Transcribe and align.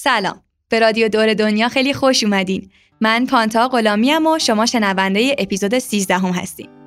سلام. 0.00 0.42
به 0.68 0.78
رادیو 0.78 1.08
دور 1.08 1.34
دنیا 1.34 1.68
خیلی 1.68 1.94
خوش 1.94 2.24
اومدین. 2.24 2.70
من 3.00 3.26
پانتا 3.26 3.68
غلامی 3.68 4.14
و 4.14 4.38
شما 4.38 4.66
شنونده 4.66 5.36
اپیزود 5.38 5.78
13 5.78 6.18
هم 6.18 6.30
هستیم. 6.30 6.77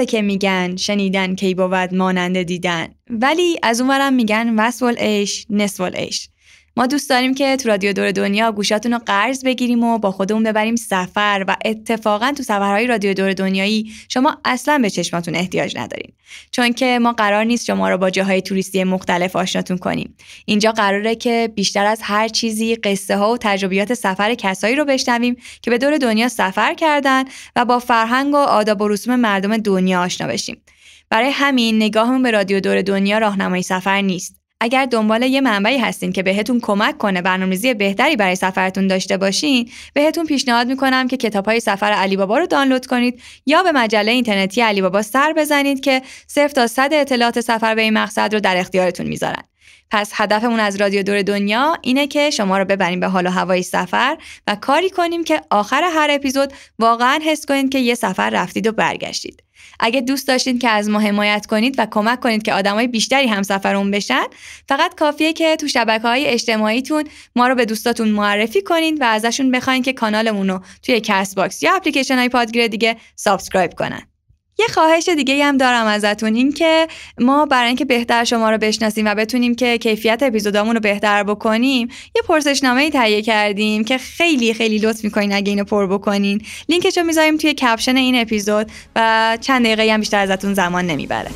درسته 0.00 0.16
که 0.16 0.22
میگن 0.22 0.76
شنیدن 0.76 1.34
کی 1.34 1.54
بود 1.54 1.94
مانند 1.94 2.42
دیدن. 2.42 2.88
ولی 3.10 3.58
از 3.62 3.80
اونورم 3.80 4.12
میگن 4.12 4.54
وصل 4.58 4.96
عیش 4.96 5.46
نصف 5.50 5.80
عیش 5.80 6.29
ما 6.76 6.86
دوست 6.86 7.10
داریم 7.10 7.34
که 7.34 7.56
تو 7.56 7.68
رادیو 7.68 7.92
دور 7.92 8.10
دنیا 8.10 8.52
گوشاتون 8.52 8.92
رو 8.92 8.98
قرض 9.06 9.44
بگیریم 9.44 9.84
و 9.84 9.98
با 9.98 10.10
خودمون 10.10 10.42
ببریم 10.42 10.76
سفر 10.76 11.44
و 11.48 11.56
اتفاقا 11.64 12.32
تو 12.36 12.42
سفرهای 12.42 12.86
رادیو 12.86 13.14
دور 13.14 13.32
دنیایی 13.32 13.92
شما 14.08 14.38
اصلا 14.44 14.78
به 14.78 14.90
چشماتون 14.90 15.34
احتیاج 15.34 15.78
ندارین. 15.78 16.12
چون 16.50 16.72
که 16.72 16.98
ما 16.98 17.12
قرار 17.12 17.44
نیست 17.44 17.64
شما 17.64 17.90
رو 17.90 17.98
با 17.98 18.10
جاهای 18.10 18.42
توریستی 18.42 18.84
مختلف 18.84 19.36
آشناتون 19.36 19.78
کنیم. 19.78 20.16
اینجا 20.44 20.72
قراره 20.72 21.14
که 21.14 21.52
بیشتر 21.54 21.86
از 21.86 22.00
هر 22.02 22.28
چیزی 22.28 22.74
قصه 22.74 23.16
ها 23.16 23.32
و 23.32 23.38
تجربیات 23.40 23.94
سفر 23.94 24.34
کسایی 24.34 24.76
رو 24.76 24.84
بشنویم 24.84 25.36
که 25.62 25.70
به 25.70 25.78
دور 25.78 25.98
دنیا 25.98 26.28
سفر 26.28 26.74
کردن 26.74 27.24
و 27.56 27.64
با 27.64 27.78
فرهنگ 27.78 28.34
و 28.34 28.36
آداب 28.36 28.80
و 28.80 28.88
رسوم 28.88 29.16
مردم 29.16 29.56
دنیا 29.56 30.02
آشنا 30.02 30.26
بشیم. 30.26 30.62
برای 31.10 31.30
همین 31.30 31.76
نگاهمون 31.76 32.22
به 32.22 32.30
رادیو 32.30 32.60
دور 32.60 32.82
دنیا 32.82 33.18
راهنمای 33.18 33.62
سفر 33.62 34.00
نیست. 34.00 34.39
اگر 34.60 34.86
دنبال 34.86 35.22
یه 35.22 35.40
منبعی 35.40 35.78
هستین 35.78 36.12
که 36.12 36.22
بهتون 36.22 36.60
کمک 36.60 36.98
کنه 36.98 37.22
برنامه‌ریزی 37.22 37.74
بهتری 37.74 38.16
برای 38.16 38.36
سفرتون 38.36 38.86
داشته 38.86 39.16
باشین 39.16 39.68
بهتون 39.94 40.26
پیشنهاد 40.26 40.66
می‌کنم 40.66 41.08
که 41.08 41.16
کتابهای 41.16 41.60
سفر 41.60 41.92
علی 41.92 42.16
بابا 42.16 42.38
رو 42.38 42.46
دانلود 42.46 42.86
کنید 42.86 43.22
یا 43.46 43.62
به 43.62 43.72
مجله 43.72 44.12
اینترنتی 44.12 44.60
علی 44.60 44.82
بابا 44.82 45.02
سر 45.02 45.32
بزنید 45.36 45.80
که 45.80 46.02
صفر 46.26 46.48
تا 46.48 46.66
صد 46.66 46.90
اطلاعات 46.92 47.40
سفر 47.40 47.74
به 47.74 47.82
این 47.82 47.92
مقصد 47.94 48.34
رو 48.34 48.40
در 48.40 48.56
اختیارتون 48.56 49.06
می‌ذارن. 49.06 49.42
پس 49.90 50.10
هدفمون 50.14 50.60
از 50.60 50.76
رادیو 50.76 51.02
دور 51.02 51.22
دنیا 51.22 51.78
اینه 51.82 52.06
که 52.06 52.30
شما 52.30 52.58
رو 52.58 52.64
ببریم 52.64 53.00
به 53.00 53.06
حال 53.06 53.26
و 53.26 53.30
هوای 53.30 53.62
سفر 53.62 54.16
و 54.46 54.54
کاری 54.54 54.90
کنیم 54.90 55.24
که 55.24 55.42
آخر 55.50 55.82
هر 55.94 56.08
اپیزود 56.10 56.52
واقعا 56.78 57.20
حس 57.24 57.46
کنید 57.46 57.72
که 57.72 57.78
یه 57.78 57.94
سفر 57.94 58.30
رفتید 58.30 58.66
و 58.66 58.72
برگشتید. 58.72 59.42
اگه 59.80 60.00
دوست 60.00 60.28
داشتید 60.28 60.60
که 60.60 60.68
از 60.68 60.88
ما 60.88 61.00
حمایت 61.00 61.46
کنید 61.46 61.74
و 61.78 61.86
کمک 61.90 62.20
کنید 62.20 62.42
که 62.42 62.52
آدمای 62.52 62.86
بیشتری 62.86 63.26
هم 63.26 63.42
همسفرمون 63.42 63.90
بشن 63.90 64.24
فقط 64.68 64.94
کافیه 64.94 65.32
که 65.32 65.56
تو 65.56 65.68
شبکه 65.68 66.08
های 66.08 66.26
اجتماعیتون 66.26 67.04
ما 67.36 67.48
رو 67.48 67.54
به 67.54 67.64
دوستاتون 67.64 68.08
معرفی 68.08 68.62
کنید 68.62 69.00
و 69.00 69.04
ازشون 69.04 69.50
بخواین 69.50 69.82
که 69.82 69.92
کانالمون 69.92 70.48
رو 70.48 70.60
توی 70.82 71.00
Castbox 71.04 71.62
یا 71.62 71.76
اپلیکیشن 71.76 72.18
های 72.18 72.28
پادگیر 72.28 72.66
دیگه 72.66 72.96
subscribe 73.16 73.74
کنن. 73.74 74.09
یه 74.60 74.66
خواهش 74.74 75.08
دیگه 75.08 75.44
هم 75.44 75.56
دارم 75.56 75.86
ازتون 75.86 76.34
این 76.34 76.52
که 76.52 76.88
ما 77.20 77.46
برای 77.46 77.66
اینکه 77.66 77.84
بهتر 77.84 78.24
شما 78.24 78.50
رو 78.50 78.58
بشناسیم 78.58 79.06
و 79.06 79.14
بتونیم 79.14 79.54
که 79.54 79.78
کیفیت 79.78 80.22
اپیزودامون 80.22 80.74
رو 80.74 80.80
بهتر 80.80 81.22
بکنیم 81.22 81.88
یه 82.16 82.22
پرسشنامه 82.28 82.90
تهیه 82.90 83.22
کردیم 83.22 83.84
که 83.84 83.98
خیلی 83.98 84.54
خیلی 84.54 84.78
لطف 84.78 85.04
می‌کنین 85.04 85.32
اگه 85.32 85.50
اینو 85.50 85.64
پر 85.64 85.86
بکنین. 85.86 86.42
لینکش 86.68 86.98
رو 86.98 87.04
می‌ذاریم 87.04 87.36
توی 87.36 87.54
کپشن 87.54 87.96
این 87.96 88.20
اپیزود 88.20 88.70
و 88.96 89.38
چند 89.40 89.64
دقیقه 89.64 89.92
هم 89.92 90.00
بیشتر 90.00 90.18
ازتون 90.18 90.54
زمان 90.54 90.86
نمی‌بره. 90.86 91.30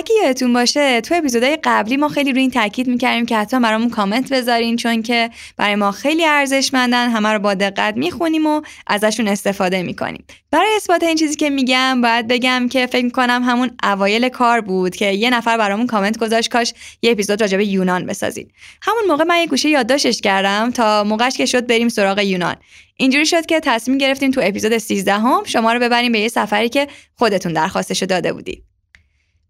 اگه 0.00 0.14
یادتون 0.24 0.52
باشه 0.52 1.00
تو 1.00 1.14
اپیزودهای 1.14 1.58
قبلی 1.64 1.96
ما 1.96 2.08
خیلی 2.08 2.32
روی 2.32 2.40
این 2.40 2.50
تاکید 2.50 2.88
می‌کردیم 2.88 3.26
که 3.26 3.36
حتما 3.36 3.60
برامون 3.60 3.90
کامنت 3.90 4.32
بذارین 4.32 4.76
چون 4.76 5.02
که 5.02 5.30
برای 5.56 5.74
ما 5.74 5.90
خیلی 5.90 6.24
ارزشمندن 6.24 7.10
همه 7.10 7.28
رو 7.28 7.38
با 7.38 7.54
دقت 7.54 7.96
می‌خونیم 7.96 8.46
و 8.46 8.62
ازشون 8.86 9.28
استفاده 9.28 9.82
می‌کنیم. 9.82 10.24
برای 10.50 10.76
اثبات 10.76 11.02
این 11.02 11.16
چیزی 11.16 11.36
که 11.36 11.50
میگم 11.50 12.00
باید 12.00 12.28
بگم 12.28 12.68
که 12.70 12.86
فکر 12.86 13.04
می‌کنم 13.04 13.42
همون 13.44 13.70
اوایل 13.82 14.28
کار 14.28 14.60
بود 14.60 14.96
که 14.96 15.06
یه 15.06 15.30
نفر 15.30 15.56
برامون 15.56 15.86
کامنت 15.86 16.18
گذاشت 16.18 16.50
کاش 16.50 16.74
یه 17.02 17.10
اپیزود 17.10 17.40
راجع 17.40 17.56
به 17.56 17.66
یونان 17.66 18.06
بسازید. 18.06 18.52
همون 18.82 19.02
موقع 19.08 19.24
من 19.24 19.38
یه 19.38 19.46
گوشه 19.46 19.68
یادداشتش 19.68 20.20
کردم 20.20 20.70
تا 20.70 21.04
موقعش 21.04 21.36
که 21.36 21.46
شد 21.46 21.66
بریم 21.66 21.88
سراغ 21.88 22.18
یونان. 22.18 22.56
اینجوری 22.96 23.26
شد 23.26 23.46
که 23.46 23.60
تصمیم 23.60 23.98
گرفتیم 23.98 24.30
تو 24.30 24.40
اپیزود 24.44 24.78
13 24.78 25.12
هم 25.12 25.44
شما 25.44 25.72
رو 25.72 25.80
ببریم 25.80 26.12
به 26.12 26.20
یه 26.20 26.28
سفری 26.28 26.68
که 26.68 26.88
خودتون 27.18 27.52
درخواستشو 27.52 28.06
داده 28.06 28.32
بودید. 28.32 28.69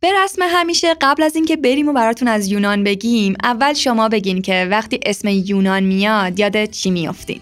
به 0.03 0.09
رسم 0.25 0.43
همیشه 0.43 0.95
قبل 1.01 1.23
از 1.23 1.37
اینکه 1.37 1.57
بریم 1.57 1.89
و 1.89 1.93
براتون 1.93 2.29
از 2.29 2.49
یونان 2.49 2.85
بگیم 2.85 3.35
اول 3.43 3.73
شما 3.73 4.09
بگین 4.09 4.43
که 4.43 4.69
وقتی 4.71 5.01
اسم 5.07 5.29
یونان 5.29 5.83
میاد 5.83 6.39
یاد 6.39 6.65
چی 6.65 6.91
میافتین؟ 6.91 7.41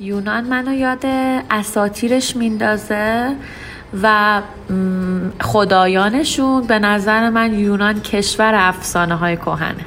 یونان 0.00 0.44
منو 0.44 0.72
یاد 0.72 1.06
اساتیرش 1.50 2.36
میندازه 2.36 3.36
و 4.02 4.42
خدایانشون 5.40 6.66
به 6.66 6.78
نظر 6.78 7.30
من 7.30 7.58
یونان 7.58 8.00
کشور 8.00 8.52
افسانه 8.54 9.14
های 9.14 9.36
کهنه. 9.36 9.84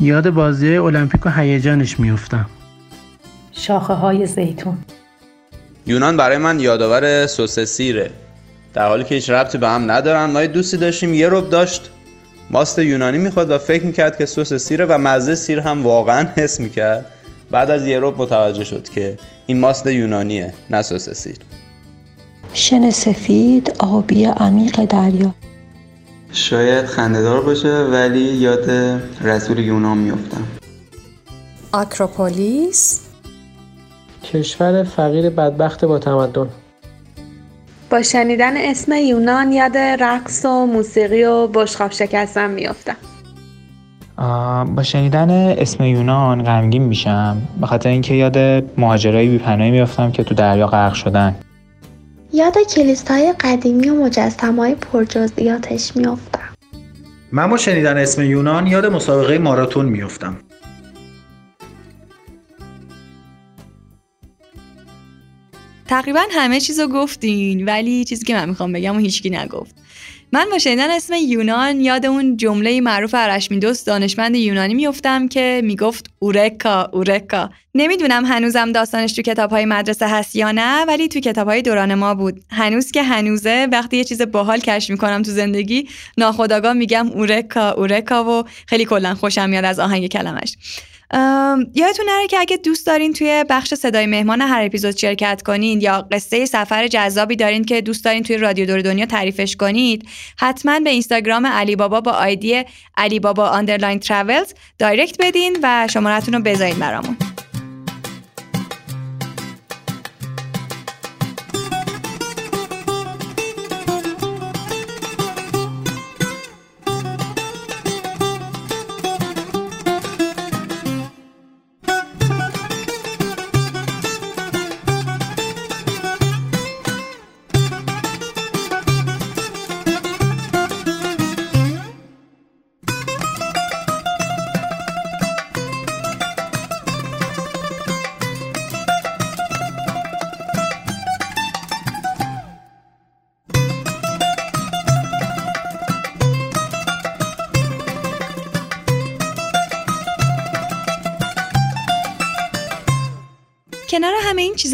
یاد 0.00 0.30
بازی 0.30 0.76
المپیک 0.76 1.26
و 1.26 1.30
هیجانش 1.30 2.00
میفتم 2.00 2.46
شاخه 3.52 3.92
های 3.92 4.26
زیتون. 4.26 4.78
یونان 5.86 6.16
برای 6.16 6.38
من 6.38 6.60
یادآور 6.60 7.26
سوسسیره 7.26 8.10
در 8.74 8.88
حالی 8.88 9.04
که 9.04 9.14
هیچ 9.14 9.30
ربطی 9.30 9.58
به 9.58 9.68
هم 9.68 9.90
ندارن 9.90 10.24
ما 10.24 10.46
دوستی 10.46 10.76
داشتیم 10.76 11.14
یه 11.14 11.28
رب 11.28 11.50
داشت. 11.50 11.90
ماست 12.50 12.78
یونانی 12.78 13.18
می‌خواد 13.18 13.50
و 13.50 13.58
فکر 13.58 13.86
می‌کرد 13.86 14.18
که 14.18 14.26
سس 14.26 14.54
سیره 14.54 14.84
و 14.84 14.98
مزه 14.98 15.34
سیر 15.34 15.60
هم 15.60 15.82
واقعا 15.82 16.28
حس 16.36 16.60
می‌کرد. 16.60 17.06
بعد 17.50 17.70
از 17.70 17.86
یه 17.86 18.00
رب 18.00 18.22
متوجه 18.22 18.64
شد 18.64 18.88
که 18.88 19.18
این 19.46 19.60
ماست 19.60 19.86
یونانیه 19.86 20.54
نه 20.70 20.82
سس 20.82 21.10
سیر. 21.10 21.36
شن 22.52 22.90
سفید 22.90 23.76
آبی 23.78 24.24
عمیق 24.24 24.84
دریا. 24.84 25.34
شاید 26.32 26.86
خندهدار 26.86 27.40
باشه 27.40 27.68
ولی 27.68 28.20
یاد 28.20 28.70
رسول 29.24 29.58
یونان 29.58 29.98
میفتم 29.98 30.46
آکروپولیس 31.72 33.00
کشور 34.32 34.82
فقیر 34.82 35.30
بدبخت 35.30 35.84
با 35.84 35.98
تمدن. 35.98 36.48
با 37.90 38.02
شنیدن 38.02 38.56
اسم 38.56 38.92
یونان 38.92 39.52
یاد 39.52 39.76
رقص 39.78 40.44
و 40.44 40.66
موسیقی 40.66 41.24
و 41.24 41.46
بشخاب 41.46 41.92
شکستن 41.92 42.50
میافتم 42.50 42.96
با 44.76 44.82
شنیدن 44.82 45.30
اسم 45.30 45.84
یونان 45.84 46.42
غمگین 46.42 46.82
میشم. 46.82 47.36
به 47.60 47.66
خاطر 47.66 47.88
اینکه 47.88 48.14
یاد 48.14 48.38
مهاجرای 48.78 49.28
بیپناهی 49.28 49.70
میافتم 49.70 50.10
که 50.10 50.24
تو 50.24 50.34
دریا 50.34 50.66
غرق 50.66 50.94
شدن. 50.94 51.34
یاد 52.32 52.54
کلیسای 52.74 53.34
قدیمی 53.40 53.88
و 53.88 54.04
مجسمه 54.04 54.74
پرجزئیاتش 54.74 55.96
میافتم. 55.96 56.48
من 57.32 57.50
با 57.50 57.56
شنیدن 57.56 57.96
اسم 57.96 58.22
یونان 58.22 58.66
یاد 58.66 58.86
مسابقه 58.86 59.38
ماراتون 59.38 59.86
میافتم. 59.86 60.36
تقریبا 65.88 66.22
همه 66.30 66.60
چیز 66.60 66.80
رو 66.80 66.88
گفتین 66.88 67.64
ولی 67.64 68.04
چیزی 68.04 68.24
که 68.24 68.34
من 68.34 68.48
می‌خوام 68.48 68.72
بگم 68.72 68.96
و 68.96 68.98
هیچکی 68.98 69.30
نگفت. 69.30 69.74
من 70.32 70.46
با 70.50 70.58
شنیدن 70.58 70.90
اسم 70.90 71.14
یونان 71.14 71.80
یاد 71.80 72.06
اون 72.06 72.36
جمله 72.36 72.80
معروف 72.80 73.14
ارشمیدس 73.14 73.84
دانشمند 73.84 74.36
یونانی 74.36 74.74
میفتم 74.74 75.28
که 75.28 75.60
می‌گفت 75.64 76.10
اورکا 76.18 76.90
اورکا. 76.92 77.50
نمی‌دونم 77.74 78.24
هنوزم 78.24 78.72
داستانش 78.72 79.12
تو 79.12 79.22
کتاب 79.22 79.50
های 79.50 79.64
مدرسه 79.64 80.08
هست 80.08 80.36
یا 80.36 80.52
نه 80.52 80.84
ولی 80.84 81.08
تو 81.08 81.20
کتاب 81.20 81.48
های 81.48 81.62
دوران 81.62 81.94
ما 81.94 82.14
بود. 82.14 82.40
هنوز 82.50 82.90
که 82.90 83.02
هنوزه 83.02 83.68
وقتی 83.72 83.96
یه 83.96 84.04
چیز 84.04 84.22
باحال 84.22 84.60
کشف 84.60 84.90
می‌کنم 84.90 85.22
تو 85.22 85.30
زندگی 85.30 85.88
ناخودآگاه 86.18 86.72
میگم 86.72 87.08
اورکا 87.08 87.70
اورکا 87.70 88.24
و 88.24 88.44
خیلی 88.66 88.84
کلا 88.84 89.14
خوشم 89.14 89.50
میاد 89.50 89.64
از 89.64 89.80
آهنگ 89.80 90.06
کلمش. 90.06 90.56
یادتون 91.74 92.06
نره 92.08 92.26
که 92.26 92.38
اگه 92.38 92.56
دوست 92.56 92.86
دارین 92.86 93.12
توی 93.12 93.44
بخش 93.50 93.74
صدای 93.74 94.06
مهمان 94.06 94.40
هر 94.40 94.62
اپیزود 94.64 94.96
شرکت 94.96 95.42
کنین 95.42 95.80
یا 95.80 96.08
قصه 96.12 96.44
سفر 96.44 96.86
جذابی 96.86 97.36
دارین 97.36 97.64
که 97.64 97.80
دوست 97.80 98.04
دارین 98.04 98.22
توی 98.22 98.36
رادیو 98.36 98.66
دور 98.66 98.80
دنیا 98.80 99.06
تعریفش 99.06 99.56
کنید 99.56 100.08
حتما 100.38 100.80
به 100.80 100.90
اینستاگرام 100.90 101.46
علی 101.46 101.76
بابا 101.76 102.00
با 102.00 102.12
ID 102.12 102.62
علی 102.96 103.20
بابا 103.20 103.48
underline 103.48 103.98
travels 103.98 104.54
direct 104.78 105.16
بدین 105.20 105.58
و 105.62 105.88
شمارتون 105.90 106.34
رو 106.34 106.40
بذارین 106.40 106.78
برامون. 106.78 107.16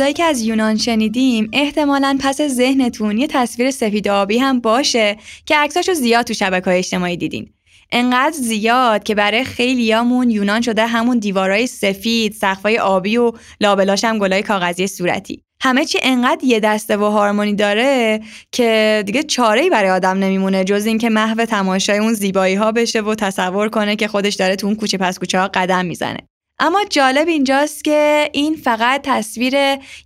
چیزایی 0.01 0.15
که 0.15 0.25
از 0.25 0.43
یونان 0.43 0.77
شنیدیم 0.77 1.51
احتمالا 1.53 2.19
پس 2.21 2.43
ذهنتون 2.43 3.19
یه 3.19 3.27
تصویر 3.27 3.71
سفید 3.71 4.09
آبی 4.09 4.39
هم 4.39 4.61
باشه 4.61 5.17
که 5.47 5.57
عکساشو 5.57 5.95
زیاد 5.95 6.27
تو 6.27 6.35
شبکه 6.35 6.71
اجتماعی 6.79 7.17
دیدین 7.17 7.51
انقدر 7.93 8.37
زیاد 8.37 9.03
که 9.03 9.15
برای 9.15 9.45
خیلیامون 9.45 10.31
یونان 10.31 10.61
شده 10.61 10.87
همون 10.87 11.19
دیوارای 11.19 11.67
سفید، 11.67 12.33
سقفای 12.33 12.79
آبی 12.79 13.17
و 13.17 13.33
لابلاش 13.61 14.05
هم 14.05 14.19
گلای 14.19 14.43
کاغذی 14.43 14.87
صورتی. 14.87 15.43
همه 15.63 15.85
چی 15.85 15.99
انقدر 16.03 16.45
یه 16.45 16.61
دسته 16.61 16.97
و 16.97 17.05
هارمونی 17.05 17.55
داره 17.55 18.21
که 18.53 19.03
دیگه 19.07 19.23
چاره 19.23 19.71
برای 19.71 19.91
آدم 19.91 20.19
نمیمونه 20.19 20.65
جز 20.65 20.87
اینکه 20.87 21.11
محو 21.11 21.45
تماشای 21.45 21.99
اون 21.99 22.15
زیبایی 22.15 22.55
ها 22.55 22.73
بشه 22.73 23.01
و 23.01 23.15
تصور 23.15 23.69
کنه 23.69 23.97
که 23.97 24.09
خودش 24.09 24.35
داره 24.35 24.57
تو 24.57 24.67
اون 24.67 24.77
کوچه 24.77 24.99
پس 24.99 25.19
کوچه 25.19 25.39
ها 25.41 25.51
قدم 25.55 25.87
می‌زنه. 25.87 26.30
اما 26.63 26.85
جالب 26.91 27.29
اینجاست 27.29 27.85
که 27.85 28.31
این 28.33 28.57
فقط 28.57 29.01
تصویر 29.05 29.55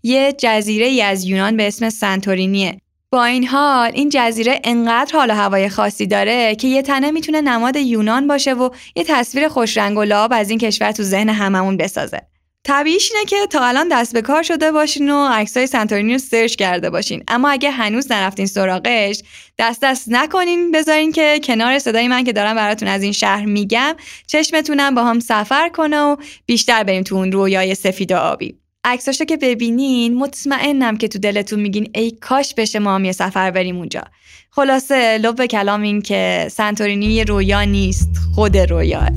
یه 0.03 0.35
جزیره 0.39 0.87
ای 0.87 1.03
از 1.03 1.25
یونان 1.25 1.57
به 1.57 1.67
اسم 1.67 1.91
سنتورینیه. 1.91 2.81
با 3.11 3.25
این 3.25 3.47
حال 3.47 3.91
این 3.95 4.09
جزیره 4.09 4.61
انقدر 4.65 5.13
حال 5.13 5.31
و 5.31 5.35
هوای 5.35 5.69
خاصی 5.69 6.07
داره 6.07 6.55
که 6.55 6.69
یه 6.69 6.83
تنه 6.83 7.11
می‌تونه 7.11 7.41
نماد 7.41 7.77
یونان 7.77 8.27
باشه 8.27 8.55
و 8.55 8.71
یه 8.97 9.05
تصویر 9.05 9.49
خوشرنگ 9.49 9.99
و 9.99 10.03
لاب 10.03 10.33
از 10.35 10.51
این 10.51 10.59
کشور 10.59 10.93
تو 10.93 11.03
ذهن 11.03 11.29
هممون 11.29 11.77
بسازه. 11.77 12.21
طبیعیش 12.65 13.13
اینه 13.13 13.25
که 13.25 13.37
تا 13.51 13.67
الان 13.67 13.89
دست 13.89 14.13
به 14.13 14.23
کار 14.23 14.43
شده 14.43 14.73
باشین 14.73 15.11
و 15.11 15.29
عکسای 15.29 15.67
سنتورینی 15.67 16.13
رو 16.13 16.19
سرچ 16.19 16.55
کرده 16.55 16.91
باشین. 16.91 17.25
اما 17.29 17.51
اگه 17.51 17.71
هنوز 17.71 18.13
نرفتین 18.13 18.47
سراغش 18.47 19.23
دست 19.59 19.81
دست 19.83 20.09
نکنین 20.09 20.73
بذارین 20.73 21.13
که 21.13 21.41
کنار 21.45 21.79
صدای 21.79 22.09
من 22.09 22.25
که 22.25 22.33
دارم 22.33 22.57
براتون 22.57 22.89
از 22.89 23.03
این 23.03 23.13
شهر 23.13 23.45
میگم 23.45 23.97
چشمتونم 24.27 24.95
با 24.95 25.05
هم 25.05 25.21
سفر 25.21 25.69
کنه 25.69 26.01
و 26.01 26.17
بیشتر 26.47 26.85
بریم 26.85 27.03
تو 27.03 27.15
اون 27.15 27.33
رویای 27.33 27.75
سفید 27.75 28.13
و 28.13 28.17
آبی. 28.17 28.55
عکساشو 28.85 29.25
که 29.25 29.37
ببینین 29.37 30.15
مطمئنم 30.15 30.97
که 30.97 31.09
تو 31.09 31.19
دلتون 31.19 31.61
میگین 31.61 31.91
ای 31.95 32.11
کاش 32.11 32.55
بشه 32.55 32.79
ما 32.79 32.95
هم 32.95 33.05
یه 33.05 33.13
سفر 33.13 33.51
بریم 33.51 33.77
اونجا. 33.77 34.03
خلاصه 34.51 35.19
لب 35.19 35.47
کلام 35.47 35.83
این 35.83 36.03
که 36.03 36.49
سنتورینی 36.51 37.25
رویا 37.25 37.65
نیست 37.65 38.09
خود 38.35 38.57
رویاه. 38.57 39.11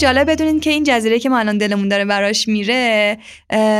جالب 0.00 0.30
بدونین 0.30 0.60
که 0.60 0.70
این 0.70 0.84
جزیره 0.84 1.18
که 1.18 1.28
ما 1.28 1.38
الان 1.38 1.58
دلمون 1.58 1.88
داره 1.88 2.04
براش 2.04 2.48
میره 2.48 3.18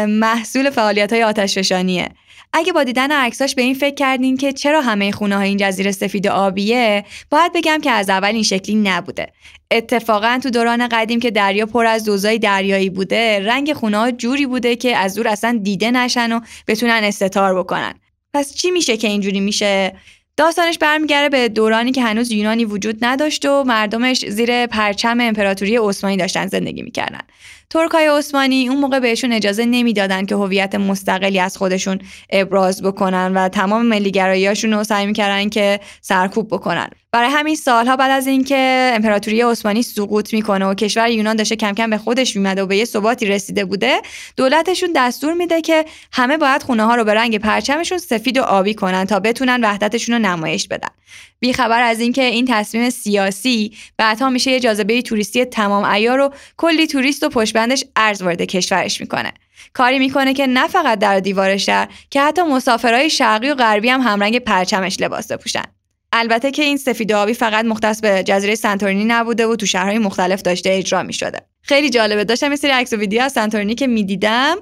محصول 0.09 0.71
فعالیت 0.71 1.13
های 1.13 1.23
آتش 1.23 1.59
فشانیه 1.59 2.09
اگه 2.53 2.73
با 2.73 2.85
دیدن 2.85 3.13
عکساش 3.13 3.55
به 3.55 3.63
این 3.63 3.75
فکر 3.75 3.95
کردین 3.95 4.37
که 4.37 4.53
چرا 4.53 4.81
همه 4.81 5.13
خونه 5.13 5.37
های 5.37 5.49
این 5.49 5.57
جزیره 5.57 5.93
سفید 5.93 6.27
آبیه 6.27 7.05
باید 7.31 7.53
بگم 7.53 7.79
که 7.83 7.91
از 7.91 8.11
اول 8.11 8.29
این 8.29 8.43
شکلی 8.43 8.77
نبوده. 8.77 9.33
اتفاقا 9.71 10.41
تو 10.43 10.51
دوران 10.51 10.89
قدیم 10.89 11.21
که 11.21 11.31
دریا 11.31 11.67
پر 11.67 11.87
از 11.87 12.05
دوزای 12.05 12.39
دریایی 12.39 12.91
بوده 12.91 13.47
رنگ 13.47 13.73
خونه 13.73 13.99
ها 13.99 14.11
جوری 14.11 14.47
بوده 14.47 14.77
که 14.77 14.97
از 14.97 15.15
دور 15.15 15.29
اصلا 15.29 15.61
دیده 15.63 15.91
نشن 15.91 16.33
و 16.33 16.41
بتونن 16.67 17.01
استتار 17.05 17.59
بکنن. 17.59 17.95
پس 18.35 18.55
چی 18.55 18.71
میشه 18.71 18.97
که 18.97 19.09
اینجوری 19.09 19.41
میشه؟ 19.41 19.93
داستانش 20.41 20.79
برمیگرده 20.79 21.29
به 21.29 21.49
دورانی 21.49 21.93
که 21.93 22.03
هنوز 22.03 22.31
یونانی 22.31 22.65
وجود 22.65 23.05
نداشت 23.05 23.47
و 23.47 23.65
مردمش 23.65 24.29
زیر 24.29 24.67
پرچم 24.67 25.21
امپراتوری 25.21 25.77
عثمانی 25.77 26.17
داشتن 26.17 26.47
زندگی 26.47 26.83
می‌کردن. 26.83 27.21
ترکای 27.71 28.07
عثمانی 28.07 28.69
اون 28.69 28.81
موقع 28.81 28.99
بهشون 28.99 29.33
اجازه 29.33 29.65
نمی‌دادن 29.65 30.27
که 30.27 30.35
هویت 30.35 30.75
مستقلی 30.75 31.41
از 31.41 31.57
خودشون 31.57 31.99
ابراز 32.31 32.83
بکنن 32.83 33.33
و 33.35 33.49
تمام 33.49 33.87
ملیگراییاشون 33.87 34.73
رو 34.73 34.85
سعی 34.85 35.07
می‌کردن 35.07 35.49
که 35.49 35.81
سرکوب 36.01 36.49
بکنن. 36.49 36.91
برای 37.13 37.31
همین 37.31 37.57
سالها 37.57 37.97
بعد 37.97 38.11
از 38.11 38.27
اینکه 38.27 38.91
امپراتوری 38.95 39.41
عثمانی 39.41 39.83
سقوط 39.83 40.35
می‌کنه 40.35 40.67
و 40.67 40.75
کشور 40.75 41.09
یونان 41.09 41.37
داشته 41.37 41.57
کم 41.57 41.73
کم 41.73 41.91
به 41.91 41.99
خودش 41.99 42.37
میمده 42.37 42.63
و 42.63 42.67
به 42.67 42.77
یه 42.77 42.85
ثباتی 42.85 43.27
رسیده 43.27 43.65
بوده 43.65 44.01
دولتشون 44.37 44.91
دستور 44.97 45.33
میده 45.33 45.61
که 45.61 45.85
همه 46.13 46.37
باید 46.37 46.63
خونه 46.63 46.85
ها 46.85 46.95
رو 46.95 47.05
به 47.05 47.15
رنگ 47.15 47.39
پرچمشون 47.39 47.99
سفید 47.99 48.39
و 48.39 48.43
آبی 48.43 48.75
کنن 48.75 49.05
تا 49.05 49.21
بتونن 49.21 49.61
وحدتشون 49.65 50.15
رو 50.15 50.21
نمایش 50.21 50.69
بدن. 50.69 50.89
بیخبر 51.41 51.83
از 51.83 52.01
اینکه 52.01 52.25
این 52.25 52.45
تصمیم 52.49 52.91
سیاسی 52.91 53.73
بعدها 53.97 54.31
میشه 54.31 54.51
یه 54.51 54.61
جاذبه 54.61 55.03
توریستی 55.03 55.45
تمام 55.45 55.87
عیار 55.87 56.21
و 56.21 56.31
کلی 56.57 56.87
توریست 56.87 57.23
و 57.23 57.29
پشبندش 57.61 57.85
ارز 57.97 58.23
وارد 58.23 58.43
کشورش 58.43 59.01
می‌کنه. 59.01 59.33
کاری 59.73 59.99
می‌کنه 59.99 60.35
که 60.35 60.47
نه 60.47 60.69
فقط 60.69 60.99
در 60.99 61.21
دیوار 61.21 61.57
شهر 61.57 61.89
که 62.11 62.21
حتی 62.21 62.43
مسافرهای 62.43 63.11
شرقی 63.11 63.51
و 63.51 63.55
غربی 63.55 63.89
هم 63.89 64.01
همرنگ 64.01 64.39
پرچمش 64.39 65.01
لباس 65.01 65.33
بپوشن. 65.33 65.65
البته 66.13 66.51
که 66.51 66.63
این 66.63 66.77
سفید 66.77 67.13
آبی 67.13 67.35
فقط 67.35 67.65
مختص 67.65 68.01
به 68.01 68.23
جزیره 68.23 68.55
سنتورینی 68.55 69.05
نبوده 69.05 69.47
و 69.47 69.57
تو 69.57 69.67
شهرهای 69.67 69.99
مختلف 69.99 70.43
داشته 70.43 70.71
اجرا 70.73 71.03
می 71.03 71.13
شده. 71.13 71.39
خیلی 71.63 71.91
جالبه 71.91 72.25
داشتم 72.25 72.51
یه 72.51 72.57
سری 72.57 72.71
عکس 72.71 72.93
و 72.93 72.97
ویدیو 72.97 73.23
از 73.23 73.33
سنتورینی 73.33 73.75
که 73.75 73.87
می‌دیدم 73.87 74.57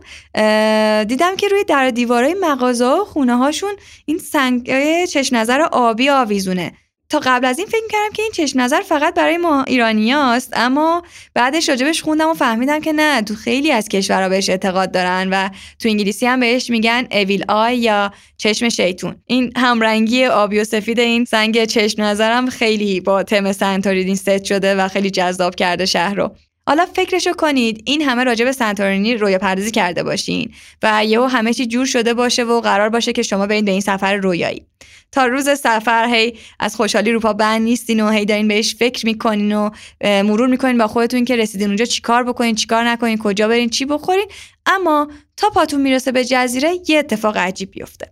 دیدم 1.04 1.36
که 1.36 1.48
روی 1.48 1.64
در 1.64 1.90
دیوارهای 1.90 2.36
مغازه 2.40 2.86
و 2.86 3.04
خونه 3.04 3.36
هاشون 3.36 3.72
این 4.04 4.18
سنگ 4.18 4.70
چشم 5.04 5.36
آبی 5.72 6.08
آویزونه. 6.08 6.72
تا 7.10 7.20
قبل 7.24 7.46
از 7.46 7.58
این 7.58 7.68
فکر 7.68 7.86
کردم 7.90 8.12
که 8.12 8.22
این 8.22 8.32
چشم 8.32 8.60
نظر 8.60 8.80
فقط 8.80 9.14
برای 9.14 9.36
ما 9.36 9.62
ایرانیاست 9.62 10.52
اما 10.56 11.02
بعدش 11.34 11.68
راجبش 11.68 12.02
خوندم 12.02 12.28
و 12.28 12.34
فهمیدم 12.34 12.80
که 12.80 12.92
نه 12.92 13.22
تو 13.22 13.34
خیلی 13.34 13.72
از 13.72 13.88
کشورها 13.88 14.28
بهش 14.28 14.50
اعتقاد 14.50 14.92
دارن 14.92 15.28
و 15.30 15.48
تو 15.78 15.88
انگلیسی 15.88 16.26
هم 16.26 16.40
بهش 16.40 16.70
میگن 16.70 17.06
اویل 17.10 17.44
آی 17.48 17.76
یا 17.76 18.12
چشم 18.36 18.68
شیطون. 18.68 19.16
این 19.26 19.52
همرنگی 19.56 20.24
آبی 20.24 20.60
و 20.60 20.64
سفید 20.64 21.00
این 21.00 21.24
سنگ 21.24 21.64
چشم 21.64 22.02
نظرم 22.02 22.50
خیلی 22.50 23.00
با 23.00 23.22
تم 23.22 23.52
سنتوریدین 23.52 24.16
ست 24.16 24.44
شده 24.44 24.74
و 24.74 24.88
خیلی 24.88 25.10
جذاب 25.10 25.54
کرده 25.54 25.86
شهر 25.86 26.14
رو. 26.14 26.36
حالا 26.68 26.86
فکرشو 26.86 27.32
کنید 27.32 27.82
این 27.86 28.02
همه 28.02 28.24
راجع 28.24 28.44
به 28.44 28.52
سنتورینی 28.52 29.14
رویا 29.14 29.38
پردازی 29.38 29.70
کرده 29.70 30.02
باشین 30.02 30.52
و 30.82 31.04
یهو 31.04 31.24
همه 31.24 31.54
چی 31.54 31.66
جور 31.66 31.86
شده 31.86 32.14
باشه 32.14 32.44
و 32.44 32.60
قرار 32.60 32.88
باشه 32.88 33.12
که 33.12 33.22
شما 33.22 33.46
برین 33.46 33.64
به 33.64 33.70
این 33.70 33.80
سفر 33.80 34.14
رویایی. 34.14 34.66
تا 35.12 35.26
روز 35.26 35.48
سفر 35.50 36.08
هی 36.14 36.38
از 36.60 36.76
خوشحالی 36.76 37.12
روپا 37.12 37.32
بند 37.32 37.62
نیستین 37.62 38.00
و 38.00 38.10
هی 38.10 38.24
دارین 38.24 38.48
بهش 38.48 38.74
فکر 38.74 39.06
می‌کنین 39.06 39.52
و 39.52 39.70
مرور 40.04 40.48
می‌کنین 40.48 40.78
با 40.78 40.86
خودتون 40.86 41.24
که 41.24 41.36
رسیدین 41.36 41.66
اونجا 41.66 41.84
چیکار 41.84 42.24
بکنین 42.24 42.54
چیکار 42.54 42.88
نکنین 42.88 43.18
کجا 43.18 43.48
برین 43.48 43.68
چی 43.68 43.84
بخورین. 43.84 44.26
اما 44.66 45.08
تا 45.36 45.50
پاتون 45.50 45.80
می‌رسه 45.80 46.12
به 46.12 46.24
جزیره 46.24 46.72
یه 46.88 46.98
اتفاق 46.98 47.36
عجیب 47.36 47.70
بیفته. 47.70 48.06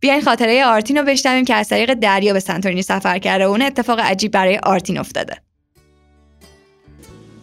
بیاین 0.00 0.20
خاطره 0.20 0.64
آرتین 0.64 0.96
رو 0.96 1.04
بشنویم 1.04 1.44
که 1.44 1.54
از 1.54 1.68
طریق 1.68 1.94
دریا 1.94 2.32
به 2.32 2.40
سنتورینی 2.40 2.82
سفر 2.82 3.18
کرده 3.18 3.46
و 3.46 3.50
اون 3.50 3.62
اتفاق 3.62 4.00
عجیب 4.00 4.32
برای 4.32 4.58
آرتین 4.58 4.98
افتاده. 4.98 5.45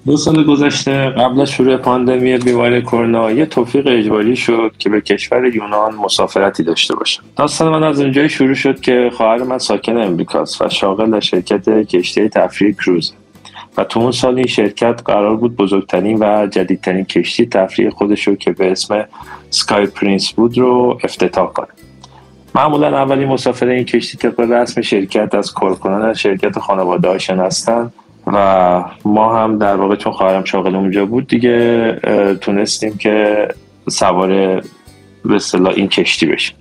دو 0.05 0.17
سال 0.17 0.43
گذشته 0.43 1.09
قبل 1.09 1.41
از 1.41 1.51
شروع 1.51 1.77
پاندمی 1.77 2.37
بیماری 2.37 2.81
کرونا 2.81 3.31
یه 3.31 3.45
توفیق 3.45 3.87
اجباری 3.87 4.35
شد 4.35 4.71
که 4.79 4.89
به 4.89 5.01
کشور 5.01 5.55
یونان 5.55 5.95
مسافرتی 5.95 6.63
داشته 6.63 6.95
باشم 6.95 7.23
داستان 7.35 7.71
من 7.71 7.83
از 7.83 8.01
اونجایی 8.01 8.29
شروع 8.29 8.53
شد 8.53 8.79
که 8.79 9.11
خواهر 9.13 9.43
من 9.43 9.57
ساکن 9.57 9.97
امریکاست 9.97 10.61
و 10.61 10.69
شاغل 10.69 11.11
در 11.11 11.19
شرکت 11.19 11.69
کشتی 11.69 12.29
تفریح 12.29 12.73
کروز. 12.73 13.13
و 13.77 13.83
تو 13.83 13.99
اون 13.99 14.11
سال 14.11 14.35
این 14.35 14.47
شرکت 14.47 15.01
قرار 15.05 15.35
بود 15.35 15.55
بزرگترین 15.55 16.17
و 16.19 16.47
جدیدترین 16.47 17.05
کشتی 17.05 17.45
تفریح 17.45 17.89
خودش 17.89 18.27
رو 18.27 18.35
که 18.35 18.51
به 18.51 18.71
اسم 18.71 19.05
سکای 19.49 19.85
پرینس 19.85 20.31
بود 20.31 20.57
رو 20.57 20.99
افتتاح 21.03 21.53
کنه. 21.53 21.67
معمولا 22.55 22.87
اولین 22.87 23.27
مسافر 23.27 23.67
این 23.67 23.85
کشتی 23.85 24.17
طبق 24.17 24.39
رسم 24.39 24.81
شرکت 24.81 25.35
از 25.35 25.51
کارکنان 25.53 26.13
شرکت 26.13 26.59
خانواده 26.59 27.07
هاشن 27.07 27.39
هستن 27.39 27.91
و 28.27 28.83
ما 29.05 29.37
هم 29.37 29.57
در 29.57 29.75
واقع 29.75 29.95
چون 29.95 30.13
خواهرم 30.13 30.43
شاغل 30.43 30.75
اونجا 30.75 31.05
بود 31.05 31.27
دیگه 31.27 31.91
تونستیم 32.41 32.97
که 32.97 33.47
سوار 33.89 34.29
به 35.25 35.35
اصطلاح 35.35 35.73
این 35.75 35.87
کشتی 35.87 36.25
بشیم. 36.25 36.55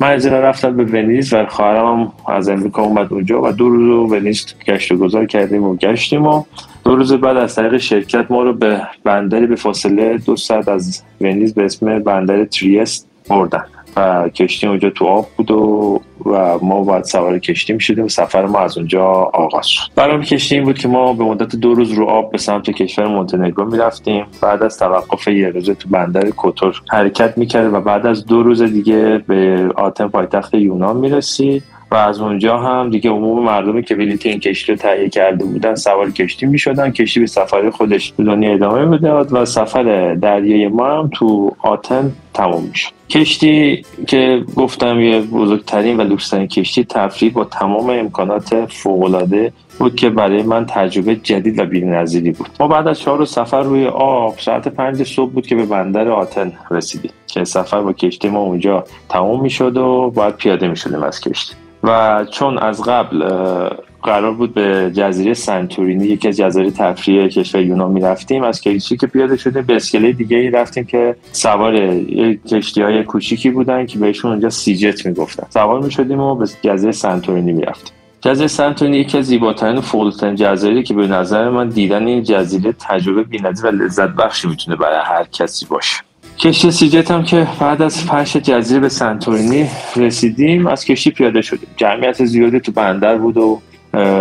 من 0.00 0.10
از 0.10 0.26
رفتم 0.26 0.76
به 0.76 0.84
ونیز 0.84 1.32
و 1.32 1.46
خواهرم 1.46 2.12
از 2.28 2.48
امریکا 2.48 2.82
اومد 2.82 3.12
اونجا 3.12 3.42
و 3.42 3.52
دو 3.52 3.68
روز 3.68 4.12
ونیز 4.12 4.46
گشت 4.66 4.92
و 4.92 4.96
گذار 4.96 5.26
کردیم 5.26 5.64
و 5.64 5.76
گشتیم 5.76 6.26
و 6.26 6.44
دو 6.84 6.96
روز 6.96 7.12
بعد 7.12 7.36
از 7.36 7.54
طریق 7.54 7.76
شرکت 7.76 8.30
ما 8.30 8.42
رو 8.42 8.52
به 8.52 8.82
بندری 9.04 9.46
به 9.46 9.56
فاصله 9.56 10.18
دو 10.18 10.36
ساعت 10.36 10.68
از 10.68 11.02
ونیز 11.20 11.54
به 11.54 11.64
اسم 11.64 11.98
بندر 11.98 12.44
تریست 12.44 13.08
بردن. 13.28 13.64
و 13.96 14.28
کشتی 14.28 14.66
اونجا 14.66 14.90
تو 14.90 15.04
آب 15.04 15.28
بود 15.36 15.50
و, 15.50 16.00
و 16.26 16.58
ما 16.62 16.82
باید 16.82 17.04
سوار 17.04 17.38
کشتی 17.38 17.72
می 17.72 17.80
شدیم 17.80 18.04
و 18.04 18.08
سفر 18.08 18.46
ما 18.46 18.58
از 18.58 18.78
اونجا 18.78 19.04
آغاز 19.34 19.66
شد. 19.66 19.90
برام 19.94 20.22
کشتی 20.22 20.54
این 20.54 20.64
بود 20.64 20.78
که 20.78 20.88
ما 20.88 21.12
به 21.12 21.24
مدت 21.24 21.56
دو 21.56 21.74
روز 21.74 21.92
رو 21.92 22.04
آب 22.04 22.30
به 22.30 22.38
سمت 22.38 22.70
کشور 22.70 23.06
مونتنگرو 23.06 23.70
می 23.70 23.78
رفتیم 23.78 24.26
بعد 24.42 24.62
از 24.62 24.78
توقف 24.78 25.28
یه 25.28 25.48
روزه 25.48 25.74
تو 25.74 25.88
بندر 25.88 26.30
کوتور 26.30 26.82
حرکت 26.90 27.38
می 27.38 27.48
و 27.54 27.80
بعد 27.80 28.06
از 28.06 28.26
دو 28.26 28.42
روز 28.42 28.62
دیگه 28.62 29.18
به 29.26 29.68
آتن 29.76 30.08
پایتخت 30.08 30.54
یونان 30.54 30.96
می 30.96 31.08
رسید 31.08 31.62
و 31.90 31.94
از 31.94 32.20
اونجا 32.20 32.58
هم 32.58 32.90
دیگه 32.90 33.10
عموم 33.10 33.44
مردمی 33.44 33.82
که 33.82 33.94
بلیط 33.94 34.26
این 34.26 34.40
کشتی 34.40 34.72
رو 34.72 34.78
تهیه 34.78 35.08
کرده 35.08 35.44
بودن 35.44 35.74
سوار 35.74 36.10
کشتی 36.10 36.46
می 36.46 36.58
شدن 36.58 36.90
کشتی 36.90 37.20
به 37.20 37.26
سفر 37.26 37.70
خودش 37.70 38.12
دنیا 38.18 38.54
ادامه 38.54 38.84
می‌داد 38.84 39.32
و 39.32 39.44
سفر 39.44 40.14
دریای 40.14 40.68
ما 40.68 40.86
هم 40.86 41.10
تو 41.14 41.56
آتن 41.58 42.12
تموم 42.34 42.64
می 42.64 42.74
شد 42.74 42.90
کشتی 43.10 43.84
که 44.06 44.44
گفتم 44.56 45.00
یه 45.00 45.20
بزرگترین 45.20 45.96
و 45.96 46.02
لوکسترین 46.02 46.46
کشتی 46.46 46.84
تفریح 46.84 47.32
با 47.32 47.44
تمام 47.44 47.90
امکانات 47.90 48.66
فوقالعاده 48.66 49.52
بود 49.78 49.96
که 49.96 50.10
برای 50.10 50.42
من 50.42 50.66
تجربه 50.66 51.16
جدید 51.16 51.58
و 51.58 51.64
بی‌نظیری 51.64 52.32
بود. 52.32 52.48
ما 52.60 52.68
بعد 52.68 52.88
از 52.88 53.00
چهار 53.00 53.24
سفر 53.24 53.62
روی 53.62 53.86
آب 53.86 54.38
ساعت 54.38 54.68
پنج 54.68 55.02
صبح 55.02 55.32
بود 55.32 55.46
که 55.46 55.54
به 55.54 55.66
بندر 55.66 56.08
آتن 56.08 56.52
رسیدیم 56.70 57.10
که 57.26 57.44
سفر 57.44 57.80
با 57.80 57.92
کشتی 57.92 58.28
ما 58.28 58.38
اونجا 58.38 58.84
تموم 59.08 59.40
می‌شد 59.40 59.76
و 59.76 60.12
باید 60.14 60.34
پیاده 60.34 60.68
می‌شدیم 60.68 61.02
از 61.02 61.20
کشتی. 61.20 61.54
و 61.82 62.24
چون 62.30 62.58
از 62.58 62.82
قبل 62.82 63.24
قرار 64.02 64.34
بود 64.34 64.54
به 64.54 64.90
جزیره 64.94 65.34
سنتورینی 65.34 66.06
یکی 66.06 66.28
از 66.28 66.36
جزایر 66.36 66.70
تفریح 66.70 67.28
کشور 67.28 67.60
یونان 67.60 67.90
می‌رفتیم 67.90 68.42
از 68.42 68.60
کشتی 68.60 68.96
که 68.96 69.06
پیاده 69.06 69.36
شده 69.36 69.62
به 69.62 69.76
اسکله 69.76 70.12
دیگه 70.12 70.36
ای 70.36 70.50
رفتیم 70.50 70.84
که 70.84 71.16
سوار 71.32 72.00
کشتی 72.50 72.82
های 72.82 73.04
کوچیکی 73.04 73.50
بودن 73.50 73.86
که 73.86 73.98
بهشون 73.98 74.30
اونجا 74.30 74.50
سیجت 74.50 75.06
می‌گفتن. 75.06 75.46
سوار 75.50 75.80
می‌شدیم 75.80 76.20
و 76.20 76.34
به 76.34 76.46
جزیره 76.62 76.92
سنتورینی 76.92 77.52
می‌رفتیم. 77.52 77.92
جزیره 78.20 78.48
سنتورینی 78.48 78.96
یکی 78.96 79.18
از 79.18 79.24
زیباترین 79.24 79.76
و 79.76 79.80
فولترین 79.80 80.34
جزایری 80.34 80.82
که 80.82 80.94
به 80.94 81.06
نظر 81.06 81.48
من 81.50 81.68
دیدن 81.68 82.06
این 82.06 82.22
جزیره 82.22 82.74
تجربه 82.88 83.22
بی‌نظیر 83.22 83.66
و 83.66 83.70
لذت 83.70 84.08
بخشی 84.08 84.48
می‌تونه 84.48 84.76
برای 84.76 85.00
هر 85.04 85.24
کسی 85.24 85.66
باشه. 85.66 86.07
کشتی 86.40 86.70
سیجت 86.70 87.10
هم 87.10 87.24
که 87.24 87.46
بعد 87.60 87.82
از 87.82 88.02
فرش 88.02 88.36
جزیره 88.36 88.88
سنتورینی 88.88 89.66
رسیدیم 89.96 90.66
از 90.66 90.84
کشتی 90.84 91.10
پیاده 91.10 91.42
شدیم. 91.42 91.68
جمعیت 91.76 92.24
زیادی 92.24 92.60
تو 92.60 92.72
بندر 92.72 93.18
بود 93.18 93.36
و 93.36 93.60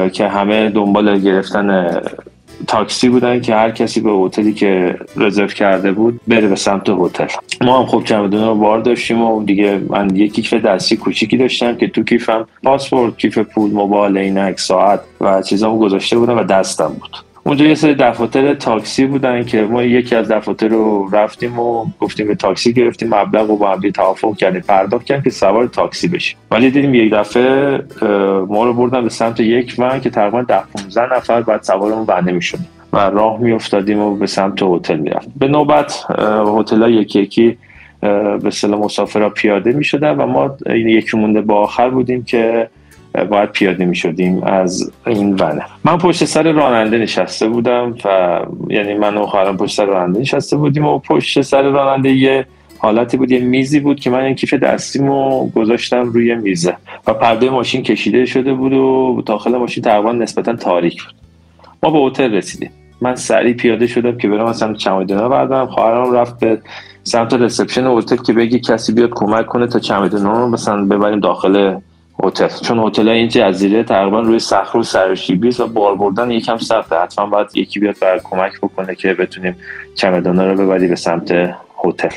که 0.09 0.27
همه 0.27 0.69
دنبال 0.69 1.19
گرفتن 1.19 2.01
تاکسی 2.67 3.09
بودن 3.09 3.41
که 3.41 3.55
هر 3.55 3.71
کسی 3.71 4.01
به 4.01 4.11
هتلی 4.11 4.53
که 4.53 4.99
رزرو 5.15 5.47
کرده 5.47 5.91
بود 5.91 6.19
بره 6.27 6.47
به 6.47 6.55
سمت 6.55 6.89
هتل. 6.89 7.27
ما 7.61 7.79
هم 7.79 7.85
خب 7.85 8.03
چمدون 8.05 8.43
رو 8.43 8.55
بار 8.55 8.79
داشتیم 8.79 9.21
و 9.21 9.43
دیگه 9.43 9.81
من 9.89 10.15
یه 10.15 10.27
کیف 10.27 10.53
دستی 10.53 10.97
کوچیکی 10.97 11.37
داشتم 11.37 11.75
که 11.75 11.87
تو 11.87 12.03
کیفم 12.03 12.47
پاسپورت 12.63 13.17
کیف 13.17 13.37
پول 13.37 13.71
موبایل 13.71 14.17
عینک 14.17 14.59
ساعت 14.59 14.99
و 15.21 15.41
چیزامو 15.41 15.79
گذاشته 15.79 16.17
بودم 16.17 16.37
و 16.37 16.43
دستم 16.43 16.87
بود. 16.87 17.26
اونجا 17.47 17.65
یه 17.65 17.75
سری 17.75 17.95
دفاتر 17.95 18.53
تاکسی 18.53 19.05
بودن 19.05 19.43
که 19.43 19.61
ما 19.61 19.83
یکی 19.83 20.15
از 20.15 20.31
دفاتر 20.31 20.67
رو 20.67 21.09
رفتیم 21.11 21.59
و 21.59 21.85
گفتیم 21.99 22.27
به 22.27 22.35
تاکسی 22.35 22.73
گرفتیم 22.73 23.09
مبلغ 23.09 23.47
رو 23.47 23.57
با 23.57 23.71
هم 23.71 23.91
توافق 23.91 24.37
کردیم 24.37 24.61
پرداخت 24.61 25.05
کردیم 25.05 25.23
که 25.23 25.29
سوار 25.29 25.67
تاکسی 25.67 26.07
بشیم. 26.07 26.37
ولی 26.51 26.71
دیدیم 26.71 26.95
یک 26.95 27.13
دفعه 27.13 27.79
ما 28.47 28.65
رو 28.65 28.73
بردن 28.73 29.03
به 29.03 29.09
سمت 29.09 29.39
یک 29.39 29.75
ون 29.77 30.01
که 30.01 30.09
تقریبا 30.09 30.41
ده 30.41 30.63
15 30.73 31.15
نفر 31.15 31.41
بعد 31.41 31.63
سوار 31.63 31.93
اون 31.93 32.05
ون 32.07 32.31
می‌شدیم 32.31 32.67
و 32.93 32.97
راه 32.97 33.39
میافتادیم 33.39 33.99
و 33.99 34.15
به 34.15 34.27
سمت 34.27 34.63
هتل 34.63 34.97
می‌رفتیم. 34.97 35.33
به 35.39 35.47
نوبت 35.47 36.05
هتل 36.57 36.93
یکی 36.93 37.21
یکی 37.21 37.57
به 38.01 38.39
مسافر 38.43 38.75
مسافرها 38.75 39.29
پیاده 39.29 39.71
می‌شدن 39.71 40.15
و 40.15 40.25
ما 40.25 40.57
یکی 40.69 41.17
مونده 41.17 41.41
با 41.41 41.55
آخر 41.55 41.89
بودیم 41.89 42.23
که 42.23 42.69
باید 43.23 43.51
پیاده 43.51 43.85
می 43.85 43.95
شدیم 43.95 44.43
از 44.43 44.91
این 45.07 45.33
ونه 45.33 45.65
من 45.83 45.97
پشت 45.97 46.25
سر 46.25 46.51
راننده 46.51 46.97
نشسته 46.97 47.47
بودم 47.47 47.95
و 48.05 48.39
یعنی 48.69 48.93
من 48.93 49.17
و 49.17 49.25
خواهرم 49.25 49.57
پشت 49.57 49.75
سر 49.75 49.85
راننده 49.85 50.19
نشسته 50.19 50.57
بودیم 50.57 50.85
و 50.85 50.99
پشت 50.99 51.41
سر 51.41 51.61
راننده 51.61 52.11
یه 52.11 52.45
حالتی 52.79 53.17
بود 53.17 53.31
یه 53.31 53.39
میزی 53.39 53.79
بود 53.79 53.99
که 53.99 54.09
من 54.09 54.19
این 54.19 54.35
کیف 54.35 54.53
دستیمو 54.53 55.49
گذاشتم 55.49 56.03
روی 56.03 56.35
میزه 56.35 56.77
و 57.07 57.13
پرده 57.13 57.49
ماشین 57.49 57.83
کشیده 57.83 58.25
شده 58.25 58.53
بود 58.53 58.73
و 58.73 59.21
داخل 59.25 59.57
ماشین 59.57 59.83
تقریبا 59.83 60.11
نسبتا 60.11 60.55
تاریک 60.55 61.03
بود. 61.03 61.13
ما 61.83 61.89
به 61.89 61.99
هتل 61.99 62.33
رسیدیم. 62.33 62.71
من 63.01 63.15
سریع 63.15 63.53
پیاده 63.53 63.87
شدم 63.87 64.17
که 64.17 64.27
برم 64.27 64.53
سمت 64.53 64.77
چمدونا 64.77 65.29
بردم 65.29 65.65
خواهرم 65.65 66.13
رفت 66.13 66.39
به 66.39 66.61
سمت 67.03 67.33
رسپشن 67.33 67.87
هتل 67.87 68.15
که 68.15 68.33
بگی 68.33 68.59
کسی 68.59 68.93
بیاد 68.93 69.09
کمک 69.13 69.45
کنه 69.45 69.67
تا 69.67 69.79
چمدونا 69.79 70.41
رو 70.41 70.49
مثلا 70.49 70.85
ببریم 70.85 71.19
داخل 71.19 71.75
هتل. 72.23 72.47
چون 72.47 72.79
هتل 72.79 73.09
این 73.09 73.27
جزیره 73.27 73.83
تقریبا 73.83 74.21
روی 74.21 74.39
صخره 74.39 74.79
و 74.79 74.83
سرشیبی 74.83 75.49
و 75.59 75.67
بار 75.67 75.95
بردن 75.95 76.31
یکم 76.31 76.57
سخته. 76.57 76.95
حتما 76.95 77.25
باید 77.25 77.47
یکی 77.53 77.79
بیاد 77.79 77.95
بر 78.01 78.19
کمک 78.23 78.57
بکنه 78.57 78.95
که 78.95 79.13
بتونیم 79.13 79.55
چمدانا 79.95 80.51
رو 80.51 80.65
ببری 80.65 80.87
به 80.87 80.95
سمت 80.95 81.31
هتل. 81.85 82.15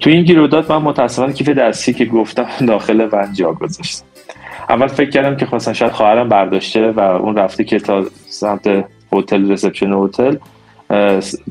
تو 0.00 0.10
این 0.10 0.22
گیرودات 0.24 0.70
من 0.70 0.76
متاسفانه 0.76 1.32
کیف 1.32 1.48
دستی 1.48 1.92
که 1.92 2.04
گفتم 2.04 2.46
داخل 2.68 3.08
ون 3.12 3.32
جا 3.32 3.52
گذاشتم. 3.52 4.04
اول 4.68 4.86
فکر 4.86 5.10
کردم 5.10 5.36
که 5.36 5.46
خواستن 5.46 5.72
شاید 5.72 5.92
خواهرم 5.92 6.28
برداشته 6.28 6.90
و 6.90 7.00
اون 7.00 7.36
رفته 7.36 7.64
که 7.64 7.78
تا 7.78 8.04
سمت 8.28 8.84
هتل 9.12 9.50
رسپشن 9.50 9.92
هتل. 9.92 10.36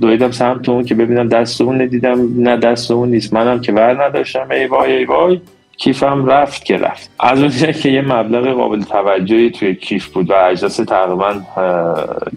دویدم 0.02 0.32
سمت 0.32 0.70
اون 0.70 0.86
که 0.86 0.96
ببینم 0.96 1.28
دست 1.28 1.62
اون 1.62 1.82
ندیدم. 1.82 2.44
نه 2.44 2.58
دست 2.58 2.92
اون 2.92 3.10
نیست. 3.10 3.34
منم 3.34 3.62
که 3.62 3.72
ور 3.72 4.06
نداشتم. 4.06 4.52
ای 4.52 4.66
وای 4.66 4.98
ای 4.98 5.06
وای. 5.06 5.42
کیفم 5.84 6.26
رفت 6.26 6.66
که 6.66 6.78
رفت. 6.78 7.12
از 7.20 7.40
اونجا 7.40 7.72
که 7.72 7.90
یه 7.90 8.02
مبلغ 8.02 8.48
قابل 8.48 8.82
توجهی 8.82 9.50
توی 9.50 9.76
کیف 9.76 10.08
بود 10.08 10.30
و 10.30 10.34
اجاس 10.34 10.76
تقریبا 10.76 11.34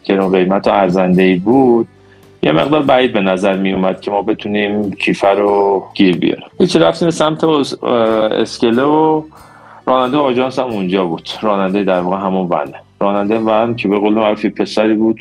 گرون 0.05 0.33
قیمت 0.33 0.69
ارزنده 0.69 1.23
ای 1.23 1.37
بود 1.37 1.89
یه 2.43 2.53
مقدار 2.53 2.83
بعید 2.83 3.13
به 3.13 3.21
نظر 3.21 3.57
می 3.57 3.73
اومد 3.73 4.01
که 4.01 4.11
ما 4.11 4.23
بتونیم 4.23 4.93
کیفه 4.93 5.29
رو 5.29 5.85
گیر 5.95 6.17
بیاریم. 6.17 6.47
هیچ 6.59 6.77
رفتیم 6.77 7.11
سمت 7.11 7.45
اسکله 7.45 8.83
و 8.83 9.23
راننده 9.87 10.17
آژانس 10.17 10.59
هم 10.59 10.67
اونجا 10.67 11.05
بود. 11.05 11.29
راننده 11.43 11.85
در 11.85 12.01
واقع 12.01 12.17
همون 12.17 12.47
ونه 12.47 12.81
راننده 13.01 13.39
ون 13.39 13.77
که 13.77 13.89
به 13.89 13.99
قول 13.99 14.15
معروفی 14.15 14.49
پسری 14.49 14.95
بود 14.95 15.21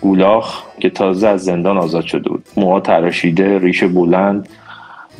گولاخ 0.00 0.62
که 0.80 0.90
تازه 0.90 1.28
از 1.28 1.44
زندان 1.44 1.78
آزاد 1.78 2.04
شده 2.04 2.28
بود. 2.28 2.44
موها 2.56 2.80
تراشیده 2.80 3.58
ریش 3.58 3.84
بلند. 3.84 4.48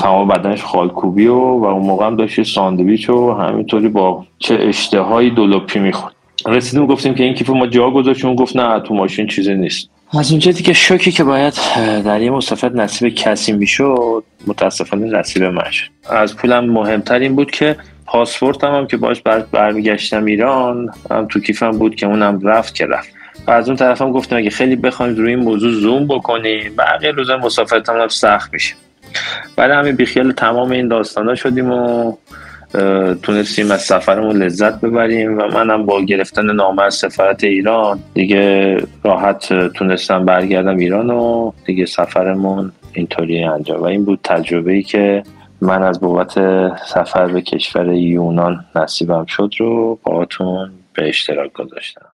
تمام 0.00 0.28
بدنش 0.28 0.62
خالکوبی 0.62 1.26
و 1.26 1.34
و 1.34 1.64
اون 1.64 1.86
موقع 1.86 2.06
هم 2.06 2.16
داشت 2.16 2.42
ساندویچ 2.42 3.10
و 3.10 3.32
همینطوری 3.32 3.88
با 3.88 4.26
چه 4.38 4.58
اشتهایی 4.60 5.30
دولپی 5.30 5.78
می‌خورد. 5.78 6.14
رسیدیم 6.46 6.86
گفتیم 6.86 7.14
که 7.14 7.24
این 7.24 7.34
کیف 7.34 7.50
ما 7.50 7.66
جا 7.66 7.90
گذاشتیم 7.90 8.34
گفت 8.34 8.56
نه 8.56 8.80
تو 8.80 8.94
ماشین 8.94 9.26
چیزی 9.26 9.54
نیست. 9.54 9.90
از 10.18 10.30
اونجایی 10.30 10.56
که 10.56 10.72
شوکی 10.72 11.12
که 11.12 11.24
باید 11.24 11.54
در 12.04 12.22
یه 12.22 12.30
مسافرت 12.30 12.72
نصیب 12.72 13.14
کسی 13.14 13.52
می‌شد 13.52 14.24
متاسفانه 14.46 15.18
نصیب 15.18 15.42
من 15.42 15.70
شد. 15.70 15.88
از 16.10 16.36
پولم 16.36 16.70
مهمتر 16.70 17.18
این 17.18 17.36
بود 17.36 17.50
که 17.50 17.76
پاسپورتم 18.06 18.74
هم 18.74 18.86
که 18.86 18.96
باش 18.96 19.20
بر 19.20 19.40
برمیگشتم 19.52 20.24
ایران 20.24 20.88
هم 21.10 21.26
تو 21.26 21.40
کیفم 21.40 21.70
بود 21.70 21.94
که 21.94 22.06
اونم 22.06 22.40
رفت 22.42 22.74
که 22.74 22.86
رفت. 22.86 23.08
و 23.46 23.50
از 23.50 23.68
اون 23.68 23.76
طرف 23.76 24.02
هم 24.02 24.12
گفتم 24.12 24.36
اگه 24.36 24.50
خیلی 24.50 24.76
بخوایم 24.76 25.14
روی 25.14 25.30
این 25.30 25.44
موضوع 25.44 25.72
زوم 25.72 26.06
بکنیم 26.06 26.72
بقیه 26.78 27.10
روزا 27.10 27.36
مسافرت 27.36 27.88
هم 27.88 28.08
سخت 28.08 28.52
میشه. 28.52 28.74
بعد 29.56 29.70
همین 29.70 29.96
بیخیال 29.96 30.32
تمام 30.32 30.70
این 30.70 30.88
داستانا 30.88 31.34
شدیم 31.34 31.70
و 31.70 32.12
تونستیم 33.22 33.70
از 33.70 33.82
سفرمون 33.82 34.42
لذت 34.42 34.80
ببریم 34.80 35.38
و 35.38 35.42
منم 35.42 35.86
با 35.86 36.02
گرفتن 36.02 36.50
نامه 36.50 36.82
از 36.82 36.94
سفارت 36.94 37.44
ایران 37.44 38.00
دیگه 38.14 38.76
راحت 39.04 39.68
تونستم 39.68 40.24
برگردم 40.24 40.76
ایران 40.76 41.10
و 41.10 41.52
دیگه 41.64 41.86
سفرمون 41.86 42.72
اینطوری 42.92 43.44
انجام. 43.44 43.80
و 43.80 43.84
این 43.84 44.04
بود 44.04 44.20
تجربه 44.24 44.72
ای 44.72 44.82
که 44.82 45.22
من 45.60 45.82
از 45.82 46.00
بابت 46.00 46.32
سفر 46.86 47.26
به 47.26 47.42
کشور 47.42 47.92
یونان 47.92 48.64
نصیبم 48.76 49.24
شد 49.26 49.50
رو 49.58 49.98
باهاتون 50.02 50.70
به 50.94 51.08
اشتراک 51.08 51.52
گذاشتم. 51.52 52.06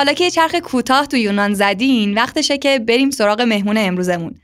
حالا 0.00 0.12
که 0.12 0.24
یه 0.24 0.30
چرخ 0.30 0.54
کوتاه 0.54 1.06
تو 1.06 1.16
یونان 1.16 1.54
زدین 1.54 2.14
وقتشه 2.14 2.58
که 2.58 2.78
بریم 2.78 3.10
سراغ 3.10 3.40
مهمون 3.40 3.78
امروزمون. 3.78 4.34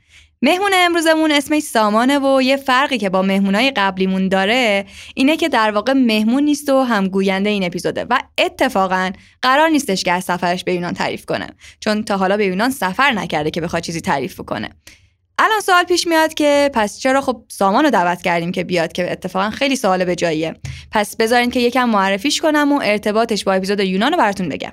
مهمون 0.41 0.71
امروزمون 0.75 1.31
اسمش 1.31 1.63
سامانه 1.63 2.19
و 2.19 2.41
یه 2.41 2.57
فرقی 2.57 2.97
که 2.97 3.09
با 3.09 3.21
مهمونای 3.21 3.71
قبلیمون 3.71 4.27
داره 4.27 4.85
اینه 5.15 5.37
که 5.37 5.49
در 5.49 5.71
واقع 5.71 5.93
مهمون 5.93 6.43
نیست 6.43 6.69
و 6.69 6.83
هم 6.83 7.07
گوینده 7.07 7.49
این 7.49 7.63
اپیزوده 7.63 8.05
و 8.09 8.19
اتفاقا 8.37 9.11
قرار 9.41 9.69
نیستش 9.69 10.03
که 10.03 10.11
از 10.11 10.23
سفرش 10.23 10.63
به 10.63 10.73
یونان 10.73 10.93
تعریف 10.93 11.25
کنه 11.25 11.47
چون 11.79 12.03
تا 12.03 12.17
حالا 12.17 12.37
به 12.37 12.45
یونان 12.45 12.69
سفر 12.69 13.11
نکرده 13.11 13.51
که 13.51 13.61
بخواد 13.61 13.81
چیزی 13.81 14.01
تعریف 14.01 14.41
کنه 14.41 14.69
الان 15.39 15.61
سوال 15.61 15.83
پیش 15.83 16.07
میاد 16.07 16.33
که 16.33 16.71
پس 16.73 16.99
چرا 16.99 17.21
خب 17.21 17.43
سامان 17.47 17.83
رو 17.83 17.89
دعوت 17.89 18.21
کردیم 18.21 18.51
که 18.51 18.63
بیاد 18.63 18.91
که 18.91 19.11
اتفاقا 19.11 19.49
خیلی 19.49 19.75
سوال 19.75 20.05
به 20.05 20.15
جاییه 20.15 20.53
پس 20.91 21.15
بذارین 21.15 21.49
که 21.49 21.59
یکم 21.59 21.89
معرفیش 21.89 22.41
کنم 22.41 22.73
و 22.73 22.81
ارتباطش 22.83 23.43
با 23.43 23.53
اپیزود 23.53 23.79
یونان 23.79 24.11
رو 24.11 24.17
براتون 24.17 24.49
بگم. 24.49 24.71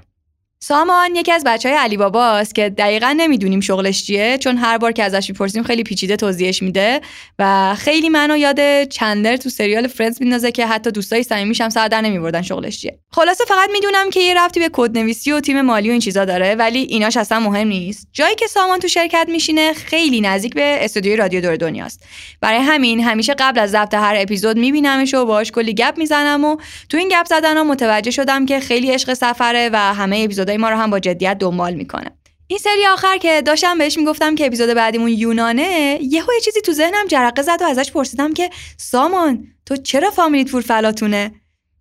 سامان 0.60 1.16
یکی 1.16 1.32
از 1.32 1.44
بچه 1.46 1.68
های 1.68 1.78
علی 1.78 1.96
باباست 1.96 2.54
که 2.54 2.70
دقیقا 2.70 3.14
نمی‌دونیم 3.16 3.60
شغلش 3.60 4.04
چیه 4.04 4.38
چون 4.38 4.56
هر 4.56 4.78
بار 4.78 4.92
که 4.92 5.04
ازش 5.04 5.30
می‌پرسیم 5.30 5.62
خیلی 5.62 5.82
پیچیده 5.82 6.16
توضیحش 6.16 6.62
میده 6.62 7.00
و 7.38 7.74
خیلی 7.74 8.08
منو 8.08 8.36
یاد 8.36 8.84
چندر 8.84 9.36
تو 9.36 9.48
سریال 9.50 9.86
فرندز 9.86 10.22
میندازه 10.22 10.52
که 10.52 10.66
حتی 10.66 10.90
دوستای 10.90 11.22
صمیمیش 11.22 11.60
هم 11.60 11.68
سر 11.68 11.88
در 11.88 12.00
نمیبردن 12.00 12.42
شغلش 12.42 12.80
چیه. 12.80 12.98
خلاصه 13.12 13.44
فقط 13.44 13.70
می‌دونم 13.72 14.10
که 14.10 14.20
یه 14.20 14.34
رفتی 14.34 14.60
به 14.60 14.70
کدنویسی 14.72 15.32
و 15.32 15.40
تیم 15.40 15.60
مالی 15.60 15.88
و 15.88 15.92
این 15.92 16.00
چیزا 16.00 16.24
داره 16.24 16.54
ولی 16.54 16.78
ایناش 16.78 17.16
اصلا 17.16 17.40
مهم 17.40 17.68
نیست. 17.68 18.08
جایی 18.12 18.34
که 18.34 18.46
سامان 18.46 18.78
تو 18.78 18.88
شرکت 18.88 19.26
میشینه 19.28 19.72
خیلی 19.72 20.20
نزدیک 20.20 20.54
به 20.54 20.78
استودیوی 20.80 21.16
رادیو 21.16 21.40
دور 21.40 21.56
دنیاست. 21.56 22.04
برای 22.40 22.60
همین 22.60 23.00
همیشه 23.00 23.34
قبل 23.38 23.60
از 23.60 23.70
ضبط 23.70 23.94
هر 23.94 24.14
اپیزود 24.18 24.56
میبینمش 24.56 25.14
و 25.14 25.24
باهاش 25.24 25.50
کلی 25.50 25.74
گپ 25.74 25.98
می‌زنم 25.98 26.44
و 26.44 26.56
تو 26.88 26.96
این 26.96 27.08
گپ 27.08 27.26
زدنها 27.26 27.64
متوجه 27.64 28.10
شدم 28.10 28.46
که 28.46 28.60
خیلی 28.60 28.90
عشق 28.90 29.14
سفره 29.14 29.70
و 29.72 29.76
همه 29.94 30.20
اپیزود 30.24 30.43
ما 30.50 30.70
رو 30.70 30.76
هم 30.76 30.90
با 30.90 30.98
جدیت 30.98 31.38
دنبال 31.38 31.74
می‌کنه 31.74 32.10
این 32.46 32.58
سری 32.58 32.86
آخر 32.86 33.16
که 33.16 33.42
داشتم 33.42 33.78
بهش 33.78 33.98
می‌گفتم 33.98 34.34
که 34.34 34.46
اپیزود 34.46 34.74
بعدیمون 34.74 35.08
یونانه 35.08 35.98
یهو 36.02 36.32
یه 36.34 36.40
چیزی 36.44 36.60
تو 36.60 36.72
ذهنم 36.72 37.06
جرقه 37.08 37.42
زد 37.42 37.58
و 37.62 37.64
ازش 37.64 37.92
پرسیدم 37.92 38.32
که 38.32 38.50
سامان 38.76 39.46
تو 39.66 39.76
چرا 39.76 40.10
فامیلیت 40.10 40.50
پور 40.50 40.62
فلاتونه؟ 40.62 41.32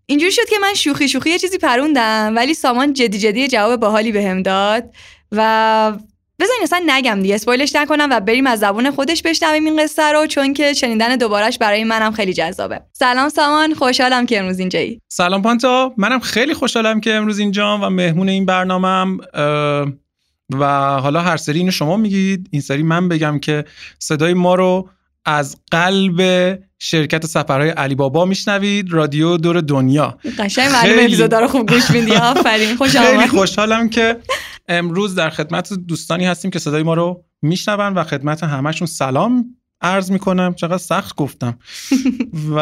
اینجوری 0.05 0.31
شد 0.31 0.49
که 0.49 0.55
من 0.61 0.73
شوخی 0.73 1.07
شوخی 1.07 1.29
یه 1.29 1.39
چیزی 1.39 1.57
پروندم 1.57 2.33
ولی 2.35 2.53
سامان 2.53 2.93
جدی 2.93 3.19
جدی 3.19 3.47
جواب 3.47 3.79
باحالی 3.79 4.11
بهم 4.11 4.41
داد 4.41 4.95
و 5.31 5.97
بذارین 6.43 6.63
اصلا 6.63 6.83
نگم 6.87 7.19
دیگه. 7.21 7.35
اسپویلش 7.35 7.75
نکنم 7.75 8.07
و 8.11 8.19
بریم 8.19 8.47
از 8.47 8.59
زبون 8.59 8.91
خودش 8.91 9.21
بشنویم 9.21 9.65
این 9.65 9.83
قصه 9.83 10.11
رو 10.11 10.27
چون 10.27 10.53
که 10.53 10.73
شنیدن 10.73 11.15
دوبارش 11.15 11.57
برای 11.57 11.83
منم 11.83 12.11
خیلی 12.11 12.33
جذابه. 12.33 12.81
سلام 12.93 13.29
سامان 13.29 13.73
خوشحالم 13.73 14.25
که 14.25 14.39
امروز 14.39 14.59
اینجایی. 14.59 15.01
سلام 15.07 15.41
پانتا 15.41 15.93
منم 15.97 16.19
خیلی 16.19 16.53
خوشحالم 16.53 17.01
که 17.01 17.13
امروز 17.13 17.39
اینجا 17.39 17.79
و 17.83 17.89
مهمون 17.89 18.29
این 18.29 18.45
برنامهم 18.45 19.17
و 20.59 20.65
حالا 20.99 21.21
هر 21.21 21.37
سری 21.37 21.59
اینو 21.59 21.71
شما 21.71 21.97
میگید 21.97 22.47
این 22.51 22.61
سری 22.61 22.83
من 22.83 23.09
بگم 23.09 23.39
که 23.39 23.65
صدای 23.99 24.33
ما 24.33 24.55
رو 24.55 24.89
از 25.25 25.57
قلب 25.71 26.59
شرکت 26.79 27.25
سفرهای 27.25 27.69
علی 27.69 27.95
بابا 27.95 28.25
میشنوید 28.25 28.93
رادیو 28.93 29.37
دور 29.37 29.61
دنیا. 29.61 30.17
قشنگ 30.39 30.71
معلومه 30.71 31.03
اپیزودا 31.03 31.39
رو 31.39 31.47
خوب 31.47 31.69
گوش 31.69 31.91
میدی. 31.91 32.15
آفرین 32.35 32.75
خوش 32.75 32.97
خیلی 32.97 33.27
خوشحالم 33.27 33.89
که 33.89 34.17
امروز 34.67 35.15
در 35.15 35.29
خدمت 35.29 35.73
دوستانی 35.73 36.25
هستیم 36.25 36.51
که 36.51 36.59
صدای 36.59 36.83
ما 36.83 36.93
رو 36.93 37.25
میشنون 37.41 37.93
و 37.93 38.03
خدمت 38.03 38.43
همشون 38.43 38.87
سلام 38.87 39.55
عرض 39.81 40.11
می‌کنم. 40.11 40.53
چقدر 40.53 40.77
سخت 40.77 41.15
گفتم. 41.15 41.59
و 42.49 42.59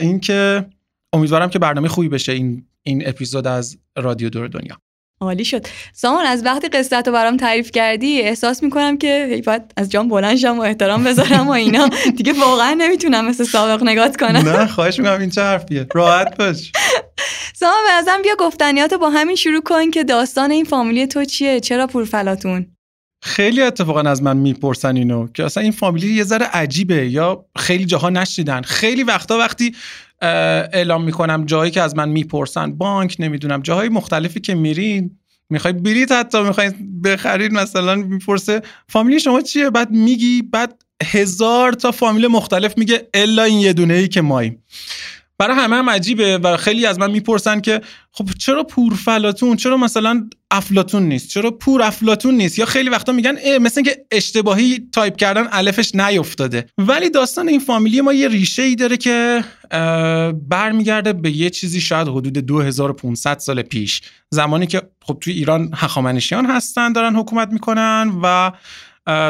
اینکه 0.00 0.66
امیدوارم 1.12 1.50
که 1.50 1.58
برنامه 1.58 1.88
خوبی 1.88 2.08
بشه 2.08 2.32
این 2.32 2.66
این 2.82 3.08
اپیزود 3.08 3.46
از 3.46 3.78
رادیو 3.96 4.30
دور 4.30 4.48
دنیا. 4.48 4.76
عالی 5.20 5.44
شد. 5.44 5.66
سامان 5.92 6.26
از 6.26 6.44
وقتی 6.44 6.68
قصت 6.68 7.06
رو 7.08 7.12
برام 7.12 7.36
تعریف 7.36 7.70
کردی 7.70 8.20
احساس 8.20 8.62
می‌کنم 8.62 8.98
که 8.98 9.28
هی 9.30 9.42
باید 9.42 9.62
از 9.76 9.90
جام 9.90 10.08
بلند 10.08 10.36
شم 10.36 10.58
و 10.58 10.62
احترام 10.62 11.04
بذارم 11.04 11.48
و 11.48 11.50
اینا. 11.50 11.88
دیگه 12.16 12.32
واقعا 12.32 12.74
نمی‌تونم 12.74 13.28
مثل 13.28 13.44
سابق 13.44 13.82
نگات 13.82 14.16
کنم. 14.16 14.48
نه 14.48 14.66
خواهش 14.66 14.98
می‌کنم 14.98 15.20
این 15.20 15.30
چه 15.30 15.42
حرفیه؟ 15.42 15.86
راحت 15.94 16.36
باش. 16.36 16.72
سامان 17.60 17.84
به 17.86 17.92
ازم 17.92 18.22
بیا 18.22 18.34
گفتنیات 18.38 18.94
با 18.94 19.10
همین 19.10 19.36
شروع 19.36 19.60
کن 19.60 19.90
که 19.90 20.04
داستان 20.04 20.50
این 20.50 20.64
فامیلی 20.64 21.06
تو 21.06 21.24
چیه؟ 21.24 21.60
چرا 21.60 21.86
پورفلاتون؟ 21.86 22.66
خیلی 23.22 23.62
اتفاقا 23.62 24.00
از 24.00 24.22
من 24.22 24.36
می‌پرسن 24.36 24.96
اینو 24.96 25.28
که 25.34 25.44
اصلا 25.44 25.62
این 25.62 25.72
فامیلی 25.72 26.14
یه 26.14 26.24
ذره 26.24 26.46
عجیبه 26.46 27.10
یا 27.10 27.46
خیلی 27.56 27.84
جاها 27.84 28.10
نشیدن 28.10 28.62
خیلی 28.62 29.02
وقتا 29.02 29.38
وقتی 29.38 29.74
اعلام 30.22 31.04
می‌کنم 31.04 31.44
جایی 31.44 31.70
که 31.70 31.82
از 31.82 31.96
من 31.96 32.08
می‌پرسن. 32.08 32.72
بانک 32.72 33.16
نمی‌دونم 33.18 33.62
جاهای 33.62 33.88
مختلفی 33.88 34.40
که 34.40 34.54
میرین 34.54 35.18
می‌خوای 35.50 35.72
بلیت 35.72 36.12
حتی 36.12 36.42
می‌خوای 36.42 36.70
بخرید 37.04 37.52
مثلا 37.52 37.94
می‌پرسه 37.94 38.62
فامیلی 38.88 39.20
شما 39.20 39.40
چیه؟ 39.40 39.70
بعد 39.70 39.90
میگی 39.90 40.42
بعد 40.42 40.82
هزار 41.02 41.72
تا 41.72 41.92
فامیل 41.92 42.26
مختلف 42.26 42.78
میگه 42.78 43.08
الا 43.14 43.42
این 43.42 43.60
یه 43.60 43.72
دونه 43.72 43.94
ای 43.94 44.08
که 44.08 44.20
ماییم. 44.20 44.62
برای 45.38 45.56
همه 45.56 45.76
هم 45.76 45.90
عجیبه 45.90 46.38
و 46.38 46.56
خیلی 46.56 46.86
از 46.86 46.98
من 46.98 47.10
می‌پرسن 47.10 47.60
که 47.60 47.80
خب 48.12 48.28
چرا 48.38 48.62
پورفلاتون 48.62 49.56
چرا 49.56 49.76
مثلا 49.76 50.28
افلاتون 50.50 51.02
نیست؟ 51.02 51.28
چرا 51.28 51.50
پور 51.50 51.82
افلاتون 51.82 52.34
نیست؟ 52.34 52.58
یا 52.58 52.66
خیلی 52.66 52.88
وقتا 52.88 53.12
میگن 53.12 53.58
مثل 53.60 53.82
که 53.82 54.06
اشتباهی 54.10 54.88
تایپ 54.92 55.16
کردن 55.16 55.48
الفش 55.52 55.94
نیافتاده 55.94 56.66
ولی 56.78 57.10
داستان 57.10 57.48
این 57.48 57.60
فامیلی 57.60 58.00
ما 58.00 58.12
یه 58.12 58.28
ریشه 58.28 58.62
ای 58.62 58.74
داره 58.74 58.96
که 58.96 59.44
برمیگرده 60.48 61.12
به 61.12 61.30
یه 61.30 61.50
چیزی 61.50 61.80
شاید 61.80 62.08
حدود 62.08 62.38
2500 62.38 63.38
سال 63.38 63.62
پیش. 63.62 64.02
زمانی 64.30 64.66
که 64.66 64.82
خب 65.02 65.18
توی 65.20 65.32
ایران 65.32 65.70
هخامنشیان 65.74 66.46
هستن 66.46 66.92
دارن 66.92 67.16
حکومت 67.16 67.48
می‌کنن 67.52 68.12
و 68.22 68.52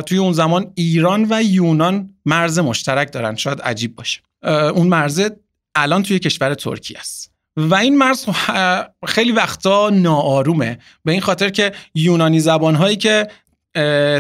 توی 0.03 0.19
اون 0.19 0.33
زمان 0.33 0.73
ایران 0.75 1.27
و 1.31 1.43
یونان 1.43 2.11
مرز 2.27 2.59
مشترک 2.59 3.13
دارن. 3.13 3.37
شاید 3.37 3.61
عجیب 3.61 3.97
باشه. 3.97 4.21
اون 4.75 4.89
مرز 4.89 5.31
الان 5.77 6.03
توی 6.03 6.19
کشور 6.19 6.55
ترکیه 6.55 6.99
است. 6.99 7.33
و 7.57 7.75
این 7.75 7.99
مرز 7.99 8.27
خیلی 9.07 9.33
وقتا 9.33 9.91
ناآرومه. 9.91 10.79
به 11.05 11.13
این 11.13 11.21
خاطر 11.21 11.49
که 11.49 11.73
یونانی 11.95 12.41
زبانهایی 12.41 12.97
که 12.97 13.29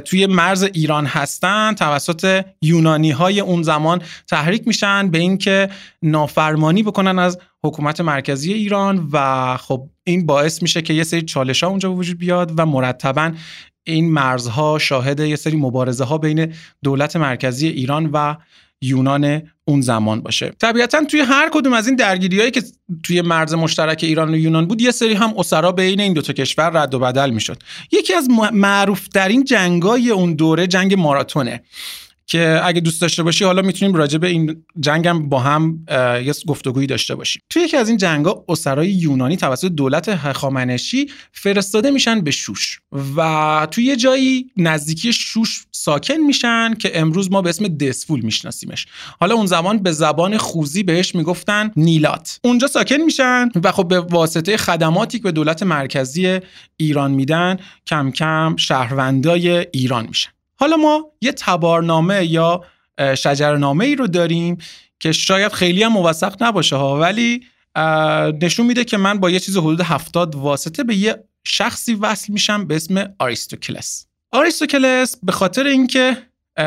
توی 0.05 0.27
مرز 0.27 0.62
ایران 0.62 1.07
هستن 1.07 1.75
توسط 1.75 2.45
یونانی 2.62 3.11
های 3.11 3.40
اون 3.40 3.62
زمان 3.62 4.03
تحریک 4.27 4.66
میشن 4.66 5.11
به 5.11 5.19
اینکه 5.19 5.69
نافرمانی 6.03 6.83
بکنن 6.83 7.19
از 7.19 7.38
حکومت 7.64 8.01
مرکزی 8.01 8.53
ایران 8.53 9.09
و 9.12 9.57
خب 9.57 9.88
این 10.05 10.27
باعث 10.27 10.62
میشه 10.62 10.83
که 10.83 10.95
یه 10.95 11.05
سری 11.05 11.23
چالش 11.23 11.62
ها 11.62 11.71
اونجا 11.71 11.92
وجود 11.92 12.19
بیاد 12.19 12.53
و 12.57 12.66
مرتبا 12.66 13.33
این 13.85 14.12
مرزها 14.12 14.79
شاهد 14.79 15.21
یه 15.21 15.37
سری 15.37 15.57
مبارزه 15.57 16.05
ها 16.05 16.19
بین 16.19 16.55
دولت 16.85 17.16
مرکزی 17.16 17.69
ایران 17.69 18.11
و 18.12 18.35
یونان 18.81 19.43
اون 19.65 19.81
زمان 19.81 20.21
باشه. 20.21 20.53
طبیعتا 20.59 21.05
توی 21.05 21.21
هر 21.21 21.49
کدوم 21.53 21.73
از 21.73 21.87
این 21.87 21.97
درگیری 21.97 22.39
هایی 22.39 22.51
که 22.51 22.62
توی 23.03 23.21
مرز 23.21 23.55
مشترک 23.55 24.01
ایران 24.03 24.35
و 24.35 24.37
یونان 24.37 24.67
بود 24.67 24.81
یه 24.81 24.91
سری 24.91 25.15
هم 25.15 25.35
اسرا 25.39 25.73
بین 25.73 26.01
این 26.01 26.12
دوتا 26.12 26.33
کشور 26.33 26.71
رد 26.71 26.95
و 26.95 26.99
بدل 26.99 27.31
می‌شد. 27.31 27.62
یکی 27.93 28.15
از 28.15 28.29
معروف 28.53 29.09
ترین 29.09 29.45
جنگای 29.45 30.11
اون 30.11 30.35
دوره 30.35 30.67
جنگ 30.67 30.95
ماراتونه. 30.95 31.62
که 32.27 32.61
اگه 32.65 32.81
دوست 32.81 33.01
داشته 33.01 33.23
باشی 33.23 33.45
حالا 33.45 33.62
می‌تونیم 33.62 33.95
راجع 33.95 34.19
به 34.19 34.29
این 34.29 34.65
جنگم 34.81 35.29
با 35.29 35.41
هم 35.41 35.87
یه 36.25 36.33
گفتگویی 36.47 36.87
داشته 36.87 37.15
باشیم. 37.15 37.43
توی 37.51 37.62
یکی 37.62 37.77
از 37.77 37.89
این 37.89 37.99
جنگا 37.99 38.45
اسرای 38.49 38.89
یونانی 38.89 39.37
توسط 39.37 39.69
دولت 39.69 40.09
هخامنشی 40.09 41.11
فرستاده 41.33 41.91
میشن 41.91 42.21
به 42.21 42.31
شوش 42.31 42.81
و 43.17 43.69
توی 43.71 43.85
یه 43.85 43.97
جایی 43.97 44.51
نزدیکی 44.57 45.12
شوش 45.12 45.65
ساکن 45.73 46.17
میشن 46.17 46.75
که 46.75 47.01
امروز 47.01 47.31
ما 47.31 47.43
به 47.43 47.49
اسم 47.49 47.69
دسفول 47.69 48.21
میشناسیمش. 48.21 48.87
حالا 49.21 49.35
اون 49.35 49.47
زمان 49.47 49.79
به 49.79 49.93
زبان 49.93 50.37
خوزی 50.37 50.83
بهش 50.83 51.15
می‌گفتن 51.15 51.71
نیلات. 51.77 52.41
اونجا 52.45 52.67
ساکن 52.67 52.97
میشن 52.97 53.49
و 53.62 53.73
خب 53.73 53.89
به 53.89 54.01
واسطه 54.01 54.57
خدماتی 54.57 55.19
که 55.19 55.25
به 55.25 55.33
دولت 55.33 55.62
مرکزی 55.62 56.39
ایران 56.77 57.11
میدن 57.11 57.57
کم 57.87 58.11
کم 58.11 58.57
شهروندای 58.57 59.67
ایران 59.73 60.07
میشن. 60.07 60.31
حالا 60.57 60.77
ما 60.77 61.12
یه 61.21 61.33
تبارنامه 61.33 62.27
یا 62.27 62.64
شجرنامه 63.14 63.85
ای 63.85 63.97
رو 63.97 64.07
داریم 64.07 64.59
که 65.01 65.12
شاید 65.12 65.53
خیلی 65.53 65.83
هم 65.83 65.92
موثق 65.92 66.42
نباشه 66.42 66.77
ها 66.77 66.99
ولی 67.01 67.40
نشون 68.42 68.66
میده 68.66 68.85
که 68.85 68.97
من 68.97 69.21
با 69.21 69.31
یه 69.31 69.40
چیز 69.40 69.57
حدود 69.57 69.81
هفتاد 69.81 70.35
واسطه 70.35 70.85
به 70.85 70.97
یه 70.97 71.25
شخصی 71.45 71.95
وصل 71.95 72.33
میشم 72.33 72.66
به 72.66 72.77
اسم 72.77 73.14
آریستوکلس. 73.19 74.07
آریستوکلس 74.33 75.16
به 75.23 75.33
خاطر 75.33 75.66
اینکه 75.66 76.16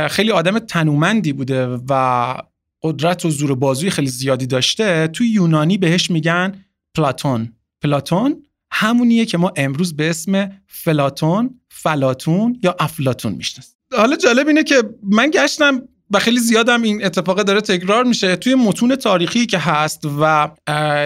خیلی 0.09 0.31
آدم 0.31 0.59
تنومندی 0.59 1.33
بوده 1.33 1.67
و 1.89 2.35
قدرت 2.83 3.25
و 3.25 3.29
زور 3.29 3.55
بازوی 3.55 3.89
خیلی 3.89 4.07
زیادی 4.07 4.47
داشته 4.47 5.07
توی 5.07 5.27
یونانی 5.27 5.77
بهش 5.77 6.11
میگن 6.11 6.65
پلاتون. 6.95 7.53
پلاتون 7.81 8.43
همونیه 8.71 9.25
که 9.25 9.37
ما 9.37 9.53
امروز 9.55 9.95
به 9.95 10.09
اسم 10.09 10.61
فلاتون 10.67 11.59
فلاتون 11.69 12.59
یا 12.63 12.75
افلاتون 12.79 13.33
می‌شناسیم. 13.33 13.78
حالا 13.97 14.15
جالب 14.15 14.47
اینه 14.47 14.63
که 14.63 14.83
من 15.03 15.29
گشتم 15.29 15.81
و 16.11 16.19
خیلی 16.19 16.39
زیادم 16.39 16.81
این 16.81 17.05
اتفاق 17.05 17.41
داره 17.41 17.61
تکرار 17.61 18.03
میشه 18.03 18.35
توی 18.35 18.55
متون 18.55 18.95
تاریخی 18.95 19.45
که 19.45 19.57
هست 19.57 20.01
و 20.19 20.49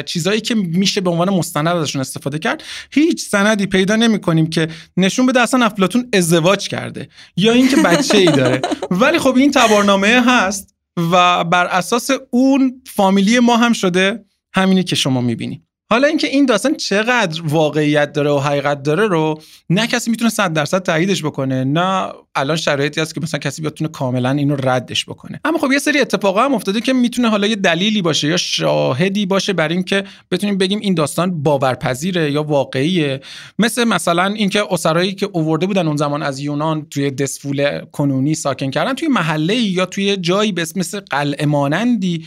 چیزایی 0.05 0.41
که 0.41 0.55
میشه 0.55 1.01
به 1.01 1.09
عنوان 1.09 1.29
مستند 1.29 1.67
ازشون 1.67 2.01
استفاده 2.01 2.39
کرد 2.39 2.63
هیچ 2.91 3.25
سندی 3.25 3.65
پیدا 3.65 3.95
نمی 3.95 4.21
کنیم 4.21 4.49
که 4.49 4.67
نشون 4.97 5.25
بده 5.25 5.41
اصلا 5.41 5.65
افلاتون 5.65 6.09
ازدواج 6.13 6.67
کرده 6.67 7.09
یا 7.35 7.53
اینکه 7.53 7.75
بچه 7.75 8.17
ای 8.17 8.25
داره. 8.25 8.61
ولی 9.01 9.19
خب 9.19 9.35
این 9.35 9.51
تبارنامه 9.51 10.23
هست 10.27 10.75
و 11.11 11.43
بر 11.43 11.65
اساس 11.65 12.09
اون 12.29 12.81
فامیلی 12.95 13.39
ما 13.39 13.57
هم 13.57 13.73
شده 13.73 14.25
همینی 14.53 14.83
که 14.83 14.95
شما 14.95 15.21
می‌بینید 15.21 15.61
حالا 15.91 16.07
اینکه 16.07 16.27
این 16.27 16.45
داستان 16.45 16.75
چقدر 16.75 17.41
واقعیت 17.45 18.13
داره 18.13 18.29
و 18.29 18.39
حقیقت 18.39 18.83
داره 18.83 19.07
رو 19.07 19.41
نه 19.69 19.87
کسی 19.87 20.11
می‌تونه 20.11 20.29
100 20.29 20.53
درصد 20.53 20.83
تاییدش 20.83 21.23
بکنه 21.23 21.63
نه 21.63 22.11
الان 22.35 22.57
شرایطی 22.57 23.01
هست 23.01 23.15
که 23.15 23.21
مثلا 23.21 23.39
کسی 23.39 23.61
بتونه 23.61 23.89
کاملا 23.89 24.31
اینو 24.31 24.55
ردش 24.55 25.05
بکنه. 25.05 25.39
اما 25.45 25.57
خب 25.57 25.71
یه 25.71 25.79
سری 25.79 25.99
اتفاقا 25.99 26.43
هم 26.43 26.53
افتاده 26.53 26.81
که 26.81 26.93
می‌تونه 26.93 27.29
حالا 27.29 27.47
یه 27.47 27.55
دلیلی 27.55 28.01
باشه 28.01 28.27
یا 28.27 28.37
شاهدی 28.37 29.25
باشه 29.25 29.53
بر 29.53 29.67
اینکه 29.67 30.03
بتونیم 30.31 30.57
بگیم 30.57 30.79
این 30.79 30.93
داستان 30.93 31.43
باورپذیره 31.43 32.31
یا 32.31 32.43
واقعیه. 32.43 33.19
مثل 33.59 33.83
مثلا 33.83 34.25
اینکه 34.25 34.63
اسرایی 34.69 35.13
که 35.13 35.29
اوورده 35.33 35.65
بودن 35.65 35.87
اون 35.87 35.97
زمان 35.97 36.23
از 36.23 36.39
یونان 36.39 36.87
توی 36.89 37.11
دسفول 37.11 37.85
کنونی 37.85 38.35
ساکن 38.35 38.71
کردن 38.71 38.93
توی 38.93 39.07
محله 39.07 39.55
یا 39.55 39.85
توی 39.85 40.17
جایی 40.17 40.51
به 40.51 40.61
اسم 40.61 40.99
قلعه 40.99 41.45
مانندی 41.45 42.25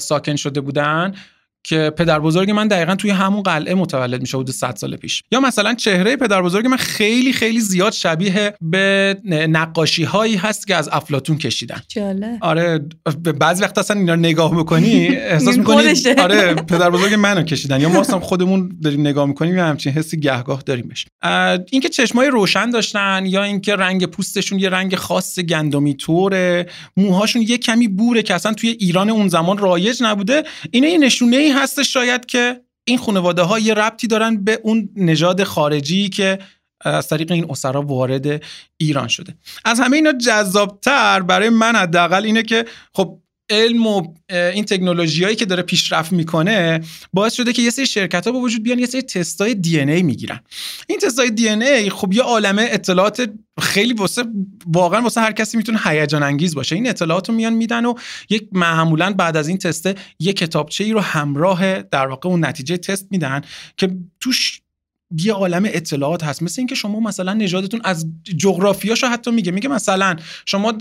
ساکن 0.00 0.36
شده 0.36 0.60
بودن 0.60 1.14
که 1.66 1.92
پدر 1.98 2.20
بزرگ 2.20 2.50
من 2.50 2.68
دقیقا 2.68 2.94
توی 2.94 3.10
همون 3.10 3.42
قلعه 3.42 3.74
متولد 3.74 4.20
میشه 4.20 4.36
بود 4.36 4.50
100 4.50 4.76
سال 4.76 4.96
پیش. 4.96 5.22
یا 5.32 5.40
مثلا 5.40 5.74
چهره 5.74 6.16
پدر 6.16 6.42
بزرگ 6.42 6.66
من 6.66 6.76
خیلی 6.76 7.32
خیلی 7.32 7.60
زیاد 7.60 7.92
شبیه 7.92 8.54
به 8.60 9.16
نقاشی 9.48 10.04
هایی 10.04 10.36
هست 10.36 10.66
که 10.66 10.76
از 10.76 10.88
افلاتون 10.92 11.38
کشیدن. 11.38 11.80
جاله. 11.88 12.38
آره 12.40 12.80
بعضی 13.40 13.62
وقت 13.62 13.78
اصلا 13.78 14.00
اینا 14.00 14.16
نگاه 14.16 14.54
می‌کنی 14.54 15.06
احساس 15.06 15.56
می‌کنی 15.56 15.94
آره 16.18 16.54
پدر 16.54 16.90
بزرگ 16.90 17.14
منو 17.14 17.42
کشیدن. 17.42 17.80
یا 17.80 17.88
ما 17.88 18.00
اصلا 18.00 18.20
خودمون 18.20 18.78
داریم 18.82 19.00
نگاه 19.00 19.26
می‌کنیم 19.26 19.56
یا 19.56 19.66
همچین 19.66 19.92
حسی 19.92 20.20
گهگاه 20.20 20.62
داریم 20.66 20.88
بهش. 20.88 21.06
اینکه 21.70 21.88
چشمای 21.88 22.28
روشن 22.28 22.70
داشتن 22.70 23.22
یا 23.26 23.42
اینکه 23.42 23.76
رنگ 23.76 24.06
پوستشون 24.06 24.58
یه 24.58 24.68
رنگ 24.68 24.94
خاص 24.94 25.38
گندمی 25.38 25.94
طوره 25.94 26.66
موهاشون 26.96 27.42
یه 27.42 27.58
کمی 27.58 27.88
بوره 27.88 28.22
که 28.22 28.34
اصلا 28.34 28.54
توی 28.54 28.70
ایران 28.70 29.10
اون 29.10 29.28
زمان 29.28 29.58
رایج 29.58 30.02
نبوده 30.02 30.42
اینا 30.70 30.88
یه 30.88 30.98
نشونه 30.98 31.52
هستش 31.56 31.92
شاید 31.92 32.26
که 32.26 32.60
این 32.84 32.98
خانواده 32.98 33.42
ها 33.42 33.58
یه 33.58 33.74
ربطی 33.74 34.06
دارن 34.06 34.44
به 34.44 34.60
اون 34.62 34.88
نژاد 34.96 35.44
خارجی 35.44 36.08
که 36.08 36.38
از 36.80 37.08
طریق 37.08 37.32
این 37.32 37.46
اسرا 37.50 37.82
وارد 37.82 38.42
ایران 38.76 39.08
شده. 39.08 39.34
از 39.64 39.80
همه 39.80 39.96
اینا 39.96 40.12
جذابتر 40.12 41.22
برای 41.22 41.48
من 41.48 41.76
حداقل 41.76 42.24
اینه 42.24 42.42
که 42.42 42.64
خب 42.94 43.18
علم 43.50 43.86
و 43.86 44.14
این 44.28 44.64
تکنولوژی 44.64 45.24
هایی 45.24 45.36
که 45.36 45.44
داره 45.44 45.62
پیشرفت 45.62 46.12
می‌کنه 46.12 46.80
باعث 47.12 47.34
شده 47.34 47.52
که 47.52 47.62
یه 47.62 47.70
سری 47.70 47.86
شرکت 47.86 48.26
ها 48.26 48.32
با 48.32 48.38
وجود 48.38 48.62
بیان 48.62 48.78
یه 48.78 48.86
سری 48.86 49.02
تست 49.02 49.40
های 49.40 49.54
دی 49.54 49.80
ای 49.80 50.02
می‌گیرن. 50.02 50.40
این 50.86 50.98
تست 50.98 51.18
های 51.18 51.30
دی 51.30 51.48
ای 51.48 51.90
خب 51.90 52.12
یه 52.12 52.22
عالمه 52.22 52.68
اطلاعات 52.70 53.30
خیلی 53.60 53.92
واسه 53.92 54.24
واقعا 54.66 55.02
واسه 55.02 55.20
هر 55.20 55.32
کسی 55.32 55.56
می‌تونه 55.56 55.80
هیجان 55.84 56.22
انگیز 56.22 56.54
باشه. 56.54 56.76
این 56.76 56.88
اطلاعات 56.88 57.28
رو 57.28 57.34
میان 57.34 57.52
میدن 57.52 57.84
و 57.84 57.94
یک 58.30 58.48
معمولا 58.52 59.12
بعد 59.12 59.36
از 59.36 59.48
این 59.48 59.58
تسته 59.58 59.94
یه 60.18 60.32
کتابچه 60.32 60.84
ای 60.84 60.92
رو 60.92 61.00
همراه 61.00 61.82
در 61.82 62.06
واقع 62.06 62.28
اون 62.28 62.44
نتیجه 62.44 62.76
تست 62.76 63.06
میدن 63.10 63.40
که 63.76 63.96
توش 64.20 64.60
یه 65.18 65.32
عالم 65.32 65.62
اطلاعات 65.66 66.24
هست. 66.24 66.42
مثل 66.42 66.60
اینکه 66.60 66.74
شما 66.74 67.00
مثلا 67.00 67.34
نژادتون 67.34 67.80
از 67.84 68.06
جغرافیاشو 68.36 69.06
حتی 69.06 69.30
میگه. 69.30 69.52
میگه 69.52 69.68
مثلا 69.68 70.16
شما 70.46 70.78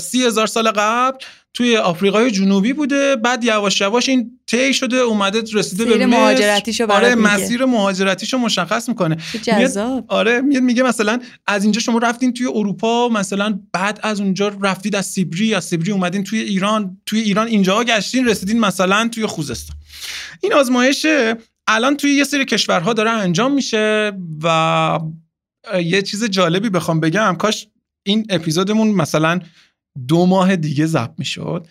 سی 0.00 0.24
هزار 0.24 0.46
سال 0.46 0.70
قبل 0.70 1.18
توی 1.54 1.76
آفریقای 1.76 2.30
جنوبی 2.30 2.72
بوده. 2.72 3.16
بعد 3.16 3.44
یواش 3.44 3.80
یواش 3.80 4.08
این 4.08 4.30
طی 4.46 4.74
شده 4.74 4.96
اومده 4.96 5.42
رسیده 5.52 5.84
به 5.84 6.06
مهاجرتیشو 6.06 6.92
آره 6.92 7.14
مسیر 7.14 7.64
مهاجرتیشو 7.64 8.38
مشخص 8.38 8.88
می‌کنه. 8.88 9.16
جذاب. 9.42 10.04
آره 10.08 10.40
میاد 10.40 10.62
میگه 10.62 10.82
مثلا 10.82 11.20
از 11.46 11.62
اینجا 11.62 11.80
شما 11.80 11.98
رفتین 11.98 12.32
توی 12.32 12.46
اروپا 12.46 13.08
مثلا 13.08 13.60
بعد 13.72 14.00
از 14.02 14.20
اونجا 14.20 14.48
رفتید 14.62 14.96
از 14.96 15.06
سیبری 15.06 15.54
از 15.54 15.64
سیبری 15.64 15.92
اومدین 15.92 16.24
توی 16.24 16.40
ایران. 16.40 17.00
توی 17.06 17.20
ایران 17.20 17.46
اینجا 17.46 17.84
گشتین 17.84 18.28
رسیدین 18.28 18.60
مثلا 18.60 19.08
توی 19.08 19.26
خوزستان. 19.26 19.76
این 20.42 20.52
آزمایش 20.54 21.06
الان 21.66 21.96
توی 21.96 22.10
یه 22.10 22.24
سری 22.24 22.44
کشورها 22.44 22.92
داره 22.92 23.10
انجام 23.10 23.54
میشه 23.54 24.12
و 24.42 24.98
یه 25.84 26.02
چیز 26.02 26.24
جالبی 26.24 26.70
بخوام 26.70 27.00
بگم. 27.00 27.36
کاش 27.38 27.68
این 28.02 28.26
اپیزودمون 28.30 28.88
مثلا 28.88 29.40
دو 30.08 30.26
ماه 30.26 30.56
دیگه 30.56 30.86
ضبط 30.86 31.14
می‌شد. 31.18 31.66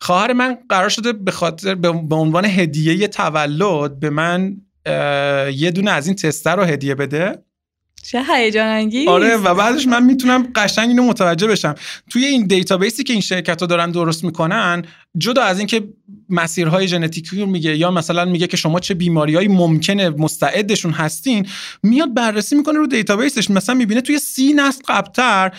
خواهر 0.00 0.32
من 0.32 0.58
قرار 0.68 0.88
شده 0.88 1.12
به 1.12 1.30
خاطر 1.30 1.74
به 1.74 2.14
عنوان 2.14 2.44
هدیه 2.44 3.08
تولد 3.08 4.00
به 4.00 4.10
من 4.10 4.56
یه 5.54 5.70
دونه 5.74 5.90
از 5.90 6.06
این 6.06 6.16
تستر 6.16 6.56
رو 6.56 6.64
هدیه 6.64 6.94
بده. 6.94 7.44
چه 8.02 8.22
هیجان 8.22 8.66
انگیز. 8.66 9.08
آره 9.08 9.36
و 9.36 9.54
بعدش 9.54 9.86
من 9.86 10.04
می‌تونم 10.04 10.52
قشنگ 10.54 10.88
اینو 10.88 11.02
متوجه 11.02 11.46
بشم. 11.46 11.74
توی 12.10 12.24
این 12.24 12.46
دیتابیسی 12.46 13.04
که 13.04 13.12
این 13.12 13.22
شرکت 13.22 13.60
ها 13.60 13.66
دارن 13.66 13.90
درست 13.90 14.24
می‌کنن 14.24 14.82
جدا 15.18 15.42
از 15.42 15.58
اینکه 15.58 15.88
مسیرهای 16.32 16.88
ژنتیکی 16.88 17.40
رو 17.40 17.46
میگه 17.46 17.76
یا 17.76 17.90
مثلا 17.90 18.24
میگه 18.24 18.46
که 18.46 18.56
شما 18.56 18.80
چه 18.80 18.94
بیماریهایی 18.94 19.48
ممکنه 19.48 20.10
مستعدشون 20.10 20.92
هستین 20.92 21.46
میاد 21.82 22.14
بررسی 22.14 22.54
می‌کنه 22.54 22.78
رو 22.78 22.86
دیتابیسش. 22.86 23.50
مثلا 23.50 23.74
می‌بینه 23.74 24.00
توی 24.00 24.18
سی 24.18 24.52
نسل 24.52 24.82
قبلتر 24.88 25.52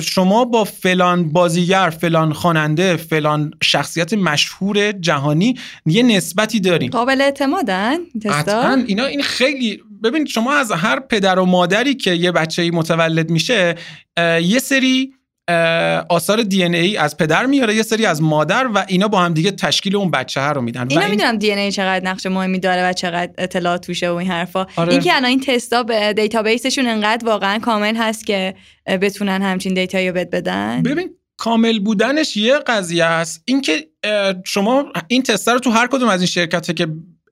شما 0.00 0.44
با 0.44 0.64
فلان 0.64 1.32
بازیگر 1.32 1.90
فلان 1.90 2.32
خواننده 2.32 2.96
فلان 2.96 3.50
شخصیت 3.62 4.12
مشهور 4.12 4.92
جهانی 4.92 5.58
یه 5.86 6.02
نسبتی 6.02 6.60
داریم 6.60 6.90
قابل 6.90 7.20
اعتمادن 7.20 7.96
قطعا. 8.24 8.84
اینا 8.86 9.04
این 9.04 9.22
خیلی 9.22 9.82
ببین 10.04 10.26
شما 10.26 10.54
از 10.54 10.72
هر 10.72 11.00
پدر 11.00 11.38
و 11.38 11.44
مادری 11.44 11.94
که 11.94 12.10
یه 12.10 12.32
بچه 12.32 12.70
متولد 12.70 13.30
میشه 13.30 13.74
یه 14.42 14.58
سری 14.58 15.12
آثار 16.08 16.42
DNA 16.42 16.96
از 16.96 17.16
پدر 17.16 17.46
میاره 17.46 17.76
یه 17.76 17.82
سری 17.82 18.06
از 18.06 18.22
مادر 18.22 18.66
و 18.74 18.84
اینا 18.88 19.08
با 19.08 19.20
هم 19.20 19.34
دیگه 19.34 19.50
تشکیل 19.50 19.96
اون 19.96 20.10
بچه 20.10 20.40
ها 20.40 20.52
رو 20.52 20.60
میدن. 20.60 20.86
اینا 20.90 21.00
این... 21.00 21.10
می‌دونم 21.10 21.38
DNA 21.38 21.72
چقدر 21.72 22.04
نقش 22.04 22.26
مهمی 22.26 22.58
داره 22.58 22.90
و 22.90 22.92
چقدر 22.92 23.32
اطلاعات 23.38 23.86
توشه 23.86 24.10
و 24.10 24.14
این 24.14 24.30
حرفا. 24.30 24.66
آره. 24.76 24.92
اینکه 24.92 25.12
الان 25.12 25.24
این 25.24 25.40
تستا 25.40 25.82
به 25.82 26.12
database 26.12 26.61
شون 26.61 26.86
انقدر 26.86 27.26
واقعا 27.26 27.58
کامل 27.58 27.96
هست 27.96 28.26
که 28.26 28.54
بتونن 28.86 29.42
همچین 29.42 29.74
data 29.74 29.97
یی 29.97 30.08
رو 30.08 30.14
بد 30.14 30.30
بدن. 30.30 30.82
ببین 30.82 31.10
کامل 31.36 31.78
بودنش 31.78 32.36
یه 32.36 32.58
قضیه 32.58 33.04
است. 33.04 33.42
اینکه 33.44 33.88
شما 34.44 34.84
این 35.08 35.22
تستا 35.22 35.52
رو 35.52 35.58
تو 35.58 35.70
هر 35.70 35.86
کدوم 35.86 36.08
از 36.08 36.20
این 36.20 36.26
شرکته 36.26 36.72
که 36.72 36.86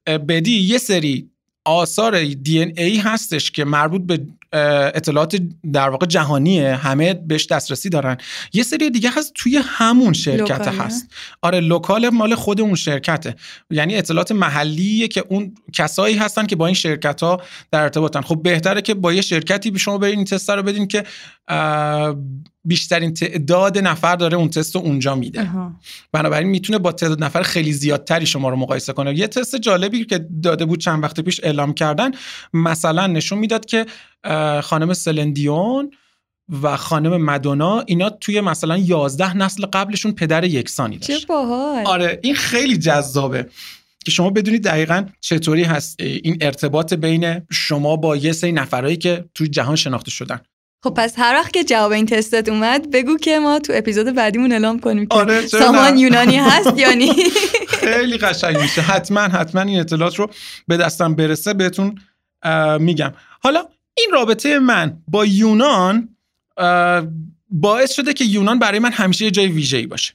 بدی 0.07 0.61
یه 0.61 0.79
سری 0.79 1.31
آثار 1.65 2.25
DNA 2.25 2.97
هستش 2.97 3.51
که 3.51 3.65
مربوط 3.65 4.03
به 4.03 4.21
اطلاعات 4.53 5.43
در 5.73 5.89
واقع 5.89 6.07
جهانیه 6.07 6.77
همه 6.77 7.15
بهش 7.15 7.47
دسترسی 7.47 7.89
دارن. 7.89 8.17
یه 8.53 8.63
سری 8.63 8.91
دیگه 8.91 9.11
هست 9.11 9.33
توی 9.35 9.61
همون 9.65 10.13
شرکت 10.13 10.69
هست. 10.69 11.11
آره 11.43 11.61
local 11.61 12.09
مال 12.09 12.35
خود 12.35 12.61
اون 12.61 12.75
شرکته. 12.75 13.35
یعنی 13.71 13.97
اطلاعات 13.97 14.33
محلیه 14.33 15.09
که 15.09 15.25
اون 15.29 15.55
کسایی 15.73 16.17
هستن 16.17 16.47
که 16.47 16.57
با 16.57 16.67
این 16.67 16.75
شرکت 16.75 17.21
ها 17.21 17.43
در 17.71 17.83
ارتباطن. 17.83 18.21
خب 18.21 18.43
بهتره 18.43 18.83
که 18.83 18.95
با 18.95 19.13
یه 19.13 19.21
شرکتی 19.21 19.71
به 19.71 19.79
شما 19.79 19.99
برین 19.99 20.17
این 20.17 20.25
تست 20.25 20.51
رو 20.51 20.63
بدین 20.63 20.89
که 20.89 21.05
بیشترین 22.65 23.15
تعداد 23.15 23.79
نفر 23.79 24.17
داره 24.17 24.37
اون 24.37 24.51
تست 24.51 24.75
رو 24.75 24.81
اونجا 24.81 25.15
میده. 25.15 25.51
بنابراین 26.13 26.49
می‌تونه 26.49 26.79
با 26.79 26.93
تعداد 26.93 27.25
نفر 27.25 27.43
خیلی 27.43 27.73
زیادتری 27.73 28.27
شما 28.27 28.49
رو 28.49 28.57
مقایسه 28.57 28.93
کنه. 28.93 29.19
یه 29.19 29.27
تست 29.27 29.57
جالبی 29.57 30.05
که 30.05 30.27
داده 30.43 30.65
بود 30.65 30.81
چند 30.81 31.03
وقت 31.03 31.21
پیش 31.21 31.41
اعلام 31.43 31.75
کردن 31.75 32.11
مثلا 32.55 33.07
نشون 33.07 33.39
می‌داد 33.39 33.65
که 33.65 33.87
خانم 34.63 34.95
سلندیون 34.95 35.91
و 36.63 36.77
خانم 36.77 37.17
مدونا 37.17 37.81
اینا 37.81 38.11
توی 38.11 38.41
مثلا 38.41 38.77
11 38.77 39.37
نسل 39.37 39.67
قبلشون 39.67 40.13
پدر 40.13 40.45
یکسانی 40.45 40.99
داشت. 40.99 41.21
چه 41.21 41.27
باحال. 41.27 41.87
آره 41.87 42.21
این 42.23 42.35
خیلی 42.35 42.77
جذابه 42.79 43.47
که 44.05 44.11
شما 44.11 44.31
بدونید 44.31 44.65
دقیقا 44.65 45.07
چطوری 45.21 45.65
هست 45.65 46.01
این 46.01 46.39
ارتباط 46.41 46.95
بین 46.95 47.43
شما 47.51 47.97
با 47.97 48.17
یه 48.17 48.33
سری 48.33 48.53
نفرهایی 48.53 48.97
که 48.97 49.25
توی 49.35 49.49
جهان 49.49 49.77
شناخته 49.77 50.11
شدن. 50.11 50.41
خب 50.83 50.95
پس 50.97 51.15
هر 51.19 51.35
وقت 51.35 51.53
که 51.53 51.65
جواب 51.65 51.93
این 51.93 52.07
تستت 52.07 52.49
اومد 52.49 52.91
بگو 52.91 53.17
که 53.17 53.39
ما 53.39 53.59
تو 53.59 53.73
اپیزود 53.77 54.15
بعدیمون 54.15 54.53
اعلام 54.53 54.81
کنیم 54.81 55.07
که 55.07 55.15
آره 55.15 55.47
سامان 55.47 55.99
یونانی 55.99 56.37
هست 56.37 56.79
یا 56.83 56.93
نی 56.93 57.13
خیلی 57.69 58.19
قشنگ 58.19 58.59
میشه. 58.59 58.81
حتما 58.81 59.21
حتما 59.21 59.61
این 59.61 59.81
اطلاعات 59.81 60.17
رو 60.17 60.31
به 60.69 60.77
دستم 60.77 61.15
برسه 61.15 61.55
بهتون 61.55 61.99
میگم. 62.79 63.13
حالا 63.41 63.69
این 63.95 64.11
رابطه 64.13 64.59
من 64.59 64.97
با 65.09 65.25
یونان 65.25 66.09
باعث 67.51 67.93
شده 67.93 68.13
که 68.13 68.25
یونان 68.25 68.59
برای 68.59 68.79
من 68.79 68.93
همیشه 68.93 69.25
یه 69.25 69.31
جای 69.31 69.47
ویژه‌ای 69.47 69.87
باشه. 69.87 70.15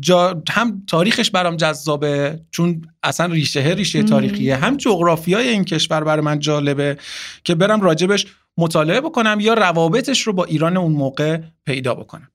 جا 0.00 0.42
هم 0.50 0.82
تاریخش 0.86 1.30
برام 1.30 1.56
جذابه 1.56 2.40
چون 2.50 2.82
اصلا 3.02 3.26
ریشه 3.26 3.60
ریشه 3.60 4.02
تاریخیه. 4.02 4.56
هم 4.56 4.76
جغرافیای 4.76 5.48
این 5.48 5.64
کشور 5.64 6.04
برای 6.04 6.24
من 6.24 6.38
جالبه 6.38 6.98
که 7.44 7.54
برم 7.54 7.80
راجبش 7.80 8.26
مطالعه 8.58 9.00
بکنم 9.00 9.38
یا 9.40 9.54
روابطش 9.54 10.20
رو 10.20 10.32
با 10.32 10.44
ایران 10.44 10.76
اون 10.76 10.92
موقع 10.92 11.40
پیدا 11.64 11.94
بکنم. 11.94 12.31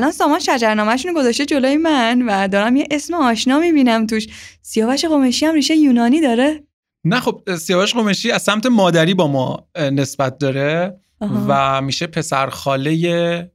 الان 0.00 0.12
سامان 0.12 0.38
شجرنامهشون 0.38 1.12
گذاشته 1.12 1.46
جلوی 1.46 1.76
من 1.76 2.22
و 2.22 2.48
دارم 2.48 2.76
یه 2.76 2.88
اسم 2.90 3.14
آشنا 3.14 3.58
می‌بینم 3.58 4.06
توش. 4.06 4.26
سیاوش 4.62 5.04
قمشی 5.04 5.46
هم 5.46 5.54
ریشه 5.54 5.76
یونانی 5.76 6.20
داره. 6.20 6.64
نه 7.04 7.20
خب 7.20 7.56
سیاوش 7.56 7.94
قمشی 7.94 8.30
از 8.30 8.42
سمت 8.42 8.66
مادری 8.66 9.14
با 9.14 9.26
ما 9.26 9.68
نسبت 9.76 10.38
داره 10.38 11.00
و 11.48 11.80
میشه 11.80 12.06
پسرخاله 12.06 13.52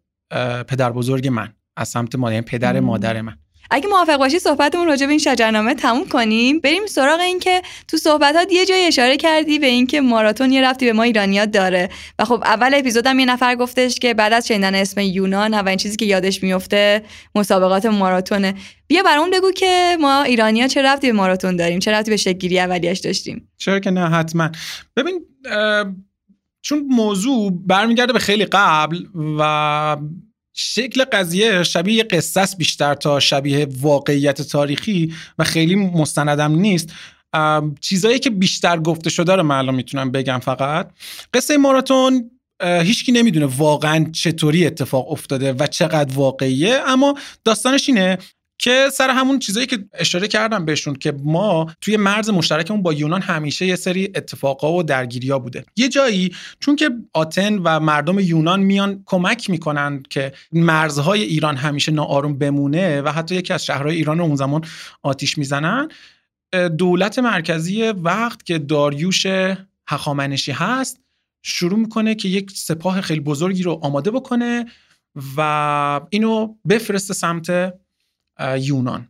پدر 0.67 0.91
بزرگ 0.91 1.27
من. 1.27 1.53
از 1.77 1.87
سمت 1.87 2.15
مادر 2.15 2.33
یعنی 2.33 2.45
پدر 2.45 2.79
مادر 2.79 3.21
من. 3.21 3.37
اگه 3.71 3.87
موافق 3.87 4.17
باشی 4.17 4.39
صحبتمون 4.39 4.87
راجع 4.87 5.05
به 5.05 5.09
این 5.09 5.19
شجرنامه 5.19 5.75
تموم 5.75 6.07
کنیم. 6.07 6.59
بریم 6.59 6.85
سراغ 6.85 7.19
این 7.19 7.39
که 7.39 7.61
تو 7.87 7.97
صحبتات 7.97 8.51
یه 8.51 8.65
جای 8.65 8.85
اشاره 8.85 9.17
کردی 9.17 9.59
به 9.59 9.67
اینکه 9.67 10.01
ماراتون 10.01 10.51
یه 10.51 10.61
رفتی 10.61 10.85
به 10.85 10.93
ما 10.93 11.03
ایرانیا 11.03 11.45
داره. 11.45 11.89
و 12.19 12.25
خب 12.25 12.43
اول 12.45 12.73
اپیزودم 12.73 13.19
یه 13.19 13.25
نفر 13.25 13.55
گفتش 13.55 13.99
که 13.99 14.13
بعد 14.13 14.33
از 14.33 14.47
شنیدن 14.47 14.75
اسم 14.75 14.99
یونان 15.01 15.53
اولین 15.53 15.77
چیزی 15.77 15.95
که 15.95 16.05
یادش 16.05 16.43
میفته 16.43 17.03
مسابقات 17.35 17.85
ماراتونه. 17.85 18.55
بیا 18.87 19.03
برامون 19.03 19.29
بگو 19.29 19.51
که 19.51 19.97
ما 20.01 20.23
ایرانیا 20.23 20.67
چه 20.67 20.81
رفتی 20.81 21.07
به 21.07 21.13
ماراتون 21.13 21.55
داریم 21.55 21.79
چه 21.79 21.91
رفتی 21.91 22.11
به 22.11 22.17
شکلگیری 22.17 22.59
اولیش 22.59 22.99
داشتیم. 22.99 23.49
چرا 23.57 23.79
که 23.79 23.91
نه 23.91 24.09
حتما. 24.09 24.49
ببین 24.95 25.25
چون 26.61 26.79
موضوع 26.89 27.51
برمیگرده 27.65 28.13
به 28.13 28.19
خیلی 28.19 28.45
قبل 28.45 29.05
و 29.39 29.97
شکل 30.57 31.03
قضیه 31.03 31.63
شبیه 31.63 32.03
قصه 32.03 32.57
بیشتر 32.57 32.93
تا 32.93 33.19
شبیه 33.19 33.67
واقعیت 33.81 34.41
تاریخی 34.41 35.13
و 35.39 35.43
خیلی 35.43 35.75
مستندم 35.75 36.55
نیست. 36.55 36.93
چیزایی 37.81 38.19
که 38.19 38.29
بیشتر 38.29 38.77
گفته 38.77 39.09
شده 39.09 39.35
رو 39.35 39.43
من 39.43 39.75
می‌تونم 39.75 40.11
بگم 40.11 40.39
فقط. 40.39 40.91
قصه 41.33 41.57
ماراتون 41.57 42.31
هیچکی 42.63 43.11
نمی‌دونه 43.11 43.45
واقعا 43.45 44.05
چطوری 44.11 44.65
اتفاق 44.65 45.11
افتاده 45.11 45.53
و 45.53 45.67
چقدر 45.67 46.13
واقعیه 46.13 46.81
اما 46.87 47.15
داستانش 47.43 47.89
اینه 47.89 48.17
که 48.57 48.89
سر 48.93 49.09
همون 49.09 49.39
چیزایی 49.39 49.67
که 49.67 49.85
اشاره 49.93 50.27
کردم 50.27 50.65
بهشون 50.65 50.95
که 50.95 51.13
ما 51.23 51.67
توی 51.81 51.97
مرز 51.97 52.29
مشترکمون 52.29 52.81
با 52.81 52.93
یونان 52.93 53.21
همیشه 53.21 53.65
یه 53.65 53.75
سری 53.75 54.11
اتفاقا 54.15 54.73
و 54.73 54.83
درگیریا 54.83 55.39
بوده. 55.39 55.65
یه 55.75 55.89
جایی 55.89 56.35
چون 56.59 56.75
که 56.75 56.89
آتن 57.13 57.57
و 57.57 57.79
مردم 57.79 58.19
یونان 58.19 58.59
میان 58.59 59.03
کمک 59.05 59.49
می‌کنن 59.49 60.03
که 60.09 60.31
مرزهای 60.51 61.21
ایران 61.21 61.57
همیشه 61.57 61.91
ناآروم 61.91 62.37
بمونه 62.37 63.01
و 63.01 63.09
حتی 63.09 63.35
یکی 63.35 63.53
از 63.53 63.65
شهرهای 63.65 63.95
ایران 63.95 64.17
رو 64.17 64.23
اون 64.23 64.35
زمان 64.35 64.65
آتیش 65.03 65.37
می‌زنن 65.37 65.89
دولت 66.77 67.19
مرکزی 67.19 67.83
وقت 67.83 68.45
که 68.45 68.57
داریوش 68.57 69.25
هخامنشی 69.87 70.51
هست 70.51 70.99
شروع 71.43 71.79
می‌کنه 71.79 72.15
که 72.15 72.29
یک 72.29 72.51
سپاه 72.51 73.01
خیلی 73.01 73.19
بزرگی 73.19 73.63
رو 73.63 73.79
آماده 73.83 74.11
بکنه 74.11 74.65
و 75.37 76.01
اینو 76.09 76.55
بفرسته 76.69 77.13
سمت 77.13 77.73
یونان. 78.57 79.09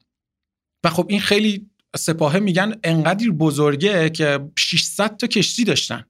و 0.83 0.89
خب 0.89 1.05
این 1.09 1.19
خیلی 1.19 1.69
سپاهه 1.95 2.39
میگن 2.39 2.75
انقدر 2.83 3.29
بزرگه 3.29 4.09
که 4.09 4.39
600 4.57 5.17
تا 5.17 5.27
کشتی 5.27 5.63
داشتن. 5.63 6.05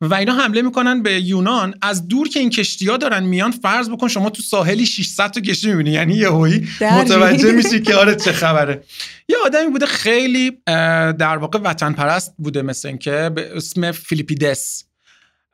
و 0.00 0.14
اینا 0.14 0.34
حمله 0.34 0.62
می‌کنن 0.62 1.02
به 1.02 1.20
یونان. 1.20 1.74
از 1.82 2.08
دور 2.08 2.28
که 2.28 2.40
این 2.40 2.50
کشتی 2.50 2.86
ها 2.86 2.96
دارن 2.96 3.22
میان 3.22 3.50
فرض 3.50 3.90
بکن 3.90 4.08
شما 4.08 4.30
تو 4.30 4.42
ساحلی 4.42 4.86
600 4.86 5.30
تا 5.30 5.40
کشتی 5.40 5.68
می‌بینی. 5.68 5.90
یعنی 5.90 6.14
یه 6.14 6.28
هایی 6.28 6.68
متوجه 6.80 7.52
میشی 7.52 7.80
که 7.80 7.94
آره 7.94 8.14
چه 8.14 8.32
خبره. 8.32 8.84
یه 9.28 9.36
آدمی 9.46 9.70
بوده 9.70 9.86
خیلی 9.86 10.50
در 10.66 11.36
واقع 11.36 11.58
وطن 11.58 11.92
پرست 11.92 12.34
بوده 12.38 12.62
مثل 12.62 12.88
اینکه 12.88 13.30
به 13.34 13.56
اسم 13.56 13.92
فیلیپیدس. 13.92 14.84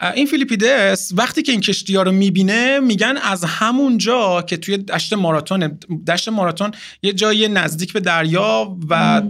این 0.00 0.26
فیلیپیدس 0.26 1.12
وقتی 1.14 1.42
که 1.42 1.52
این 1.52 1.60
کشتی 1.60 1.96
ها 1.96 2.02
رو 2.02 2.12
می‌بینه 2.12 2.80
میگن 2.80 3.16
از 3.22 3.44
همونجا 3.44 4.42
که 4.42 4.56
توی 4.56 4.76
دشت 4.76 5.12
ماراتون 5.12 5.78
دشت 6.06 6.28
ماراتون 6.28 6.70
یه 7.02 7.12
جای 7.12 7.48
نزدیک 7.48 7.92
به 7.92 8.00
دریا 8.00 8.78
و 8.90 9.22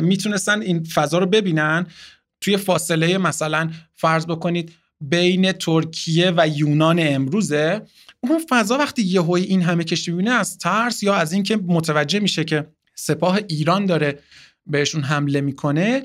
می‌تونستن 0.00 0.62
این 0.62 0.84
فضا 0.84 1.18
رو 1.18 1.26
ببینن. 1.26 1.86
توی 2.40 2.56
فاصله 2.56 3.18
مثلا 3.18 3.70
فرض 3.94 4.26
بکنید 4.26 4.72
بین 5.00 5.52
ترکیه 5.52 6.32
و 6.36 6.48
یونان 6.48 6.96
امروزه 7.00 7.82
اون 8.20 8.40
فضا 8.48 8.78
وقتی 8.78 9.02
یهوی 9.02 9.42
این 9.42 9.62
همه 9.62 9.84
کشتی 9.84 10.10
می‌بینه 10.10 10.30
از 10.30 10.58
ترس 10.58 11.02
یا 11.02 11.14
از 11.14 11.32
اینکه 11.32 11.56
متوجه 11.56 12.20
میشه 12.20 12.44
که 12.44 12.66
سپاه 12.94 13.38
ایران 13.48 13.86
داره 13.86 14.18
بهشون 14.66 15.02
حمله 15.02 15.40
می‌کنه 15.40 16.02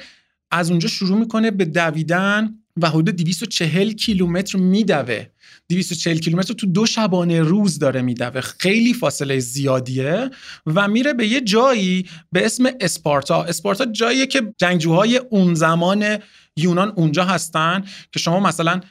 از 0.51 0.69
اونجا 0.69 0.89
شروع 0.89 1.19
می‌کنه 1.19 1.51
به 1.51 1.65
دویدن 1.65 2.55
و 2.81 2.89
حدود 2.89 3.15
240 3.15 3.91
کیلومتر 3.91 4.57
میدوه. 4.57 5.25
240 5.69 6.17
کیلومتر 6.17 6.53
تو 6.53 6.67
دو 6.67 6.85
شبانه 6.85 7.41
روز 7.41 7.79
داره 7.79 8.01
میدوه. 8.01 8.41
خیلی 8.41 8.93
فاصله 8.93 9.39
زیادیه 9.39 10.29
و 10.65 10.87
میره 10.87 11.13
به 11.13 11.27
یه 11.27 11.41
جایی 11.41 12.05
به 12.31 12.45
اسم 12.45 12.69
اسپارتا. 12.81 13.43
اسپارتا 13.43 13.85
جاییه 13.85 14.25
که 14.25 14.53
جنگجوهای 14.57 15.17
اون 15.17 15.53
زمان 15.53 16.17
یونان 16.57 16.93
اونجا 16.95 17.23
هستن 17.23 17.83
که 18.11 18.19
شما 18.19 18.39
مثلا 18.39 18.81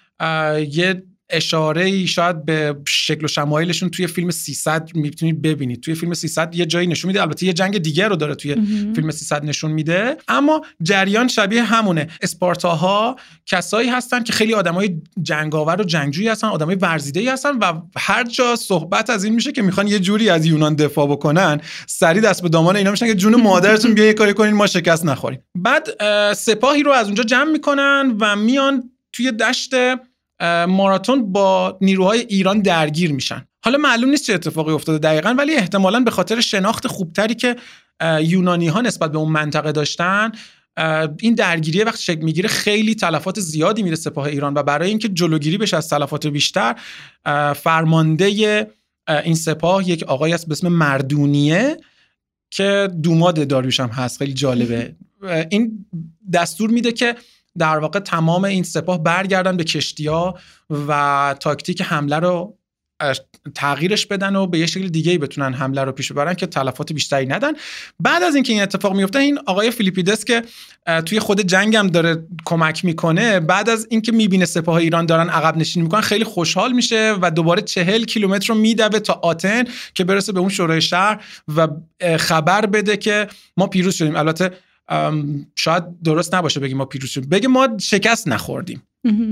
یه 0.72 1.03
اشاره 1.31 1.85
ای 1.85 2.07
شاید 2.07 2.45
به 2.45 2.77
شکل 2.89 3.25
و 3.25 3.29
شمایلشون 3.29 3.91
توی 3.91 4.07
فیلم 4.07 4.31
300 4.31 4.91
می‌تونید 4.95 5.43
ببینید 5.43 5.81
توی 5.81 5.95
فیلم 5.95 6.15
300 6.15 6.55
یه 6.55 6.67
جایی 6.67 6.87
نشون 6.87 7.09
میده. 7.09 7.23
البته 7.23 7.47
یه 7.47 7.53
جنگ 7.53 7.79
دیگه 7.79 8.09
رو 8.09 8.17
داره 8.17 8.35
توی 8.35 8.55
فیلم 8.95 9.11
300 9.11 9.45
نشون 9.45 9.71
میده. 9.71 10.17
اما 10.29 10.62
جریان 10.83 11.29
شبیه 11.29 11.62
همونه. 11.62 12.09
اسپارتاها 12.23 13.17
کسایی 13.47 13.89
هستن 13.89 14.23
که 14.23 14.33
خیلی 14.33 14.55
آدمای 14.55 15.03
جنگاور 15.23 15.81
و 15.81 15.85
جنگجویی 15.85 16.29
هستن 16.29 16.47
آدمای 16.47 16.75
ورزیده 16.75 17.21
ای 17.21 17.29
هستن 17.29 17.59
و 17.59 17.73
هر 17.97 18.25
جا 18.25 18.57
صحبت 18.57 19.11
از 19.11 19.25
این 19.25 19.35
میشه 19.35 19.53
که 19.53 19.62
می‌خوان 19.62 19.87
یه 19.87 19.99
جوری 19.99 20.31
از 20.31 20.47
یونان 20.47 20.75
دفاع 20.75 21.07
بکنن 21.07 21.61
سری 21.87 22.21
دست 22.21 22.43
به 22.43 22.49
دامان 22.49 22.77
اینا 22.77 22.91
میشن 22.91 23.07
که 23.07 23.15
جون 23.15 23.35
مادرتون 23.35 23.95
بیا 23.95 24.05
یه 24.05 24.12
کاری 24.12 24.35
کنین 24.35 24.55
ما 24.55 24.67
شکست 24.67 25.05
نخوریم. 25.05 25.41
بعد 25.55 25.89
سپاهی 26.33 26.83
رو 26.83 26.91
از 26.91 27.07
اونجا 27.07 27.23
جمع 27.23 27.53
می‌کنن 27.53 28.17
و 28.21 28.37
میان 28.37 28.91
توی 29.12 29.33
دشت 29.33 29.75
ماراتون 30.68 31.33
با 31.33 31.79
نیروهای 31.81 32.20
ایران 32.20 32.61
درگیر 32.61 33.12
میشن. 33.12 33.46
حالا 33.64 33.79
معلوم 33.79 34.11
نیست 34.11 34.27
چه 34.27 34.35
اتفاقی 34.35 34.72
افتاده 34.72 34.99
دقیقا 34.99 35.35
ولی 35.38 35.55
احتمالا 35.55 36.01
به 36.01 36.11
خاطر 36.11 36.40
شناخت 36.40 36.87
خوبتری 36.87 37.35
که 37.35 37.57
یونانی 38.20 38.68
ها 38.68 38.81
نسبت 38.81 39.12
به 39.12 39.18
اون 39.18 39.33
منطقه 39.33 39.72
داشتن 39.72 40.33
این 41.20 41.35
درگیری 41.35 41.83
وقتی 41.83 42.03
شکل 42.03 42.22
می‌گیره 42.22 42.49
خیلی 42.49 42.94
تلفات 42.94 43.40
زیادی 43.40 43.83
میره 43.83 43.96
سپاه 43.96 44.27
ایران 44.27 44.55
و 44.55 44.62
برای 44.62 44.88
اینکه 44.88 45.09
جلوگیری 45.09 45.59
بشه 45.59 45.77
از 45.77 45.88
تلفات 45.88 46.27
بیشتر 46.27 46.77
فرمانده 47.57 48.66
این 49.25 49.35
سپاه 49.35 49.88
یک 49.88 50.03
آقای 50.03 50.33
است 50.33 50.46
به 50.46 50.53
اسم 50.53 50.68
مردونیه 50.68 51.77
که 52.51 52.88
دوماد 53.03 53.49
داریوش 53.49 53.81
هم 53.81 53.88
هست. 53.88 54.18
خیلی 54.18 54.33
جالبه. 54.33 54.96
این 55.51 55.87
دستور 56.33 56.70
میده 56.70 56.92
که 56.92 57.16
در 57.59 57.79
واقع 57.79 57.99
تمام 57.99 58.45
این 58.45 58.62
سپاه 58.62 59.03
برگردن 59.03 59.57
به 59.57 59.64
کشتیا 59.64 60.35
و 60.88 61.35
تاکتیک 61.40 61.83
حمله 61.83 62.16
رو 62.16 62.57
تغییرش 63.55 64.07
بدن 64.07 64.37
و 64.37 64.47
به 64.47 64.59
یه 64.59 64.66
شکل 64.66 64.88
دیگه 64.88 65.19
بتونن 65.19 65.55
حمله 65.55 65.85
رو 65.85 65.92
پیش 65.92 66.12
ببرن 66.12 66.35
که 66.35 66.47
تلفات 66.47 66.92
بیشتری 66.92 67.27
ندن. 67.27 67.53
بعد 68.01 68.23
از 68.23 68.35
اینکه 68.35 68.53
این 68.53 68.62
اتفاق 68.62 68.97
میفته 68.97 69.19
این 69.19 69.38
آقای 69.47 69.71
فیلیپیدس 69.71 70.25
که 70.25 70.42
توی 71.07 71.21
خود 71.21 71.40
جنگ 71.40 71.77
هم 71.77 71.87
داره 71.87 72.27
کمک 72.45 72.85
می‌کنه 72.85 73.40
بعد 73.40 73.71
از 73.71 73.87
اینکه 73.90 74.12
می‌بینه 74.12 74.45
سپاه 74.45 74.77
ایران 74.77 75.07
دارن 75.07 75.29
عقب 75.29 75.57
نشینی 75.57 75.83
می‌کنن 75.83 76.01
خیلی 76.01 76.25
خوشحال 76.25 76.73
میشه 76.73 77.14
و 77.23 77.31
دوباره 77.31 77.62
چهل 77.62 78.05
کیلومتر 78.05 78.55
رو 78.55 78.61
میدوه 78.61 78.99
تا 78.99 79.21
آتن 79.23 79.64
که 79.95 80.05
برسه 80.05 80.33
به 80.33 80.40
اون 80.40 80.49
شورای 80.49 80.81
شهر 80.81 81.25
و 81.57 81.69
خبر 82.19 82.66
بده 82.66 82.97
که 82.97 83.29
ما 83.57 83.66
پیروز 83.66 83.95
شدیم. 83.95 84.16
البته 84.16 84.53
شاید 85.55 85.85
درست 86.05 86.35
نباشه 86.35 86.61
بگیم 86.61 86.77
ما 86.77 86.85
پیروز 86.85 87.11
شدیم. 87.11 87.29
بگیم 87.29 87.51
ما 87.51 87.68
شکست 87.81 88.29
نخوردیم. 88.29 88.83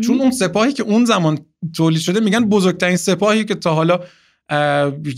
چون 0.06 0.20
اون 0.20 0.30
سپاهی 0.30 0.72
که 0.72 0.82
اون 0.82 1.04
زمان 1.04 1.38
تولید 1.76 2.00
شده 2.00 2.20
میگن 2.20 2.44
بزرگترین 2.44 2.96
سپاهی 2.96 3.44
که 3.44 3.54
تا 3.54 3.74
حالا 3.74 4.00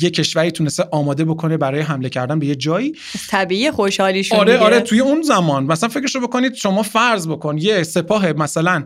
یه 0.00 0.10
کشوری 0.10 0.50
تونسته 0.50 0.84
آماده 0.92 1.24
بکنه 1.24 1.56
برای 1.56 1.80
حمله 1.80 2.08
کردن 2.08 2.38
به 2.38 2.46
یه 2.46 2.54
جایی. 2.54 2.94
طبیعی 3.28 3.70
خوشحالی 3.70 4.24
شده 4.24 4.38
آره 4.38 4.58
آره 4.58 4.80
توی 4.80 5.00
اون 5.00 5.22
زمان. 5.22 5.64
مثلا 5.64 5.88
فکرشو 5.88 6.20
بکنید 6.20 6.54
شما 6.54 6.82
فرض 6.82 7.28
بکن 7.28 7.58
یه 7.58 7.82
سپاه 7.82 8.32
مثلا 8.32 8.84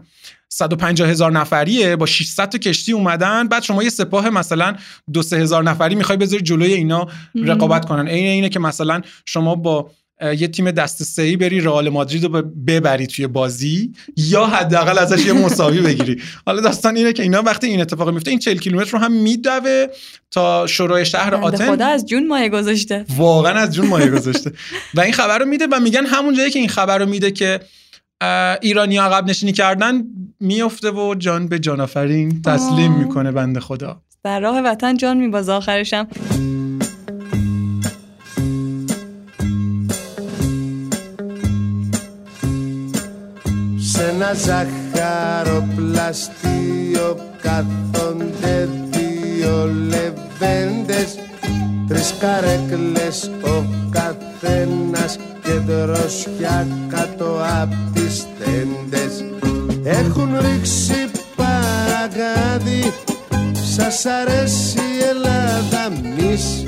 150 0.48 1.08
هزار 1.08 1.32
نفریه 1.32 1.96
با 1.96 2.06
600 2.06 2.48
تا 2.48 2.58
کشتی 2.58 2.92
اومدن 2.92 3.48
بعد 3.48 3.62
شما 3.62 3.82
یه 3.82 3.90
سپاه 3.90 4.30
مثلا 4.30 4.76
دو 5.12 5.22
سه 5.22 5.36
هزار 5.36 5.62
نفری 5.62 5.94
می‌خوای 5.94 6.18
بذاری 6.18 6.42
جلوی 6.42 6.72
اینا 6.72 7.08
رقابت 7.34 7.84
کنن. 7.84 8.08
عین 8.08 8.26
اینه 8.26 8.48
که 8.48 8.58
مثلا 8.58 9.00
شما 9.26 9.54
با 9.54 9.90
یه 10.22 10.48
تیم 10.48 10.70
دست 10.70 11.02
سهی 11.02 11.36
بری 11.36 11.60
رئال 11.60 11.88
مادرید 11.88 12.24
رو 12.24 12.42
ببری 12.42 13.06
توی 13.06 13.26
بازی 13.26 13.92
یا 14.16 14.46
حداقل 14.46 14.98
ازش 14.98 15.26
یه 15.26 15.32
مساوی 15.32 15.80
بگیری. 15.80 16.22
حالا 16.46 16.60
داستان 16.60 16.96
اینه 16.96 17.12
که 17.12 17.22
اینا 17.22 17.42
وقتی 17.42 17.66
این 17.66 17.80
اتفاق 17.80 18.10
میفته 18.10 18.30
این 18.30 18.38
40 18.38 18.56
کیلومتر 18.58 18.90
رو 18.90 18.98
هم 18.98 19.12
میدوه 19.12 19.86
تا 20.30 20.66
شورای 20.66 21.06
شهر 21.06 21.34
آتن. 21.34 21.66
خدا 21.66 21.86
از 21.86 22.06
جون 22.06 22.26
مایه 22.28 22.48
گذاشته. 22.48 23.04
واقعا 23.16 23.52
از 23.52 23.74
جون 23.74 23.86
مایه 23.86 24.10
گذاشته. 24.10 24.52
و 24.94 25.00
این 25.00 25.12
خبر 25.12 25.38
رو 25.38 25.46
میده 25.46 25.66
و 25.72 25.80
میگن 25.80 26.06
همون 26.06 26.34
جایی 26.34 26.50
که 26.50 26.58
این 26.58 26.68
خبر 26.68 26.98
رو 26.98 27.06
میده 27.06 27.30
که 27.30 27.60
ایرانی 28.60 28.98
عقب 28.98 29.30
نشینی 29.30 29.52
کردن 29.52 30.02
میفته 30.40 30.90
و 30.90 31.14
جان 31.14 31.48
به 31.48 31.58
جان 31.58 31.80
آفرین 31.80 32.42
تسلیم 32.42 32.92
می‌کنه 32.92 33.32
بنده 33.32 33.60
خدا. 33.60 34.02
در 34.24 34.40
راه 34.40 34.60
وطن 34.60 34.96
جان 34.96 35.16
میبازه 35.16 35.52
آخرشم. 35.52 36.08
Ένα 44.08 44.32
ζαχαροπλαστείο 44.32 47.16
κάθονται 47.42 48.68
δύο 48.90 49.70
λεβέντες 49.88 51.18
Τρεις 51.88 52.14
καρέκλες 52.20 53.30
ο 53.42 53.64
καθένας 53.90 55.18
και 55.42 55.52
δροσιά 55.52 56.66
κάτω 56.88 57.38
απ' 57.62 57.72
τις 57.94 58.26
τέντες. 58.38 59.24
Έχουν 59.82 60.36
ρίξει 60.40 61.10
παραγάδι 61.36 62.92
Σας 63.76 64.06
αρέσει 64.06 64.78
η 64.78 65.04
Ελλάδα 65.08 65.90
μης 66.16 66.64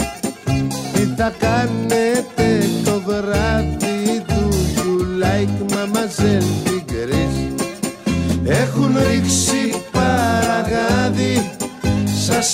Τι 0.93 1.01
θα 1.17 1.33
κάνετε 1.39 2.69
το 2.85 3.03
βράδυ 3.07 4.23
του 4.27 4.49
You 4.77 4.91
like 5.23 5.57
Mama 5.73 6.05
έχουν 6.25 6.72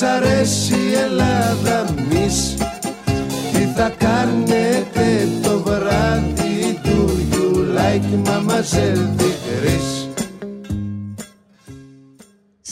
αρέσει 0.03 0.75
η 0.75 0.95
Ελλάδα 0.95 1.78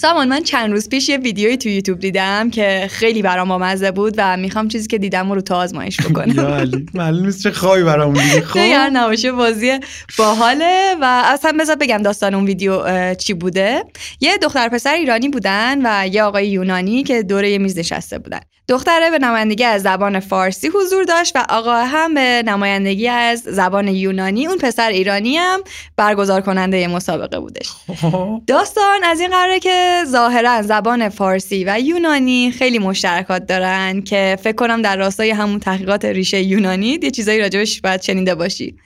سامان 0.07 0.29
من 0.29 0.43
چند 0.43 0.73
روز 0.73 0.89
پیش 0.89 1.09
یه 1.09 1.17
ویدیوی 1.17 1.57
تو 1.57 1.69
یوتیوب 1.69 1.99
دیدم 1.99 2.51
که 2.51 2.87
خیلی 2.91 3.23
برام 3.23 3.49
بامزه 3.49 3.91
بود 3.91 4.15
و 4.17 4.37
می‌خوام 4.37 4.69
چیزی 4.69 4.87
که 4.87 4.99
دیدم 4.99 5.33
رو 5.33 5.41
تو 5.41 5.55
آزمایش 5.55 6.01
بکنم. 6.01 6.35
معلوم 6.95 7.27
نیست 7.27 7.43
چه 7.43 7.51
خواهی 7.51 7.83
برامون 7.83 8.25
دیدی 8.25 8.41
خب؟ 8.51 8.59
نباشه 8.93 9.33
بازی 9.33 9.73
باحاله 10.19 10.95
و 11.01 11.23
اصلا 11.25 11.57
بذار 11.61 11.77
بگم 11.77 11.99
داستان 11.99 12.35
اون 12.35 12.45
ویدیو 12.45 13.15
چی 13.15 13.35
بوده. 13.35 13.85
یه 14.21 14.39
دختر 14.39 14.69
پسر 14.69 14.95
ایرانی 14.95 15.29
بودن 15.29 15.79
و 15.85 16.07
یه 16.07 16.23
آقای 16.23 16.49
یونانی 16.49 17.03
که 17.03 17.23
دوره 17.23 17.51
یه 17.51 17.59
میز 17.59 17.79
نشسته 17.79 18.19
بودن. 18.19 18.41
دختره 18.69 19.11
به 19.11 19.19
نمایندگی 19.19 19.65
از 19.65 19.83
زبان 19.83 20.21
فارسی 20.21 20.69
حضور 20.69 21.05
داشت 21.05 21.37
و 21.37 21.45
آقا 21.49 21.77
هم 21.77 22.15
به 22.15 22.43
نمایندگی 22.47 23.09
از 23.09 23.41
زبان 23.41 23.89
یونانی 23.89 24.47
اون 24.47 24.59
پسر 24.59 24.89
ایرانی 24.89 25.37
هم 25.37 25.61
برگزار 25.97 26.41
کننده 26.41 26.89
مسابقه 26.89 27.41
بودش. 27.41 27.69
داستان 28.47 29.05
از 29.05 29.21
این 29.21 29.31
قراره 29.31 29.61
که 29.61 30.03
ظاهرا 30.07 30.63
زبان 30.63 31.09
فارسی 31.09 31.65
و 31.65 31.81
یونانی 31.81 32.51
خیلی 32.51 32.79
مشترکات 32.79 33.47
دارن 33.47 34.03
که 34.03 34.39
فکر 34.43 34.57
کنم 34.57 34.83
در 34.83 34.97
راستای 34.97 35.31
همون 35.31 35.61
تحقیقات 35.61 36.05
ریشه 36.05 36.43
یونانی 36.43 36.99
یه 37.03 37.11
چیزایی 37.11 37.41
راجبش 37.41 37.81
باید 37.81 38.03
شنیده 38.03 38.35
باشی 38.35 38.77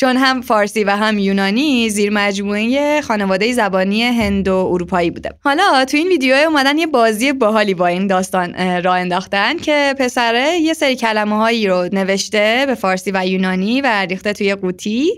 چون 0.00 0.16
هم 0.16 0.40
فارسی 0.40 0.84
و 0.84 0.90
هم 0.90 1.18
یونانی 1.18 1.88
زیر 1.88 2.10
مجموعه 2.12 3.00
خانواده 3.00 3.52
زبانی 3.52 4.02
هند 4.02 4.48
و 4.48 4.54
اروپایی 4.54 5.10
بوده 5.10 5.30
حالا 5.44 5.84
تو 5.84 5.96
این 5.96 6.08
ویدیو 6.08 6.34
اومدن 6.34 6.78
یه 6.78 6.86
بازی 6.86 7.32
باحالی 7.32 7.74
با 7.74 7.86
این 7.86 8.06
داستان 8.06 8.82
راه 8.82 9.00
ساختن 9.20 9.56
که 9.56 9.94
پسره 9.98 10.58
یه 10.58 10.72
سری 10.72 10.96
کلمه 10.96 11.36
هایی 11.36 11.66
رو 11.66 11.88
نوشته 11.92 12.64
به 12.66 12.74
فارسی 12.74 13.10
و 13.14 13.26
یونانی 13.26 13.80
و 13.80 13.86
ریخته 13.86 14.32
توی 14.32 14.54
قوطی 14.54 15.10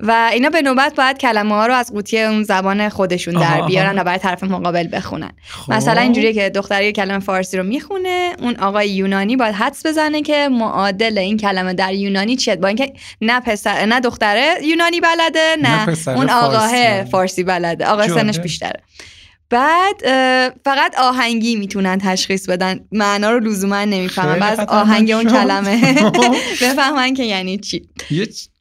و 0.00 0.30
اینا 0.32 0.50
به 0.50 0.62
نوبت 0.62 0.94
باید 0.94 1.18
کلمه 1.18 1.54
ها 1.54 1.66
رو 1.66 1.74
از 1.74 1.92
قوطی 1.92 2.20
اون 2.20 2.42
زبان 2.42 2.88
خودشون 2.88 3.34
در 3.34 3.62
بیارن. 3.62 3.98
و 3.98 4.04
برای 4.04 4.18
طرف 4.18 4.44
مقابل 4.44 4.88
بخونن 4.92 5.30
خب. 5.48 5.72
مثلا 5.72 6.00
اینجوریه 6.00 6.32
که 6.32 6.50
دختری 6.50 6.92
کلمه 6.92 7.18
فارسی 7.18 7.56
رو 7.56 7.62
می‌خونه 7.62 8.32
اون 8.38 8.56
آقای 8.56 8.88
یونانی 8.88 9.36
باید 9.36 9.54
حدس 9.54 9.86
بزنه 9.86 10.22
که 10.22 10.48
معادل 10.48 11.18
این 11.18 11.36
کلمه 11.36 11.74
در 11.74 11.94
یونانی 11.94 12.36
چیه 12.36 12.56
با 12.56 12.68
اینکه 12.68 12.92
نه 13.20 13.40
پسر 13.40 13.86
نه 13.86 14.00
دختره 14.24 14.66
یونانی 14.66 15.00
بلده 15.00 15.56
نه, 15.62 15.88
اون 16.06 16.30
آقاه 16.30 16.68
فارسی. 16.68 17.10
فارسی 17.10 17.44
بلده. 17.44 17.86
آقا. 17.86 18.08
سنش 18.08 18.38
بیشتره. 18.38 18.80
بعد 19.50 20.00
فقط 20.64 20.94
آهنگی 20.98 21.56
می‌تونن 21.56 21.98
تشخیص 21.98 22.48
بدن. 22.48 22.80
معنا 22.92 23.30
رو 23.30 23.40
لزوما 23.40 23.84
نمی‌فهمن. 23.84 24.38
بعد 24.38 24.60
آهنگ 24.60 25.10
اون. 25.10 25.24
کلمه. 25.24 25.94
بفهمن 26.62 27.14
که 27.14 27.24
یعنی 27.24 27.58
چی. 27.58 27.88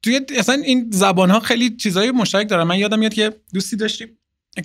توی 0.03 0.21
اصلا 0.37 0.55
این 0.55 0.89
زبان 0.91 1.29
ها 1.29 1.39
خیلی 1.39 1.69
چیزای 1.69 2.11
مشترک 2.11 2.49
دارن. 2.49 2.63
من 2.63 2.77
یادم 2.77 2.99
میاد 2.99 3.13
که 3.13 3.33
دوستی 3.53 3.75
داشتیم 3.75 4.17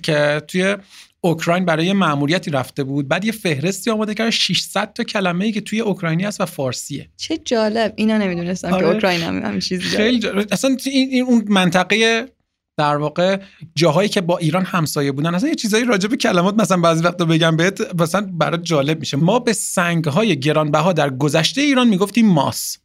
که 0.03 0.41
توی 0.47 0.77
اوکراین 1.21 1.65
برای 1.65 1.85
یه 1.85 1.93
مأموریتی 1.93 2.51
رفته 2.51 2.83
بود 2.83 3.07
بعد 3.07 3.25
یه 3.25 3.31
فهرستی 3.31 3.91
آماده 3.91 4.13
کرد 4.13 4.29
600 4.29 4.93
تا 4.93 5.03
کلمه 5.03 5.45
ای 5.45 5.51
که 5.51 5.61
توی 5.61 5.79
اوکراینی 5.79 6.23
هست 6.23 6.41
و 6.41 6.45
فارسیه 6.45 7.09
چه 7.17 7.37
جالب 7.37 7.93
اینا 7.95 8.17
نمی‌دونستم 8.17 8.69
که 8.69 8.75
آره. 8.75 8.87
اوکراین 8.87 9.21
هم 9.21 9.41
همین 9.43 9.59
چیزی 9.59 9.89
داره. 9.89 10.03
خیلی 10.03 10.19
جالب. 10.19 10.47
اصلا 10.51 10.77
این, 10.85 11.09
این 11.09 11.23
اون 11.23 11.43
منطقه 11.47 12.29
در 12.77 12.97
واقع 12.97 13.39
جاهایی 13.75 14.09
که 14.09 14.21
با 14.21 14.37
ایران 14.37 14.65
همسایه 14.65 15.11
بودن 15.11 15.35
اصلا 15.35 15.49
یه 15.49 15.55
چیزایی 15.55 15.85
راجع 15.85 16.07
به 16.07 16.17
کلمات 16.17 16.55
مثلا 16.55 16.77
بعضی 16.77 17.03
وقتا 17.03 17.25
بگم 17.25 17.55
بهت 17.55 18.01
مثلا 18.01 18.29
برات 18.33 18.63
جالب 18.63 18.99
میشه 18.99 19.17
ما 19.17 19.39
به 19.39 19.53
سنگ 19.53 20.05
های 20.05 20.39
گرانبها 20.39 20.93
در 20.93 21.09
گذشته 21.09 21.61
ایران 21.61 21.87
می‌گفتیم 21.87 22.27
ماس. 22.27 22.77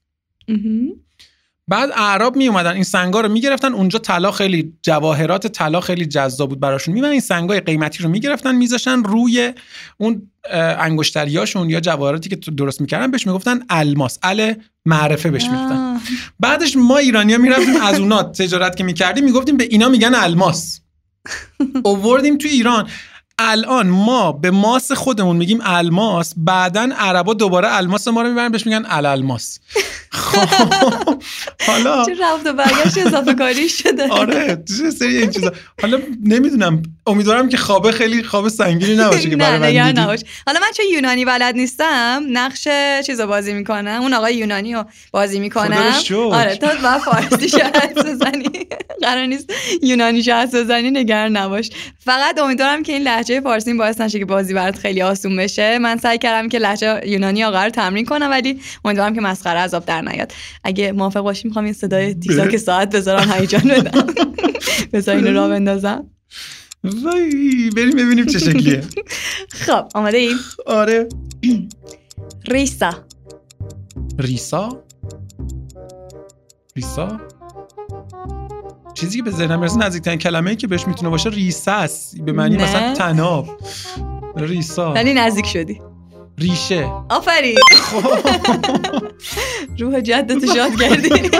بعد 1.69 1.91
اعراب 1.97 2.37
می 2.37 2.49
اومدن 2.49 2.73
این 2.73 2.85
سنگا 2.85 3.21
رو 3.21 3.29
می‌گرفتن. 3.29 3.73
اونجا 3.73 3.99
طلا 3.99 4.31
خیلی 4.31 4.73
جواهرات 4.83 5.47
طلا 5.47 5.81
خیلی 5.81 6.07
جذاب 6.07 6.49
بود 6.49 6.61
براشون. 6.61 6.95
میمدن 6.95 7.11
این 7.11 7.21
سنگای 7.21 7.61
قیمتی 7.61 8.03
رو 8.03 8.09
می‌گرفتن 8.09 8.55
میذاشتن 8.55 9.05
روی 9.05 9.53
اون 9.99 10.31
انگشتریاشون 10.79 11.71
یا 11.71 11.81
جواهراتی 11.81 12.29
که 12.29 12.37
درست 12.37 12.81
می‌کردن. 12.81 13.11
بهش 13.11 13.27
می‌گفتن 13.27 13.61
الماس. 13.71 14.19
ال 14.23 14.55
معرفه 14.87 15.31
بهش 15.31 15.45
می‌گفتن. 15.45 16.01
بعدش 16.41 16.77
ما 16.77 16.99
ایرانیا 16.99 17.39
می‌رفتیم 17.39 17.77
از 17.83 17.99
اونا 17.99 18.23
تجارت 18.23 18.77
که 18.77 18.85
می‌کردیم 18.85 19.25
می‌گفتیم 19.25 19.57
به 19.57 19.65
اینا 19.65 19.89
میگن 19.89 20.15
الماس. 20.15 20.81
اووردیم 21.85 22.39
تو 22.39 22.49
ایران. 22.49 22.89
الان 23.39 23.89
ما 23.89 24.33
به 24.33 24.51
ماس 24.51 24.93
خودمون 24.93 25.37
میگیم 25.37 25.59
الماس. 25.63 26.35
بعدا 26.37 26.89
عربا 26.99 27.35
دوباره 27.35 27.77
الماس 27.77 28.09
ما 28.09 28.23
رو 28.23 28.29
می‌برن 28.29 28.49
بهش 28.49 28.67
میگن 28.67 28.85
الالماس. 28.89 29.59
حالا 31.67 32.05
چه 32.05 32.15
رفت 32.21 32.47
و 32.47 32.53
برگشت 32.53 33.07
اضافه 33.07 33.35
کاری 33.35 33.69
شده. 33.69 34.09
آره 34.09 34.65
چه 34.79 34.91
سری 34.91 35.17
این 35.17 35.31
چیزا. 35.31 35.53
حالا 35.83 35.99
نمی‌دونم 36.25 36.83
امیدوارم 37.07 37.49
که 37.49 37.57
خوابه 37.57 37.93
خیلی 37.93 38.23
خواب 38.23 38.49
سنگینی 38.49 38.97
نباشه 38.97 39.31
که 39.31 39.37
برای 39.37 39.59
من 39.59 40.07
حالا 40.47 40.61
من 40.61 40.73
چون 40.77 40.87
یونانی 40.93 41.25
بلد 41.25 41.55
نیستم 41.55 42.23
نقش 42.29 42.69
چیز 43.07 43.21
رو 43.21 43.27
بازی 43.27 43.53
می‌کنم. 43.53 44.01
اون 44.03 44.15
آقای 44.15 44.35
یونانی 44.35 44.75
رو 44.75 44.85
بازی 45.13 45.41
می‌کنم. 45.41 45.95
آره 46.33 46.57
تو 46.57 46.67
با 46.83 46.99
فارسی 46.99 47.49
شهر 47.49 47.93
بزنی. 47.97 48.51
قرار 49.03 49.27
نیست 49.27 49.53
یونانی 49.83 50.23
شهر 50.23 50.47
بزنی 50.47 50.91
نگران 50.91 51.37
نباش. 51.37 51.71
فقط 52.05 52.39
امیدوارم 52.39 52.83
که 52.83 52.93
این 52.93 53.03
لحجه 53.03 53.41
فارسی 53.41 53.75
باعث 53.75 54.01
نشه 54.01 54.19
که 54.19 54.25
بازی 54.25 54.55
برات 54.55 54.79
خیلی 54.79 55.03
آسون 55.03 55.37
بشه. 55.37 55.79
من 55.79 55.99
سعی 55.99 56.19
کردم 56.19 56.49
که 56.49 56.59
لحجه 56.59 57.01
یونانی 57.07 57.45
آقا 57.45 57.65
رو 57.65 57.71
تمرین 57.71 58.05
کنم 58.05 58.31
ولی 58.31 58.61
امیدوارم 58.85 59.15
که 59.15 59.21
مسخره 59.21 59.59
عذاب 59.59 59.85
در 59.85 60.01
نیاد 60.09 60.33
اگه 60.65 60.93
موافق 60.93 61.21
باشی 61.21 61.49
می‌خوام 61.49 61.65
این 61.65 61.75
صدای 61.75 62.15
تیزاک 62.15 62.57
ساعت 62.57 62.97
بذارم 62.97 63.33
هیجان 63.33 63.63
بدم. 63.69 64.07
بذار 64.93 65.17
اینو 65.17 65.33
راه 65.33 65.49
بندازم. 65.49 66.11
وای 66.85 67.71
بریم 67.77 67.97
ببینیم 67.97 68.27
چه 68.27 68.39
شکلیه. 68.39 68.85
خب 69.49 69.85
آماده 69.95 70.19
ایم 70.19 70.37
آره. 70.67 71.09
ریسا. 72.49 72.91
ریسا؟ 74.19 74.85
ریسا؟ 76.77 77.21
چیزی 78.95 79.17
که 79.17 79.23
به 79.23 79.31
ذهنم 79.31 79.59
می‌رسه 79.59 79.79
نزدیکترین 79.79 80.19
کلمه 80.19 80.51
ای 80.51 80.57
که 80.57 80.67
بهش 80.67 80.87
می‌تونه 80.87 81.11
باشه 81.11 81.31
ریسه 81.31 81.71
است 81.71 82.21
به 82.21 82.33
معنی. 82.33 82.57
مثلا 82.57 82.95
تناب. 82.95 83.49
ریسا. 84.37 84.93
ولی 84.93 85.15
نزدیک 85.15 85.47
شدی. 85.47 85.81
ریشه. 86.39 86.93
آفرین. 87.09 87.59
روح 89.81 90.01
جدت 90.01 90.55
شاد 90.55 90.81
کردی. 90.81 91.31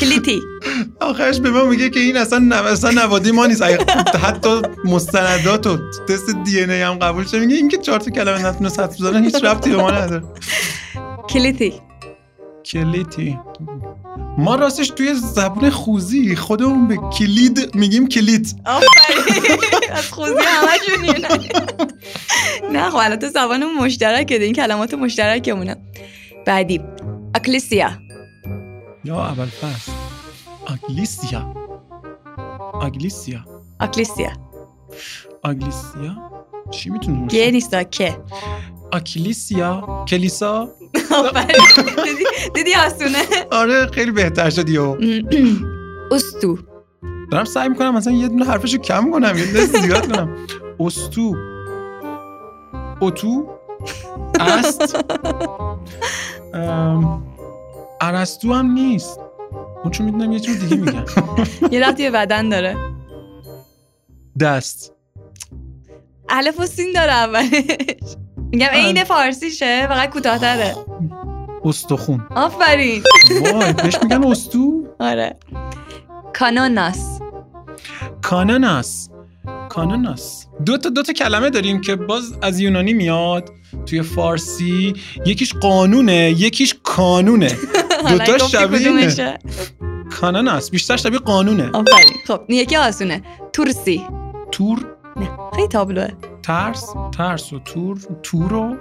کلیتی. 0.00 0.40
آخرش 1.00 1.40
به 1.40 1.50
ما 1.50 1.64
میگه 1.64 1.90
که 1.90 2.00
این 2.00 2.16
اصلا. 2.16 2.56
اصلا 2.56 2.90
نوادی 2.90 3.30
ما 3.30 3.46
نیست. 3.46 3.62
حتی 4.22 4.62
مستندات 4.84 5.66
و 5.66 5.78
تست 6.08 6.30
دی 6.44 6.60
ان 6.62 6.70
ای 6.70 6.82
هم 6.82 6.94
قبول 6.94 7.26
شه 7.26 7.38
میگه 7.38 7.56
این 7.56 7.68
که 7.68 7.76
چهار 7.76 8.00
تا 8.00 8.10
کلمه 8.10 8.46
نتونست 8.46 8.80
حدس 8.80 9.00
بزنن 9.00 9.24
هیچ 9.24 9.44
ربطی 9.44 9.70
به 9.70 9.76
ما 9.76 9.90
نداره. 9.90 10.22
کلیتی. 11.30 11.87
کلیتی. 12.68 13.38
ما 14.38 14.54
راستش 14.54 14.88
توی 14.88 15.14
زبون 15.14 15.70
خوزی 15.70 16.36
خودمون 16.36 16.88
به 16.88 16.96
کلید 17.18 17.74
میگیم 17.74 18.08
کلیت 18.08 18.54
آفرین. 18.66 19.90
از 19.92 20.12
خوزی 20.12 20.32
همه 20.46 21.18
نه 22.72 22.90
خب 22.90 22.96
البته 22.96 23.28
زبان 23.28 23.64
مشترکه 23.74 24.42
این 24.42 24.52
کلمات 24.52 24.94
مشترکمونه. 24.94 25.76
بعدی 26.46 26.80
اکلیسیا. 27.34 27.90
یا 29.04 29.26
اول 29.26 29.46
فصل. 29.46 29.92
آگلیسیا 30.66 31.54
آگلیسیا 32.72 33.44
اکلیسیا. 33.80 34.30
آگلیسیا 35.42 36.30
چی 36.70 36.90
می‌تونه 36.90 37.26
گه 37.26 37.38
باشه 37.38 37.50
نیستا 37.50 37.82
که 37.82 38.18
آکلیسیا 38.92 40.04
کلیسا؟ 40.08 40.68
دیدی 42.54 42.74
آسونه؟ 42.74 43.18
آره 43.50 43.86
خیلی 43.86 44.10
بهتر 44.10 44.50
شد 44.50 44.68
یو 44.68 44.96
استو 46.12 46.58
دارم 47.30 47.44
سعی 47.44 47.68
می‌کنم 47.68 47.94
مثلا 47.94 48.12
یه 48.12 48.28
دونه 48.28 48.44
حرفشو 48.44 48.78
کم 48.78 49.10
کنم 49.10 49.38
یه 49.38 49.52
دونه 49.52 49.66
زیاد 49.66 50.12
کنم. 50.12 50.36
استو 50.80 51.34
اتو 53.00 53.48
است. 54.40 55.04
ام، 56.54 57.22
ارسطو 58.00 58.52
هم 58.54 58.70
نیست. 58.70 59.20
اون 59.82 59.90
چون 59.90 60.06
می‌دونم 60.06 60.32
یه 60.32 60.40
چیز 60.40 60.60
دیگه 60.60 60.76
میگم 60.76 61.04
یه 61.70 61.88
رفتی 61.88 62.02
به 62.02 62.10
بدن 62.10 62.48
داره. 62.48 62.76
دست. 64.40 64.92
الف 66.28 66.60
و 66.60 66.66
سین 66.66 66.92
داره 66.94 67.12
اولش. 67.12 68.16
میگم 68.52 68.66
عین 68.66 69.04
فارسیشه 69.04 69.86
فقط 69.88 70.10
کوتاه‌تره. 70.10 70.74
استخون 71.64 72.26
آفرین. 72.36 73.02
وای 73.54 73.72
بهش 73.72 73.94
میگن 74.02 74.24
استو 74.30 74.86
آره. 75.00 75.36
کانوناس. 76.34 77.18
کاناناس 78.22 79.08
کاناناس 79.68 80.46
دو 80.66 80.78
تا 80.78 80.88
دو 80.88 81.02
تا 81.02 81.12
کلمه 81.12 81.50
داریم 81.50 81.80
که 81.80 81.96
باز 81.96 82.32
از 82.42 82.60
یونانی 82.60 82.92
میاد 82.92 83.50
توی 83.86 84.02
فارسی. 84.02 84.94
یکیش 85.26 85.54
قانونه 85.54 86.14
یکیش 86.38 86.74
کانونه. 86.82 87.48
دوتا 88.10 88.32
گفتی 88.32 88.48
شبیه؟ 88.48 89.38
کاناناس 90.20 90.70
بیشتر 90.70 90.96
شبیه 90.96 91.18
قانونه. 91.18 91.70
آفرین. 91.72 92.16
خب 92.26 92.40
یکی 92.48 92.76
آسونه. 92.76 93.22
تورسی. 93.52 94.02
تور؟ 94.52 94.86
خیلی 95.56 95.68
تابلوه. 95.68 96.08
ترس 96.48 96.94
ترس 97.16 97.52
و 97.52 97.58
تور 97.58 97.98
تور 98.22 98.52
و 98.52 98.76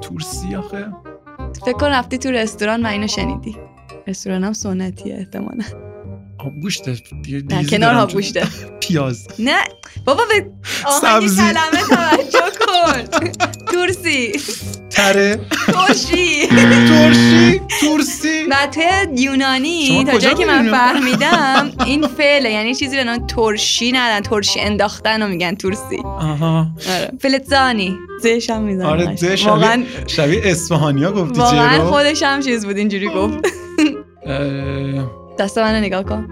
تورسی 0.00 0.54
آخه. 0.54 0.92
فکر 1.66 1.72
کن 1.72 1.86
رفتی 1.86 2.18
تو 2.18 2.30
رستوران 2.30 2.86
و 2.86 2.88
اینو 2.88 3.06
شنیدی. 3.06 3.56
رستوران 4.06 4.44
هم 4.44 4.52
سنتیه 4.52 5.14
احتمالا. 5.14 5.64
آب 6.44 6.60
گوشته 6.60 6.96
دیگه 7.22 7.36
نه 7.50 7.58
دیزی 7.62 7.70
کنار 7.76 7.90
دارم 7.92 8.02
آب 8.02 8.08
تو- 8.08 8.14
گوشته 8.14 8.46
پیاز. 8.80 9.26
نه 9.38 9.56
بابا 10.04 10.22
به 10.24 10.46
آهنگ 10.84 11.02
سبزی. 11.02 11.36
کلمه 11.42 11.82
توجه 11.88 12.50
کن 12.60 13.02
تورسی 13.72 14.32
تره. 14.90 15.40
ترشی. 15.72 16.46
ترشی؟ 16.46 17.60
تورسی 17.80 18.46
توی 18.72 19.22
یونانی 19.22 20.04
تا 20.04 20.18
جایی 20.18 20.34
که 20.34 20.46
من؟ 20.46 20.70
فهمیدم 20.70 21.72
این 21.86 22.06
فعله. 22.06 22.50
یعنی 22.50 22.74
چیزی 22.74 22.96
به 22.96 23.04
نام 23.04 23.26
ترشی 23.26 23.92
ندن 23.92 24.20
ترشی 24.20 24.60
انداختن 24.60 25.22
رو 25.22 25.28
میگن 25.28 25.54
تورسی 25.54 25.96
آها. 26.04 26.66
آره. 26.90 27.10
فلزانی. 27.20 27.96
زش 28.22 28.50
هم 28.50 28.62
می‌زنن. 28.62 28.86
آره 28.86 29.14
ده 29.14 29.36
واقعا 29.46 29.82
شبیه 30.06 30.06
شبیه 30.38 30.40
اصفهانیا 30.52 31.12
گفتی 31.12 31.38
واقعا 31.40 31.84
خودش 31.84 32.22
هم 32.22 32.40
چیز 32.42 32.66
بود 32.66 32.76
اینجوری 32.76 33.08
گفت. 33.08 33.38
دست 35.40 35.58
منو 35.58 35.80
نگاه 35.80 36.02
کن. 36.02 36.28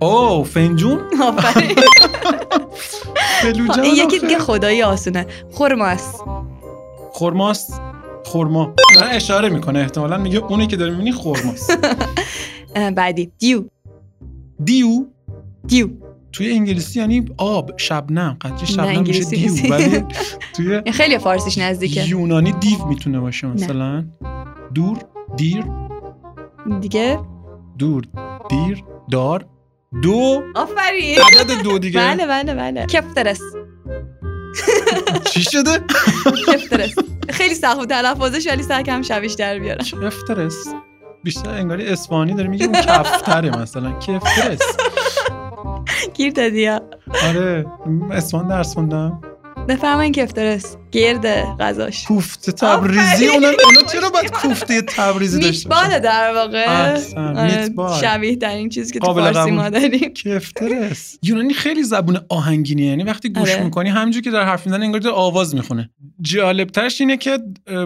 او 0.00 0.44
فنجون؟ 0.44 1.00
آفرین. 1.22 1.76
فلوجان 3.42 3.80
این 3.84 3.94
یکی. 3.94 4.18
دیگه 4.18 4.38
خدایی 4.38 4.82
آسونه. 4.82 5.26
خرماس 5.52 6.20
خرماست؟ 7.12 7.80
خرما. 8.24 8.74
داره 8.94 9.08
اشاره 9.08 9.48
می‌کنه. 9.48 9.78
احتمالا 9.78 10.18
میگه 10.18 10.38
اونی 10.38 10.66
که 10.66 10.76
داری 10.76 10.90
می‌بینی 10.90 11.12
خرماست. 11.12 11.78
اه، 12.76 12.90
بعدی. 12.90 13.32
دیو. 13.38 13.64
دیو؟ 14.64 15.04
دیو. 15.66 15.88
توی 16.32 16.52
انگلیسی 16.52 17.00
یعنی 17.00 17.24
آب 17.36 17.70
شبنم. 17.76 18.36
قطعی 18.40 18.60
نه، 18.60 18.66
شبنم 18.66 19.02
میشه 19.02 19.24
دیو. 19.24 19.72
ولی 19.74 20.04
توی 20.56 20.92
خیلی 20.92 21.18
فارسیش 21.18 21.58
نزدیکه. 21.58 22.08
یونانی 22.08 22.52
دیو 22.52 22.84
می‌تونه 22.84 23.20
باشه 23.20 23.46
مثلا. 23.46 24.04
دور 24.74 24.98
دیر. 25.36 25.64
دیگه؟ 26.80 27.20
دور. 27.78 28.04
دیر 28.48 28.84
دار 29.10 29.44
دو. 30.02 30.42
آفرین. 30.54 31.18
عدد 31.40 31.62
دو 31.62 31.78
دیگه. 31.78 32.00
بله 32.00 32.26
بله 32.26 32.54
بله. 32.54 32.86
کفترس 32.86 33.40
چی 35.24 35.42
شده؟ 35.42 35.80
کفترس 36.46 36.94
خیلی 37.30 37.54
سخت 37.54 37.88
تلفظش 37.88 38.46
ولی 38.46 38.62
سعی 38.62 38.82
کردم 38.82 39.02
شبیش 39.02 39.32
در 39.32 39.58
بیارم. 39.58 39.84
کفترس 39.84 40.54
بیشتر 41.24 41.50
انگاری 41.50 41.86
اسپانی 41.86 42.34
داره 42.34 42.48
میگه 42.48 42.64
اون 42.66 42.74
کفتره 42.74 43.50
مثلا. 43.50 43.98
کفترس 43.98 44.76
گیر 46.14 46.32
دادی 46.32 46.68
آره. 46.68 47.66
اسپان 48.10 48.48
درس 48.48 48.74
خوندم. 48.74 49.20
بفرمایین 49.68 50.12
کفترس 50.12 50.76
گرد 50.92 51.26
غذاش. 51.60 52.04
کوفته 52.04 52.52
تبریزی. 52.52 53.26
اونا 53.26 53.48
اونا 53.48 53.82
چرا 53.92 54.10
باید 54.10 54.30
کوفته 54.30 54.82
تبریزی 54.82 55.40
داشته 55.40 55.68
میتباله 55.68 55.98
در 55.98 56.34
واقع. 56.34 58.00
شبیه 58.00 58.36
در 58.36 58.56
این 58.56 58.68
چیزی 58.68 58.92
که 58.92 58.98
تو 58.98 59.14
فارسی. 59.14 59.50
ما 59.50 59.70
داریم. 59.70 60.08
کفترس 60.08 61.18
یونانی 61.22 61.54
خیلی 61.54 61.82
زبون 61.82 62.20
آهنگینیه 62.28 62.86
یعنی 62.86 63.02
وقتی 63.02 63.28
گوش 63.28 63.50
آره. 63.50 63.64
می‌کنی 63.64 63.88
همینجور 63.88 64.22
که 64.22 64.30
در 64.30 64.44
حرف 64.44 64.66
می‌زنه 64.66 64.84
انگار 64.84 65.00
داره 65.00 65.16
آواز 65.16 65.54
می‌خونه. 65.54 65.90
جالبترش 66.20 67.00
اینه 67.00 67.16
که 67.16 67.38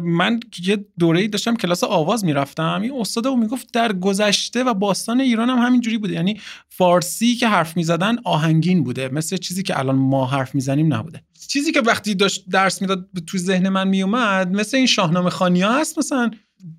من 0.02 0.40
یه 0.66 0.84
دوره 0.98 1.28
داشتم 1.28 1.56
کلاس 1.56 1.84
آواز 1.84 2.24
می‌رفتم 2.24 2.80
این 2.82 2.92
استاد 3.00 3.26
اون 3.26 3.40
می‌گفت 3.40 3.72
در 3.72 3.92
گذشته 3.92 4.64
و 4.64 4.74
باستان 4.74 5.20
ایران 5.20 5.50
هم 5.50 5.58
همینجوری 5.58 5.98
بوده. 5.98 6.14
یعنی 6.14 6.40
فارسی 6.68 7.34
که 7.34 7.48
حرف 7.48 7.76
می‌زدن 7.76 8.16
آهنگین 8.24 8.84
بوده 8.84 9.08
مثل 9.12 9.36
چیزی 9.36 9.62
که 9.62 9.78
الان 9.78 9.94
ما 9.94 10.26
حرف 10.26 10.54
می‌زنیم 10.54 10.94
نبوده. 10.94 11.22
چیزی 11.48 11.72
که 11.72 11.80
وقتی 11.80 12.14
داشت 12.14 12.44
درس 12.50 12.82
می‌داد 12.82 13.08
تو 13.26 13.38
ذهن 13.38 13.68
من 13.68 13.88
میومد 13.88 14.48
مثل 14.52 14.76
این 14.76 14.86
شاهنامه 14.86 15.30
خانیا 15.30 15.72
هست 15.72 15.98
مثلا 15.98 16.30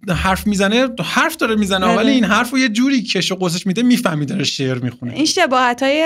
حرف 0.10 0.48
می‌زنه 0.48 0.88
حرف 1.04 1.36
داره 1.36 1.56
می‌زنه 1.56 1.86
آره. 1.86 1.98
ولی 1.98 2.12
این 2.12 2.24
حرف 2.24 2.52
رو 2.52 2.60
یه 2.60 2.70
جوری 2.70 3.02
کش 3.02 3.32
و 3.32 3.36
قوسش 3.36 3.68
میده 3.68 3.84
می‌فهمی 3.84 4.26
داره 4.26 4.44
شعر 4.44 4.80
می‌خونه 4.80 5.14
این 5.14 5.26
شباهت 5.26 5.84
های 5.84 6.04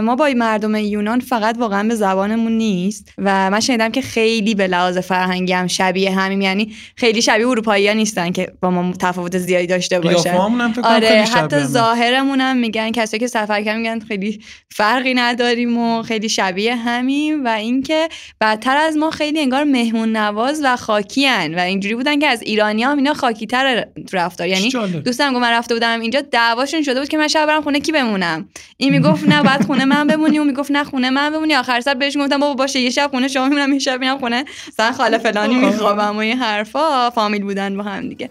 ما 0.00 0.16
با 0.16 0.30
مردم 0.36 0.74
یونان 0.74 1.20
فقط 1.20 1.56
واقعا 1.58 1.88
به 1.88 1.94
زبانمون 1.94 2.52
نیست 2.52 3.12
و 3.18 3.50
من 3.50 3.60
شنیدم 3.60 3.88
که 3.88 4.02
خیلی 4.02 4.54
به 4.54 4.66
لحاظ 4.66 4.98
فرهنگی 4.98 5.52
هم 5.52 5.66
شبیه 5.66 6.18
همیم 6.18 6.40
یعنی 6.40 6.74
خیلی 6.96 7.22
شبیه 7.22 7.48
اروپایی 7.48 7.88
ها 7.88 7.94
نیستن 7.94 8.30
که 8.30 8.52
با 8.60 8.70
ما 8.70 8.92
تفاوت 8.98 9.38
زیادی 9.38 9.66
داشته 9.66 10.00
باشن 10.00 10.30
هم 10.30 10.72
فکر 10.72 10.80
آره 10.84 11.08
خیلی 11.08 11.40
حتی. 11.40 11.64
ظاهرمون 11.64 12.40
هم 12.40 12.56
میگن 12.56 12.90
کسایی 12.90 13.20
که 13.20 13.26
سفر 13.26 13.62
کردن 13.62 13.78
میگن 13.78 14.00
خیلی 14.00 14.40
فرقی 14.70 15.14
نداریم 15.14 15.78
و 15.78 16.02
خیلی 16.02 16.28
شبیه 16.28 16.76
همیم 16.76 17.44
و 17.44 17.48
اینکه 17.48 18.08
بدتر 18.40 18.76
از 18.76 18.96
ما 18.96 19.10
خیلی 19.10 19.40
انگار 19.40 19.64
مهمون 19.64 20.16
نواز 20.16 20.60
و 20.64 20.76
خاکی 20.76 21.26
هن 21.26 21.54
و 21.54 21.58
اینجوری 21.58 21.94
بودن 21.94 22.18
که 22.18 22.26
از 22.26 22.42
ایرانی 22.42 22.82
هم 22.82 22.96
اینا 22.96 23.09
خاکی 23.14 23.46
تر 23.46 23.86
رفتار. 24.12 24.46
یعنی. 24.46 24.70
دوستم 25.04 25.32
گفت 25.32 25.42
من 25.42 25.50
رفته 25.50 25.74
بودم 25.74 26.00
اینجا 26.00 26.20
دعواشون 26.20 26.82
شده 26.82 27.00
بود 27.00 27.08
که 27.08 27.18
من 27.18 27.28
شب 27.28 27.46
برم 27.46 27.62
خونه 27.62 27.80
کی 27.80 27.92
بمونم. 27.92 28.48
این 28.76 28.92
می‌گفت 28.92 29.28
نه 29.28 29.42
بعد 29.42 29.64
خونه 29.66 29.84
من 29.84 30.06
بمونی. 30.06 30.38
اون 30.38 30.46
می‌گفت 30.46 30.70
نه 30.70 30.84
خونه 30.84 31.10
من 31.10 31.30
بمونی. 31.30 31.54
آخر 31.54 31.80
سر 31.80 31.94
بهش 31.94 32.16
گفتم 32.16 32.38
بابا 32.38 32.54
باشه 32.54 32.80
یه 32.80 32.90
شب 32.90 33.08
خونه 33.10 33.28
شما 33.28 33.48
میمونم 33.48 33.72
یه 33.72 33.78
شب 33.78 34.00
میرم 34.00 34.18
خونه. 34.18 34.44
مثلا 34.68 34.92
خاله 34.92 35.18
فلانی 35.18 35.54
میخوابم 35.54 36.16
و 36.16 36.18
این 36.18 36.38
حرفا. 36.38 37.10
فامیل 37.10 37.42
بودن 37.42 37.76
با 37.76 37.82
هم 37.82 38.08
دیگه. 38.08 38.30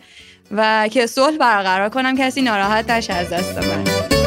و 0.51 0.87
که 0.91 1.05
صلح 1.05 1.37
برقرار 1.37 1.89
کنم 1.89 2.17
کسی 2.17 2.41
ناراحت 2.41 2.91
نشه 2.91 3.13
از 3.13 3.29
دست 3.29 3.57
من. 3.57 4.18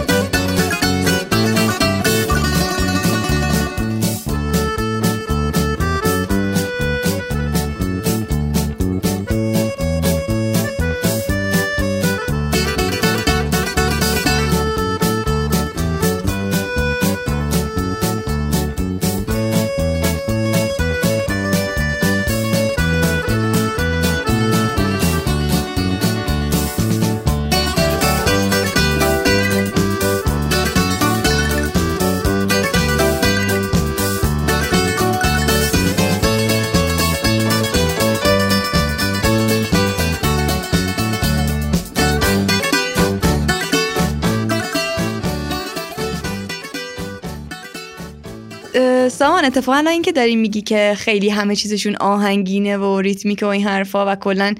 سامان 49.22 49.44
اتفاقا 49.44 49.78
الان 49.78 49.92
این 49.92 50.02
که 50.02 50.12
داری 50.12 50.36
میگی 50.36 50.60
که 50.60 50.94
خیلی 50.96 51.28
همه 51.28 51.56
چیزشون 51.56 51.96
آهنگینه 51.96 52.76
و 52.76 53.00
ریتمیکه 53.00 53.46
و 53.46 53.48
این 53.48 53.66
حرفا 53.66 54.12
و 54.12 54.14
کلا 54.14 54.54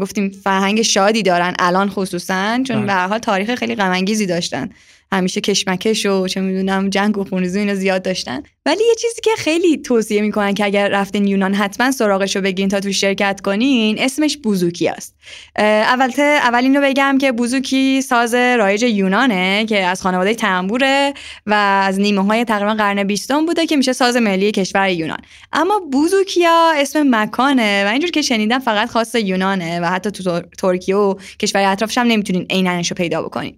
گفتیم 0.00 0.28
فرهنگ 0.28 0.82
شادی 0.82 1.22
دارن 1.22 1.54
الان 1.58 1.88
خصوصا 1.90 2.62
چون 2.66 2.76
بله. 2.76 2.86
به 2.86 2.92
حال 2.92 3.18
تاریخ 3.18 3.54
خیلی 3.54 3.74
غم 3.74 4.04
داشتن 4.04 4.70
همیشه 5.12 5.40
کشمکش 5.40 6.06
و 6.06 6.28
چه 6.28 6.40
می‌دونم 6.40 6.90
جنگ 6.90 7.18
و 7.18 7.24
خونریزی 7.24 7.58
اینا 7.58 7.74
زیاد 7.74 8.02
داشتن 8.02 8.42
ولی 8.66 8.84
یه 8.88 8.94
چیزی 8.94 9.20
که 9.22 9.30
خیلی 9.38 9.76
توصیه 9.76 10.20
می‌کنن 10.20 10.54
که 10.54 10.64
اگر 10.64 10.88
رفتین 10.88 11.26
یونان 11.28 11.54
حتما 11.54 11.90
سراغش 11.90 12.36
رو 12.36 12.42
بگین 12.42 12.68
تا 12.68 12.80
تو 12.80 12.92
شرکت 12.92 13.40
کنین 13.40 13.98
اسمش 13.98 14.36
بوزوکی 14.36 14.88
است. 14.88 15.14
اول 15.56 16.62
اینو 16.62 16.80
بگم 16.80 17.18
که 17.20 17.32
بوزوکی 17.32 18.02
ساز 18.02 18.34
رایج 18.34 18.82
یونانه 18.82 19.66
که 19.68 19.78
از 19.84 20.02
خانواده 20.02 20.34
تنبوره 20.34 21.14
و 21.46 21.54
از 21.84 22.00
نیمه 22.00 22.24
های 22.24 22.44
تقریبا 22.44 22.74
قرن 22.74 23.04
بیستم 23.04 23.46
بوده 23.46 23.66
که 23.66 23.76
میشه 23.76 23.92
ساز 23.92 24.16
ملی 24.16 24.52
کشور 24.52 24.88
یونان. 24.88 25.18
اما 25.52 25.80
بوزوکیا 25.92 26.72
اسم 26.76 27.06
مکانه 27.10 27.84
و 27.84 27.88
اینجور 27.88 28.10
که 28.10 28.22
شنیدم 28.22 28.58
فقط 28.58 28.88
خاص 28.88 29.14
یونانه 29.14 29.80
و 29.80 29.84
حتی 29.84 30.10
تو 30.10 30.22
تر- 30.22 30.46
ترکیه 30.58 30.96
و 30.96 31.14
کشور 31.38 31.72
اطرافش 31.72 31.98
هم 31.98 32.06
نمی‌تونین 32.06 32.46
عیننش 32.50 32.90
رو 32.90 32.94
پیدا 32.94 33.22
بکنین. 33.22 33.56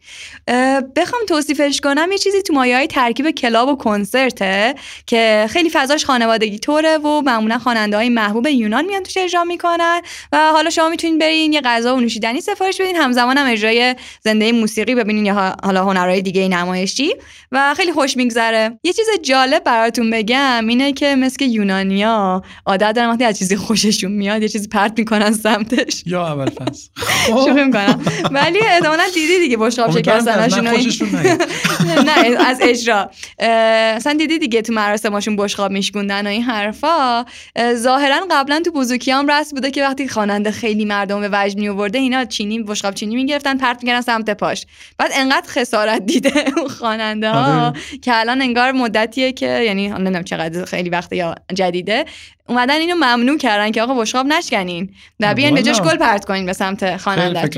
بخوام 0.96 1.22
توصیفش 1.28 1.80
کنم 1.80 2.12
یه 2.12 2.18
چیزی 2.18 2.42
تو 2.42 2.52
مایه 2.52 2.76
های 2.76 2.86
ترکیب 2.86 3.30
کلاب 3.30 3.68
و 3.68 3.76
کنسرته. 3.76 4.74
که 5.06 5.46
خیلی 5.50 5.70
فضاش 5.70 6.04
خانوادگی 6.04 6.58
طوره 6.58 6.98
و 6.98 7.20
معمولا 7.20 7.58
خواننده 7.58 7.96
های 7.96 8.08
محبوب 8.08 8.46
یونان 8.46 8.84
میان 8.84 9.02
توش 9.02 9.16
اجرا 9.16 9.44
می‌کنن 9.44 10.00
و 10.32 10.38
حالا 10.38 10.70
شما 10.70 10.88
می‌تونین 10.88 11.18
برین 11.18 11.52
یه 11.52 11.60
غذا 11.60 11.96
و 11.96 12.00
نوشیدنی 12.00 12.40
سفارش 12.40 12.80
بدین. 12.80 12.96
همزمان 12.96 13.38
هم 13.38 13.46
اجرای 13.46 13.94
زنده 14.20 14.52
موسیقی 14.52 14.94
ببینین 14.94 15.26
یا 15.26 15.56
حالا 15.64 15.84
هنرهای 15.84 16.22
دیگه 16.22 16.48
نمایشی 16.48 17.14
و 17.52 17.74
خیلی 17.76 17.92
خوش 17.92 18.16
میگذره. 18.16 18.78
یه 18.84 18.92
چیز 18.92 19.06
جالب 19.22 19.64
براتون 19.64 20.10
بگم 20.10 20.66
اینه 20.68 20.92
که 20.92 21.14
مثل 21.16 21.44
یونانیا 21.44 22.42
عادت 22.66 22.92
دارن 22.92 23.10
وقتی 23.10 23.24
از 23.24 23.38
چیزی 23.38 23.56
خوششون 23.56 24.12
میاد 24.12 24.42
یه 24.42 24.48
چیزی 24.48 24.68
پرت 24.68 24.98
می‌کنن 24.98 25.32
سمتش. 25.32 26.02
یا 26.06 26.26
اول 26.26 26.50
فصل 26.50 26.88
شوخی 27.26 27.64
می‌کنم. 27.64 28.00
ولی 28.30 28.58
احتمالا 28.58 29.04
دیدی 29.14 29.38
دیگه 29.38 29.56
بشقاب 29.56 29.90
نیاد. 29.98 30.28
نه 32.08 32.46
از 32.46 32.58
اجرا. 32.62 33.10
اصلا 33.38 34.12
دیدی 34.12 34.38
دیگه 34.38 34.62
تو 34.62 34.72
مراسماشون 34.82 35.36
بشقاب 35.36 35.70
میشکوندن 35.70 36.26
و 36.26 36.30
این 36.30 36.42
حرفا 36.42 37.24
اه، 37.56 37.74
ظاهرا 37.74 38.26
قبلا 38.30 38.62
تو 38.64 39.12
هم 39.12 39.30
رسم 39.30 39.54
بوده 39.54 39.70
که 39.70 39.82
وقتی 39.82 40.08
خواننده 40.08 40.50
خیلی 40.50 40.84
مردم 40.84 41.20
به 41.20 41.28
وجد 41.32 41.58
می 41.58 41.68
آورده 41.68 41.98
اینا 41.98 42.24
چینی 42.24 42.62
بشقاب 42.62 42.94
چینی 42.94 43.16
می‌گرفتن 43.16 43.58
پرت 43.58 43.82
می‌کردن 43.82 44.00
سمت 44.00 44.30
پاش 44.30 44.66
بعد 44.98 45.10
انقدر 45.14 45.48
خسارت 45.48 46.06
دیده 46.06 46.32
اون 46.56 46.68
خواننده 46.68 47.30
ها 47.30 47.66
آره. 47.66 47.80
که 48.02 48.16
الان 48.20 48.42
انگار 48.42 48.72
مدتیه 48.72 49.32
که 49.32 49.46
یعنی 49.46 49.88
نمی‌دونم 49.88 50.24
چقدر 50.24 50.64
خیلی 50.64 50.90
وقت 50.90 51.12
یا 51.12 51.34
جدیده 51.54 52.04
اومدن 52.48 52.74
اینو 52.74 52.94
ممنوع 52.94 53.38
کردن 53.38 53.70
که 53.70 53.82
آقا 53.82 53.94
بشقاب 53.94 54.26
نشکنین. 54.26 54.90
و 55.20 55.34
بیاین 55.34 55.54
به 55.54 55.62
جاش. 55.62 55.80
گل 55.80 55.96
پرت 55.96 56.24
کنین 56.24 56.46
به 56.46 56.52
سمت 56.52 56.96
خواننده 56.96 57.50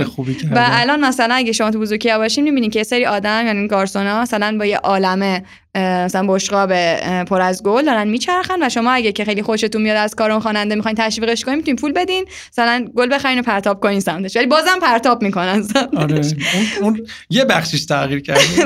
و 0.52 0.66
الان 0.70 1.04
مثلا 1.04 1.34
اگه 1.34 1.52
شما 1.52 1.70
تو 1.70 1.78
بوزوکیا 1.78 2.18
باشین 2.18 2.44
می‌بینین 2.44 2.70
که 2.70 2.78
یه 2.78 2.82
سری 2.82 3.06
آدم 3.06 3.46
یعنی 3.46 3.68
گارسونا 3.68 4.22
مثلا 4.22 4.56
با 4.58 4.66
یه 4.66 4.76
عالمه 4.76 5.44
مثلا 5.76 6.26
بشقاب 6.28 6.72
پر 7.24 7.40
از 7.40 7.62
گل 7.62 7.84
دارن 7.84 8.08
میچرخن 8.08 8.62
و 8.62 8.68
شما 8.68 8.92
اگه 8.92 9.12
که 9.12 9.24
خیلی 9.24 9.42
خوشتون 9.42 9.82
میاد 9.82 9.96
از 9.96 10.14
کار 10.14 10.30
اون 10.30 10.40
خواننده 10.40 10.74
می‌خواین 10.74 10.96
تشویقش 10.96 11.44
کنین 11.44 11.56
می‌تونین 11.56 11.76
پول 11.76 11.92
بدین 11.92 12.24
مثلا 12.52 12.86
گل 12.94 13.14
بخرین 13.14 13.38
و 13.38 13.42
پرتاب 13.42 13.80
کنین 13.80 14.00
سمتش. 14.00 14.36
ولی 14.36 14.46
بازم 14.46 14.78
پرتاب 14.82 15.22
می‌کنن 15.22 15.64
آره 15.96 16.16
اون, 16.16 16.26
اون 16.80 17.06
یه 17.30 17.44
بخشش 17.44 17.84
تغییر 17.84 18.20
کرده. 18.20 18.64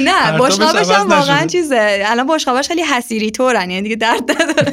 نه 0.00 0.38
بشقابش 0.38 0.90
هم 0.90 1.08
واقعا 1.08 1.46
چیزه. 1.46 2.02
الان 2.06 2.26
بشقابش 2.26 2.68
خیلی 2.68 2.82
حسیری 2.82 3.30
طورن 3.30 3.70
یعنی 3.70 3.82
دیگه 3.82 3.96
درد 3.96 4.30
نداره. 4.30 4.72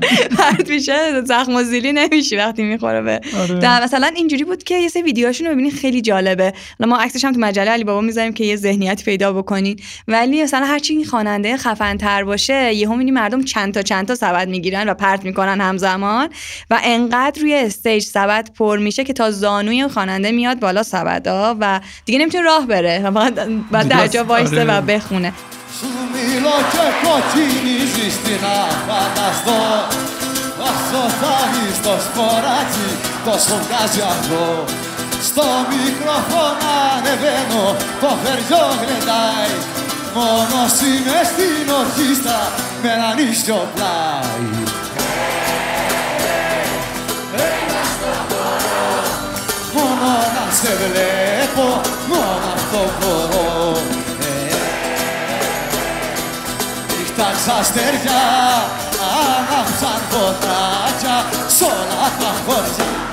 پرت 0.38 0.70
میشه 0.70 1.22
زخم 1.24 1.54
و 1.54 1.62
زیلی 1.62 1.92
نمیشی 1.92 2.36
وقتی 2.36 2.62
می‌خوره 2.62 3.02
به 3.02 3.20
آره. 3.40 3.84
مثلا 3.84 4.10
اینجوری 4.16 4.44
بود 4.44 4.62
که 4.62 4.78
یه 4.78 4.88
سری 4.88 5.02
ویدیوهاشون 5.02 5.46
رو 5.46 5.52
ببینین 5.52 5.72
خیلی 5.72 6.00
جالبه. 6.00 6.52
ما 6.80 6.96
عکسش 6.96 7.24
هم 7.24 7.32
تو 7.32 7.40
مجله 7.40 7.70
علی 7.70 7.84
بابا 7.84 8.00
می‌ذاریم 8.00 8.32
که 8.32 8.44
یه 8.44 8.56
ذهنیت 8.56 9.04
پیدا 9.04 9.32
بکنین. 9.32 9.80
ولی 10.08 10.42
مثلا 10.42 10.66
هر 10.66 10.78
چی 10.78 11.04
خواننده 11.04 11.56
خفن 11.56 11.96
تر 11.96 12.24
باشه 12.24 12.74
یهو 12.74 12.92
می‌بینی 12.92 13.10
مردم 13.10 13.42
چند 13.44 13.74
تا 13.74 13.82
چند 13.82 14.08
تا 14.08 14.14
سبد 14.14 14.48
می‌گیرن 14.48 14.88
و 14.88 14.94
پرت 14.94 15.24
می‌کنن 15.24 15.60
همزمان 15.60 16.28
و 16.70 16.80
انقدر 16.84 17.40
روی 17.40 17.54
استیج 17.54 18.02
سبد 18.02 18.50
پر 18.58 18.78
میشه 18.78 19.04
که 19.04 19.12
تا 19.12 19.30
زانوی 19.30 19.88
خواننده 19.88 20.32
میاد 20.32 20.60
بالا 20.60 20.82
سبدا 20.82 21.56
و 21.60 21.80
دیگه 22.04 22.18
نمی‌تونه 22.18 22.44
راه 22.44 22.66
بره. 22.66 23.00
فقط 23.02 23.34
بعد 23.70 23.88
در 23.88 24.06
جا 24.06 24.24
وایسه 24.24 24.64
و 24.64 24.80
بخونه. 24.80 25.32
Σου 25.80 25.92
μιλώ 26.12 26.56
και 26.72 26.86
κοκκινίζεις 27.02 28.14
τι 28.24 28.34
να 28.44 28.56
φανταστώ 28.86 29.60
Όσο 30.70 31.02
θα 31.20 31.36
δεις 31.52 31.76
το 31.86 31.94
σποράκι 32.06 32.88
τόσο 33.26 33.54
βγάζει 33.64 34.00
αργό 34.12 34.64
Στο 35.28 35.46
μικρόφωνο 35.70 36.70
ανεβαίνω 36.94 37.64
το 38.00 38.10
φεριό 38.22 38.64
γλεντάει. 38.80 39.54
Μόνος 40.14 40.74
είμαι 40.88 41.20
στην 41.30 41.66
ορχήστρα 41.80 42.40
με 42.82 42.88
έναν 42.96 43.16
ίσιο 43.30 43.68
πλάι. 43.74 44.44
Μόνο 49.74 50.10
να 50.34 50.44
σε 50.58 50.72
βλέπω, 50.80 51.80
μόνο 52.08 52.46
αυτό 52.54 52.80
μπορώ. 52.98 53.99
Νύχτα 57.20 57.34
ξαστεριά, 57.36 58.22
άναψαν 59.28 60.00
φωτάκια 60.10 61.24
σ' 61.48 61.60
όλα 61.62 62.12
τα 62.18 62.34
χωριά 62.46 63.10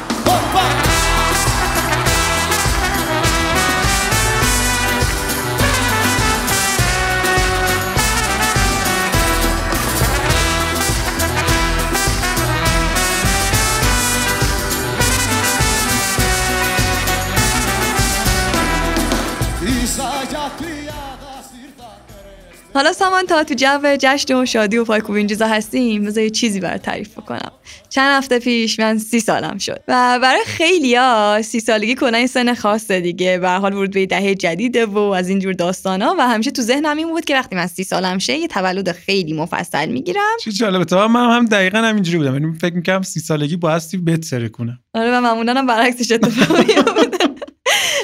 حالا 22.77 22.93
سامان 22.93 23.25
تا 23.25 23.43
تو 23.43 23.53
جو 23.53 23.95
جشن 23.99 24.33
و 24.33 24.45
شادی 24.45 24.77
و 24.77 24.83
پایکوب 24.83 25.15
این 25.15 25.27
چیزا 25.27 25.47
هستیم 25.47 26.05
بذار 26.05 26.23
یه 26.23 26.29
چیزی 26.29 26.59
برای 26.59 26.79
تعریف 26.79 27.11
بکنم. 27.11 27.51
چند 27.89 28.17
هفته 28.17 28.39
پیش 28.39 28.79
من 28.79 28.97
سی 28.97 29.19
سالم 29.19 29.57
شد. 29.57 29.83
و 29.87 30.19
برای 30.21 30.41
خیلیا 30.45 31.41
سی 31.41 31.59
سالگی 31.59 31.95
کنن 31.95 32.15
این 32.15 32.27
سن 32.27 32.53
خاصه 32.53 32.99
دیگه. 32.99 33.37
به 33.37 33.49
حال 33.49 33.73
ورود 33.73 33.91
به 33.91 34.05
دهه 34.05 34.35
جدیده 34.35 34.85
و 34.85 34.97
از 34.97 35.29
اینجور 35.29 35.53
داستانا. 35.53 36.15
و 36.19 36.27
همیشه 36.27 36.51
تو 36.51 36.61
ذهنم 36.61 36.97
این 36.97 37.07
بود 37.07 37.25
که 37.25 37.35
وقتی 37.35 37.55
من 37.55 37.67
سی 37.67 37.83
سالم 37.83 38.17
شه 38.17 38.37
یه 38.37 38.47
تولد 38.47 38.91
خیلی 38.91 39.33
مفصل 39.33 39.89
می‌گیرم. 39.89 40.37
چه 40.43 40.51
جالبه. 40.51 40.85
تو 40.85 41.07
من 41.07 41.35
هم 41.35 41.45
دقیقا 41.45 41.77
همینجوری 41.77 42.17
بودم. 42.17 42.33
یعنی 42.33 42.57
فکر 42.61 42.75
می‌کردم 42.75 43.01
سی 43.01 43.19
سالگی 43.19 43.55
بایستی 43.55 43.97
بهت 43.97 44.25
سره 44.25 44.49
کنم 44.49 44.79
آره 44.93 45.17
و 45.17 45.21
معمولا 45.21 45.53
هم 45.53 45.65
برعکسش 45.65 46.11
اتفاق 46.11 46.57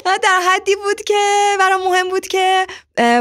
در 0.06 0.42
حدی 0.50 0.76
بود 0.76 1.02
که 1.02 1.14
برام 1.60 1.82
مهم 1.84 2.10
بود 2.10 2.28
که 2.28 2.68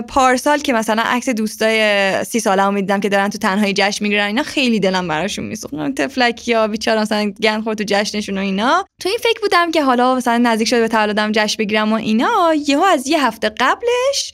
پارسال 0.09 0.59
که 0.59 0.73
مثلا 0.73 1.03
عکس 1.07 1.29
دوستای 1.29 2.25
سی 2.25 2.41
ساله 2.41 2.71
می 2.71 2.81
دیدم 2.81 3.01
که 3.01 3.09
دارن 3.09 3.29
تو 3.29 3.39
تنهایی 3.39 3.75
جشن 3.77 4.05
می‌گیرن 4.05 4.27
اینا 4.27 4.43
خیلی 4.43 4.81
دلم 4.81 5.09
براشون 5.09 5.45
میسوخت. 5.45 5.75
تفلک 5.97 6.49
یا 6.49 6.69
بیچاره 6.69 7.01
مثلا 7.01 7.33
گن 7.43 7.61
خورد 7.61 7.79
تو 7.79 7.85
جشنشون 7.87 8.39
و 8.39 8.41
اینا. 8.41 8.87
تو 9.01 9.09
این 9.09 9.19
فکر 9.19 9.41
بودم 9.41 9.71
که 9.71 9.83
حالا 9.83 10.15
مثلا 10.15 10.39
نزدیک 10.39 10.69
شده 10.69 10.81
به 10.81 10.89
تولدم 10.89 11.33
جشن 11.33 11.57
بگیرم 11.59 11.93
و 11.93 11.97
اینا 11.97 12.55
یهو 12.69 12.83
از 12.83 13.09
یه 13.09 13.27
هفته 13.27 13.53
قبلش 13.61 14.33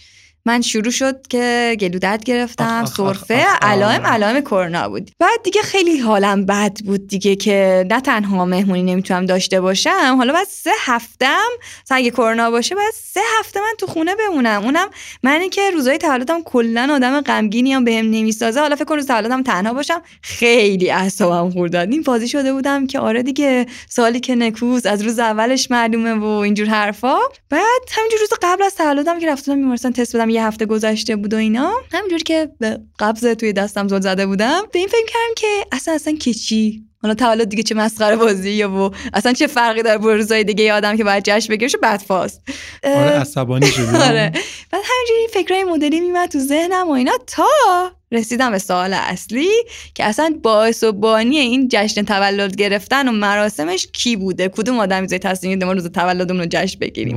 من 0.48 0.60
شروع 0.60 0.90
شد 0.90 1.26
که 1.26 1.76
گلو 1.80 1.98
درد 1.98 2.24
گرفتم 2.24 2.84
سرفه. 2.84 3.44
علائم 3.62 4.06
علائم 4.06 4.40
کرونا 4.40 4.88
بود. 4.88 5.10
بعد 5.18 5.42
دیگه 5.44 5.62
خیلی 5.62 5.98
حالم 5.98 6.46
بد 6.46 6.78
بود 6.84 7.06
دیگه 7.08 7.36
که 7.36 7.86
نه 7.90 8.00
تنها 8.00 8.44
مهمونی 8.44 8.82
نمی‌تونم 8.82 9.26
داشته 9.26 9.60
باشم 9.60 10.14
حالا 10.18 10.32
بعد 10.32 10.46
سه 10.50 10.70
هفتم 10.80 11.48
اگه 11.90 12.10
کرونا 12.10 12.50
باشه 12.50 12.74
بعد 12.74 12.92
سه 12.94 13.20
هفته 13.38 13.60
من 13.60 13.72
تو 13.78 13.86
خونه 13.86 14.14
بمونم. 14.14 14.64
اونم 14.64 14.88
منی 15.22 15.48
که 15.48 15.70
روزای 15.70 15.98
تولدم 15.98 16.42
کلا 16.42 16.88
آدم 16.92 17.20
غمگینی 17.20 17.72
هم 17.72 17.84
بهم 17.84 18.10
نمی‌سازه. 18.10 18.60
حالا 18.60 18.76
فکر 18.76 18.84
کنم 18.84 18.96
روز 18.96 19.06
تولدم 19.06 19.42
تنها 19.42 19.74
باشم 19.74 20.02
خیلی 20.22 20.90
اعصابم 20.90 21.50
خورد. 21.50 21.72
داد 21.72 21.90
این 21.90 22.02
بازی 22.02 22.28
شده 22.28 22.52
بودم 22.52 22.86
که 22.86 22.98
آره 22.98 23.22
دیگه 23.22 23.66
سالی 23.88 24.20
که 24.20 24.34
نکوز 24.34 24.86
از 24.86 25.02
روز 25.02 25.18
اولش 25.18 25.70
معلومه 25.70 26.14
و 26.14 26.24
اینجور 26.24 26.66
حرفا. 26.66 27.18
بعد 27.50 27.82
همینجور 27.96 28.20
روز 28.20 28.30
قبل 28.42 28.62
از 28.62 28.74
تولدم 28.74 29.18
که 29.18 29.26
رفتم 29.26 29.54
بیمارستان 29.54 29.92
تست 29.92 30.16
بدم 30.16 30.30
یه 30.38 30.44
هفته 30.44 30.66
گذشته 30.66 31.16
بود 31.16 31.34
و 31.34 31.36
اینا 31.36 31.72
همینجور 31.92 32.18
که 32.18 32.48
به 32.58 32.80
قبض 32.98 33.26
توی 33.26 33.52
دستم 33.52 33.88
زل 33.88 34.00
زده 34.00 34.26
بودم 34.26 34.62
به 34.72 34.78
این 34.78 34.88
فکر 34.88 35.06
کردم 35.06 35.34
که 35.36 35.66
اصلا 35.72 35.94
اصلا 35.94 36.12
که 36.12 36.34
چی؟ 36.34 36.84
حالا 37.02 37.14
تولد 37.14 37.48
دیگه 37.48 37.62
چه 37.62 37.74
مسخره 37.74 38.16
بازی 38.16 38.50
یا 38.50 38.70
و 38.70 38.90
اصلا 39.14 39.32
چه 39.32 39.46
فرقی 39.46 39.82
داره 39.82 39.98
با 39.98 40.12
روزای 40.12 40.44
دیگه 40.44 40.72
آدم 40.72 40.96
که 40.96 41.04
باید 41.04 41.24
جشن 41.26 41.52
بگیرش 41.52 41.76
بدفاست 41.82 42.42
آره 42.84 42.94
عصبانی 42.94 43.66
شدم 43.66 43.96
آره. 44.08 44.32
بعد 44.70 44.82
همینجوری 44.84 45.28
فکرای 45.32 45.64
مدلی 45.64 46.00
میمد 46.00 46.28
تو 46.28 46.38
ذهنم 46.38 46.88
و 46.88 46.90
اینا 46.90 47.12
تا 47.26 47.46
رسیدم 48.12 48.50
به 48.50 48.58
سوال 48.58 48.92
اصلی 48.92 49.48
که 49.94 50.04
اصلا 50.04 50.34
باعث 50.42 50.84
و 50.84 50.92
بانی 50.92 51.38
این 51.38 51.68
جشن 51.72 52.02
تولد 52.02 52.56
گرفتن 52.56 53.08
و 53.08 53.12
مراسمش 53.12 53.86
کی 53.86 54.16
بوده؟ 54.16 54.48
کدوم 54.48 54.78
آدمی 54.78 55.08
زای 55.08 55.18
تصمیم 55.18 55.64
ما 55.64 55.72
روز 55.72 55.86
تولدمون 55.86 56.40
رو 56.40 56.46
جشن 56.50 56.78
بگیریم؟ 56.78 57.16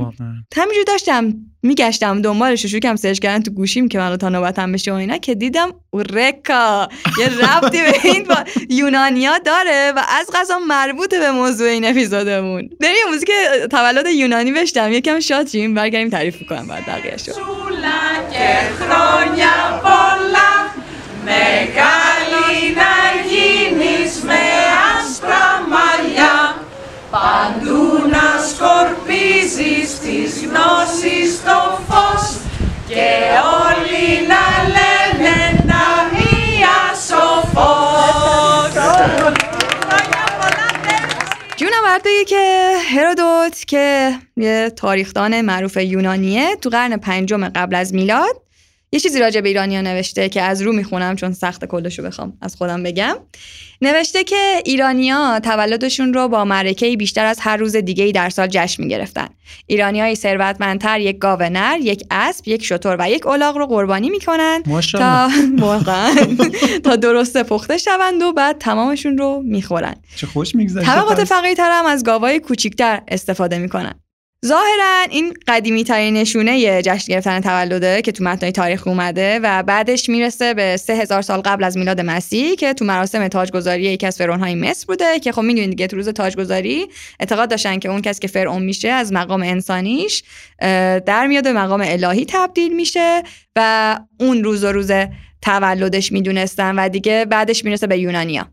همینجوری 0.56 0.84
داشتم 0.86 1.34
میگشتم 1.62 2.22
دنبالش 2.22 2.66
شروع 2.66 2.80
کردم 2.80 2.96
سرچ 2.96 3.18
کردن 3.18 3.42
تو 3.42 3.50
گوشیم 3.50 3.88
که 3.88 3.98
من 3.98 4.16
تا 4.16 4.28
نوبتم 4.28 4.72
بشه 4.72 4.92
و 4.92 4.94
اینا 4.94 5.18
که 5.18 5.34
دیدم 5.34 5.72
اورکا 5.90 6.88
یه 7.18 7.28
ربطی 7.28 7.78
به 7.82 7.94
این 8.04 8.24
با 8.24 8.36
یونانیا 8.68 9.38
داره 9.38 9.92
و 9.96 10.02
از 10.08 10.30
قضا 10.34 10.58
مربوط 10.58 11.14
به 11.14 11.30
موضوع 11.30 11.68
این 11.68 11.84
اپیزودمون. 11.84 12.70
بریم 12.80 13.08
موزیک 13.10 13.30
تولد 13.70 14.06
یونانی 14.06 14.52
بشتم 14.52 14.92
یکم 14.92 15.20
شاد 15.20 15.48
شیم 15.48 15.74
برگردیم 15.74 16.10
تعریف 16.10 16.42
کنم 16.48 16.66
بعد 16.66 16.86
بقیه 16.86 17.16
شد 17.16 17.32
Μεγάλη 21.23 22.75
να 22.75 22.93
γίνεις 23.29 24.21
με 24.23 24.43
άσπρα 24.91 25.47
μαλλιά 25.73 26.55
Παντού 27.11 28.07
να 28.09 28.27
σκορπίζεις 28.49 29.99
τις 29.99 30.45
γνώσεις 30.45 31.35
στο 31.35 31.79
φως 31.87 32.37
Και 32.87 33.09
όλοι 33.63 34.27
να 34.27 34.43
λένε 34.75 35.63
να 35.65 35.83
μία 36.11 36.77
σοφός 37.07 38.37
جونم 41.57 41.97
بگی 42.05 42.25
که 42.25 42.73
هرودوت 42.95 43.65
که 43.67 44.11
یه 44.37 44.71
تاریخدان 44.75 45.41
معروف 45.41 45.77
یونانیه 45.77 46.55
تو 46.61 46.69
قرن 46.69 46.97
پنجم 46.97 47.49
قبل 47.49 47.75
از 47.75 47.93
میلاد 47.93 48.41
یه 48.94 49.00
چیزی 49.00 49.20
راجع 49.20 49.40
به 49.40 49.48
ایرانیا 49.48 49.80
نوشته 49.80 50.28
که 50.28 50.42
از 50.42 50.62
رو 50.62 50.72
می‌خونم 50.72 51.16
چون 51.16 51.32
سخت 51.32 51.64
کلشو 51.64 52.02
بخوام 52.02 52.32
از 52.40 52.56
خودم 52.56 52.82
بگم. 52.82 53.16
نوشته 53.82 54.24
که 54.24 54.62
ایرانیا 54.64 55.40
تولدشون 55.40 56.14
رو 56.14 56.28
با 56.28 56.44
معرکه 56.44 56.96
بیشتر 56.96 57.24
از 57.24 57.38
هر 57.40 57.56
روز 57.56 57.76
دیگه 57.76 58.04
ای 58.04 58.12
در 58.12 58.30
سال 58.30 58.46
جشن 58.46 58.82
می‌گرفتن. 58.82 59.28
ایرانیای 59.66 60.14
ثروتمندتر 60.14 61.00
یک 61.00 61.18
گاو 61.18 61.42
نر 61.42 61.78
یک 61.80 62.04
اسب 62.10 62.48
یک 62.48 62.64
شتر 62.64 62.96
و 62.98 63.10
یک 63.10 63.26
الاغ 63.26 63.56
رو 63.56 63.66
قربانی 63.66 64.10
می‌کنن 64.10 64.62
تا 64.92 65.30
تا 66.84 66.96
درست 66.96 67.42
پخته 67.42 67.78
شوند 67.78 68.22
و 68.22 68.32
بعد 68.32 68.58
تمامشون 68.58 69.18
رو 69.18 69.42
می‌خورن. 69.44 69.94
چه 70.16 70.26
خوش 70.26 70.54
میگذشته 70.54 70.86
طبقات 70.86 71.24
فقیرتر 71.24 71.70
هم 71.70 71.86
از 71.86 72.04
گاوای 72.04 72.38
کوچیکتر 72.38 73.02
استفاده 73.08 73.58
می‌کنن. 73.58 73.94
ظاهرا 74.46 75.06
این 75.10 75.34
قدیمی 75.48 75.84
ترین 75.84 76.14
نشونه 76.14 76.82
جشن 76.82 77.12
گرفتن 77.12 77.40
تولده 77.40 78.02
که 78.02 78.12
تو 78.12 78.24
متنای 78.24 78.52
تاریخ 78.52 78.86
اومده 78.86 79.40
و 79.42 79.62
بعدش 79.62 80.08
می‌رسه 80.08 80.54
به 80.54 80.76
سه 80.76 80.92
هزار 80.94 81.22
سال 81.22 81.40
قبل 81.40 81.64
از 81.64 81.76
میلاد 81.76 82.00
مسیح 82.00 82.54
که 82.54 82.74
تو 82.74 82.84
مراسم 82.84 83.28
تاجگذاری 83.28 83.82
یکی 83.82 84.06
از 84.06 84.18
فرعونهای 84.18 84.54
مصر 84.54 84.86
بوده 84.86 85.20
که 85.20 85.32
خب 85.32 85.42
می‌دونید 85.42 85.70
دیگه 85.70 85.86
تو 85.86 85.96
روز 85.96 86.08
تاجگذاری 86.08 86.86
اعتقاد 87.20 87.50
داشتن 87.50 87.78
که 87.78 87.88
اون 87.88 88.02
کسی 88.02 88.20
که 88.20 88.28
فرعون 88.28 88.62
میشه 88.62 88.88
از 88.88 89.12
مقام 89.12 89.42
انسانیش 89.42 90.22
در 91.06 91.26
میاد 91.26 91.44
به 91.44 91.52
مقام 91.52 91.80
الهی 91.84 92.24
تبدیل 92.28 92.76
میشه 92.76 93.22
و 93.56 93.98
اون 94.20 94.44
روز 94.44 94.64
و 94.64 94.72
روز 94.72 94.90
تولدش 95.42 96.12
می‌دونستن 96.12 96.74
و 96.78 96.88
دیگه 96.88 97.24
بعدش 97.24 97.64
می‌رسه 97.64 97.86
به 97.86 97.98
یونانیا. 97.98 98.48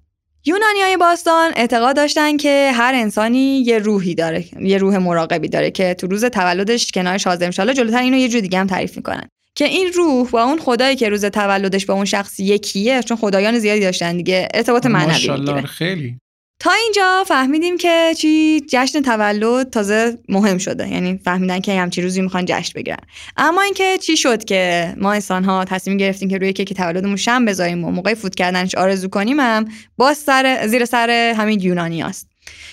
یونانی 0.45 0.81
های 0.81 0.97
باستان 0.97 1.51
اعتقاد 1.55 1.95
داشتن 1.95 2.37
که 2.37 2.71
هر 2.73 2.93
انسانی 2.95 3.61
یه 3.61 3.77
روحی 3.77 4.15
داره 4.15 4.45
یه 4.61 4.77
روح 4.77 4.97
مراقبی 4.97 5.47
داره 5.47 5.71
که 5.71 5.93
تو 5.93 6.07
روز 6.07 6.25
تولدش 6.25 6.91
کنارش 6.91 7.27
حاضر 7.27 7.51
شاله 7.51 7.73
جلوتر 7.73 7.97
اینو 7.97 8.17
یه 8.17 8.29
جور 8.29 8.41
دیگه 8.41 8.59
هم 8.59 8.67
تعریف 8.67 8.97
می‌کنن. 8.97 9.27
که 9.55 9.65
این 9.65 9.91
روح 9.93 10.29
و 10.29 10.35
اون 10.35 10.59
خدایی 10.59 10.95
که 10.95 11.09
روز 11.09 11.25
تولدش 11.25 11.85
با 11.85 11.93
اون 11.93 12.05
شخص 12.05 12.39
یکیه 12.39 13.03
چون 13.03 13.17
خدایان 13.17 13.59
زیادی 13.59 13.79
داشتن 13.79 14.17
دیگه 14.17 14.47
ارتباط 14.53 14.85
معنوی 14.85 15.29
می‌گیره. 15.29 15.61
خیلی. 15.61 16.19
تا 16.61 16.71
اینجا 16.71 17.23
فهمیدیم 17.27 17.77
که 17.77 18.13
چی؟ 18.17 18.61
جشن 18.69 19.01
تولد 19.01 19.69
تازه 19.69 20.17
مهم 20.29 20.57
شده. 20.57 20.89
یعنی 20.89 21.19
فهمیدن 21.23 21.59
که 21.59 21.79
همچی 21.79 22.01
روزی 22.01 22.21
می‌خوان 22.21 22.45
جشن 22.47 22.73
بگیرن. 22.75 22.97
اما 23.37 23.61
اینکه 23.61 23.97
چی 23.97 24.17
شد 24.17 24.43
که 24.43 24.93
ما 24.97 25.13
انسان 25.13 25.43
ها 25.43 25.65
تصمیم 25.65 25.97
گرفتیم 25.97 26.29
که 26.29 26.37
روی 26.37 26.53
کیک 26.53 26.73
تولدمون 26.73 27.15
شم 27.15 27.45
بذاریم 27.45 27.83
و 27.85 27.91
موقع 27.91 28.13
فوت 28.13 28.35
کردنش 28.35 28.75
آرزو 28.75 29.07
کنیم 29.07 29.39
هم 29.39 29.65
باز 29.97 30.17
سر 30.17 30.67
زیر 30.67 30.85
سر 30.85 31.33
همین 31.37 31.59
یونانی 31.59 32.03
است 32.03 32.28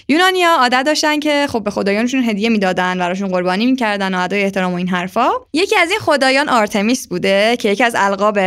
یونانیا 0.08 0.50
عادت 0.50 0.82
داشتن 0.86 1.20
که 1.20 1.46
خب 1.50 1.64
به 1.64 1.70
خدایانشون 1.70 2.24
هدیه 2.24 2.48
می‌دادن 2.48 2.98
براشون 2.98 3.28
قربانی 3.28 3.66
می‌کردن 3.66 4.14
و 4.14 4.20
ادای 4.20 4.42
احترام 4.42 4.72
و 4.72 4.76
این 4.76 4.88
حرفا. 4.88 5.28
یکی 5.52 5.76
از 5.76 5.90
این 5.90 5.98
خدایان 5.98 6.48
آرتمیس 6.48 7.08
بوده 7.08 7.56
که 7.56 7.68
یکی 7.68 7.84
از 7.84 7.94
القاب 7.98 8.38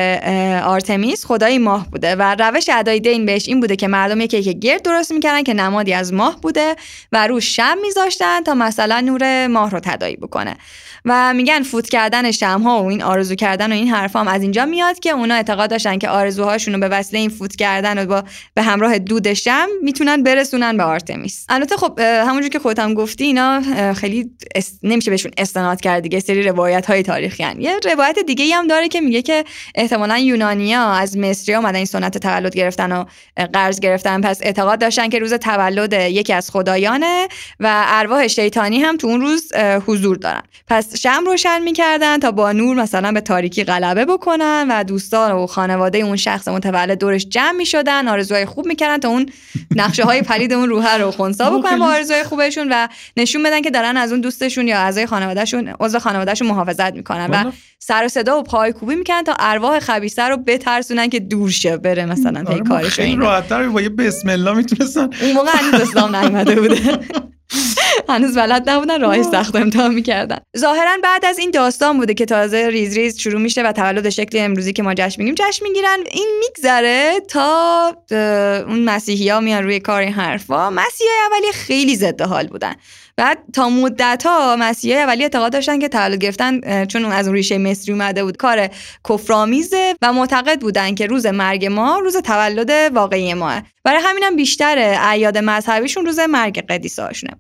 آرتمیس 0.64 1.26
خدای 1.26 1.58
ماه 1.58 1.92
بوده 1.92 2.16
و 2.16 2.36
روش 2.40 2.70
ادای 2.74 3.00
دین 3.00 3.26
بهش 3.26 3.48
این 3.48 3.60
بوده 3.60 3.76
که 3.76 3.88
مردم 3.88 4.22
یکی 4.22 4.44
که 4.44 4.54
گرد 4.54 4.82
درست 4.82 5.12
می‌کردن 5.12 5.44
که 5.44 5.54
نمادی 5.54 5.94
از 5.94 6.14
ماه 6.14 6.42
بوده 6.42 6.76
و 7.12 7.28
روش 7.28 7.56
شم 7.56 7.78
میذاشتن 7.82 8.44
تا 8.44 8.54
مثلا 8.54 9.00
نور 9.00 9.48
ماه 9.48 9.70
رو 9.70 9.80
تدایی 9.80 10.16
بکنه. 10.16 10.58
و 11.06 11.34
میگن 11.34 11.64
فوت 11.64 11.90
کردن 11.90 12.32
شمها 12.32 12.84
و 12.84 12.88
این 12.90 13.04
آرزو 13.04 13.36
کردن 13.36 13.72
و 13.72 13.76
این 13.76 13.88
حرفا 13.88 14.20
هم 14.20 14.28
از 14.28 14.42
اینجا 14.42 14.66
میاد 14.66 15.00
که 15.00 15.10
اونا 15.10 15.36
اعتقاد 15.36 15.70
داشتن 15.70 15.98
که 15.98 16.10
آرزوهاشون 16.10 16.74
رو 16.74 16.80
به 16.80 16.88
وسیله 16.88 17.20
این 17.20 17.30
فوت 17.30 17.56
کردن 17.56 18.04
و 18.04 18.06
با 18.06 18.24
به 18.54 18.62
همراه 18.62 19.00
دود 19.00 19.34
شم 19.34 19.68
می‌تونن 19.82 20.24
برسونن 20.24 20.78
به 20.78 20.84
آرتمیس. 20.84 21.19
البته 21.50 21.78
خب 21.78 22.00
همونجور 22.00 22.50
که 22.50 22.60
خودم 22.60 22.94
گفتی 22.94 23.24
اینا 23.24 23.62
خیلی 23.94 24.32
نمیشه 24.84 25.12
بهشون 25.12 25.32
استناد 25.38 25.82
کرد 25.82 26.04
دیگه 26.04 26.20
سری 26.20 26.44
روایت 26.44 26.86
های 26.86 27.04
تاریخی 27.04 27.44
هن. 27.44 27.62
یه 27.62 27.80
روایت 27.94 28.20
دیگه 28.20 28.56
هم 28.56 28.68
داره 28.68 28.88
که 28.88 29.02
میگه 29.02 29.22
که 29.22 29.46
احتمالا 29.76 30.18
یونانیا 30.18 30.92
از 30.92 31.18
مصری 31.18 31.56
اومدن 31.56 31.76
این 31.76 31.86
سنت 31.86 32.18
تولد 32.18 32.56
گرفتن 32.56 32.92
و 32.92 33.06
قرض 33.54 33.80
گرفتن. 33.80 34.22
پس 34.22 34.40
اعتقاد 34.44 34.80
داشتن 34.80 35.10
که 35.10 35.20
روز 35.20 35.34
تولد 35.34 35.94
یکی 35.94 36.34
از 36.34 36.52
خدایانه 36.52 37.28
و 37.60 37.84
ارواح 37.88 38.28
شیطانی 38.28 38.80
هم 38.80 38.98
تو 38.98 39.08
اون 39.08 39.22
روز 39.22 39.54
حضور 39.88 40.18
دارن. 40.18 40.42
پس 40.68 40.96
شم 40.96 41.24
روشن 41.26 41.62
می‌کردن 41.62 42.20
تا 42.20 42.32
با 42.32 42.52
نور 42.52 42.76
مثلا 42.76 43.12
به 43.12 43.22
تاریکی 43.22 43.64
غلبه 43.64 44.06
بکنن 44.06 44.68
و 44.70 44.84
دوستان 44.84 45.32
و 45.32 45.48
خانواده 45.48 45.98
اون 45.98 46.16
شخص 46.16 46.48
متولد 46.48 47.00
دورش 47.00 47.26
جمع 47.26 47.52
می‌شدن 47.52 48.08
آرزوهای 48.08 48.46
خوب 48.46 48.66
می‌کردن 48.66 48.98
تا 48.98 49.10
اون 49.10 49.30
نقشه 49.76 50.04
های 50.04 50.22
پلید 50.22 50.54
اون 50.54 50.70
روح 50.70 50.98
رو 50.98 51.09
خونسا 51.12 51.58
بکنن 51.58 51.80
با 51.80 51.86
آرزوهای 51.86 52.24
خوبشون 52.24 52.68
و 52.72 52.88
نشون 53.18 53.44
بدن 53.44 53.62
که 53.62 53.72
دارن 53.72 53.98
از 53.98 54.12
اون 54.12 54.22
دوستشون 54.22 54.68
یا 54.68 54.78
اعضای 54.78 55.06
خانوادهشون 55.06 55.74
عضو 55.80 56.00
خانوادهشون 56.00 56.48
محافظت 56.48 56.94
می‌کنن 56.94 57.30
و 57.32 57.52
سر 57.80 58.06
و 58.06 58.08
صدا 58.08 58.40
و 58.40 58.44
پای 58.44 58.74
کوبی 58.74 58.96
می‌کنن 58.96 59.24
تا 59.24 59.36
ارواح 59.40 59.80
خبیثه 59.80 60.24
رو 60.24 60.38
بترسونن 60.38 61.10
که 61.10 61.20
دور 61.20 61.50
شه 61.50 61.78
بره 61.78 62.06
مثلا 62.06 62.44
پی 62.44 62.60
کارش 62.60 62.94
خیلی 62.94 63.16
راحت‌تر 63.16 63.68
با 63.68 63.82
یه 63.82 63.90
بسم 63.90 64.30
الله 64.30 64.54
می‌تونستن. 64.54 65.10
اون 65.22 65.32
موقع 65.34 65.52
هنوز 65.54 65.82
اسلام 65.82 66.16
نیومده 66.16 66.62
بوده. 66.62 67.00
هنوز 68.10 68.38
بلد 68.38 68.70
نبودن 68.70 69.02
راه 69.02 69.24
سخت 69.24 69.56
امتحان 69.56 69.94
می‌کردن. 69.94 70.38
ظاهرا 70.58 70.98
بعد 71.04 71.26
از 71.26 71.38
این 71.38 71.52
داستان 71.52 71.98
بوده 71.98 72.14
که 72.14 72.26
تازه 72.26 72.68
ریز 72.68 72.98
ریز 72.98 73.20
شروع 73.20 73.42
میشه 73.42 73.64
و 73.64 73.72
تولد 73.72 74.10
شکل 74.10 74.38
امروزی 74.38 74.74
که 74.74 74.84
ما 74.84 74.94
جشن 74.94 75.24
میگیم 75.24 75.36
جشن 75.36 75.66
می‌گیرن 75.66 75.98
این 76.12 76.28
میگذره 76.40 77.20
تا 77.28 77.96
اون 78.68 78.84
مسیحی 78.84 79.30
ها 79.30 79.40
میان 79.40 79.64
روی 79.64 79.80
کار 79.80 80.02
این 80.02 80.14
حرفا. 80.14 80.70
مسیحی 80.70 81.10
اولی 81.32 81.52
خیلی 81.52 81.96
ضد 81.96 82.22
حال 82.22 82.48
بودن. 82.48 82.76
بعد 83.18 83.38
تا 83.54 83.70
مدت 83.70 84.24
ها 84.26 84.56
مسیحی 84.56 84.98
اولی 84.98 85.24
اعتقاد 85.24 85.52
داشتن 85.52 85.80
که 85.80 85.90
تولد 85.90 86.20
گرفتن 86.20 86.86
چون 86.86 87.06
از 87.06 87.28
اون 87.28 87.36
ریشه 87.36 87.58
مصری 87.58 87.94
اومده 87.94 88.24
بود 88.24 88.38
کار 88.38 88.70
کفرآمیزه 89.10 89.96
و 90.02 90.14
معتقد 90.14 90.60
بودن 90.60 90.96
که 90.96 91.06
روز 91.06 91.26
مرگ 91.26 91.66
ما 91.66 92.00
روز 92.00 92.18
تولد 92.18 92.70
واقعی 92.70 93.34
ماه. 93.34 93.62
برای 93.84 94.02
همینم 94.04 94.36
بیشتر 94.36 94.78
اعیاد 94.78 95.38
مذهبیشون 95.38 96.06
روز 96.06 96.20
مرگ 96.20 96.66
قدیسه 96.66 97.04
هاشونه 97.04 97.34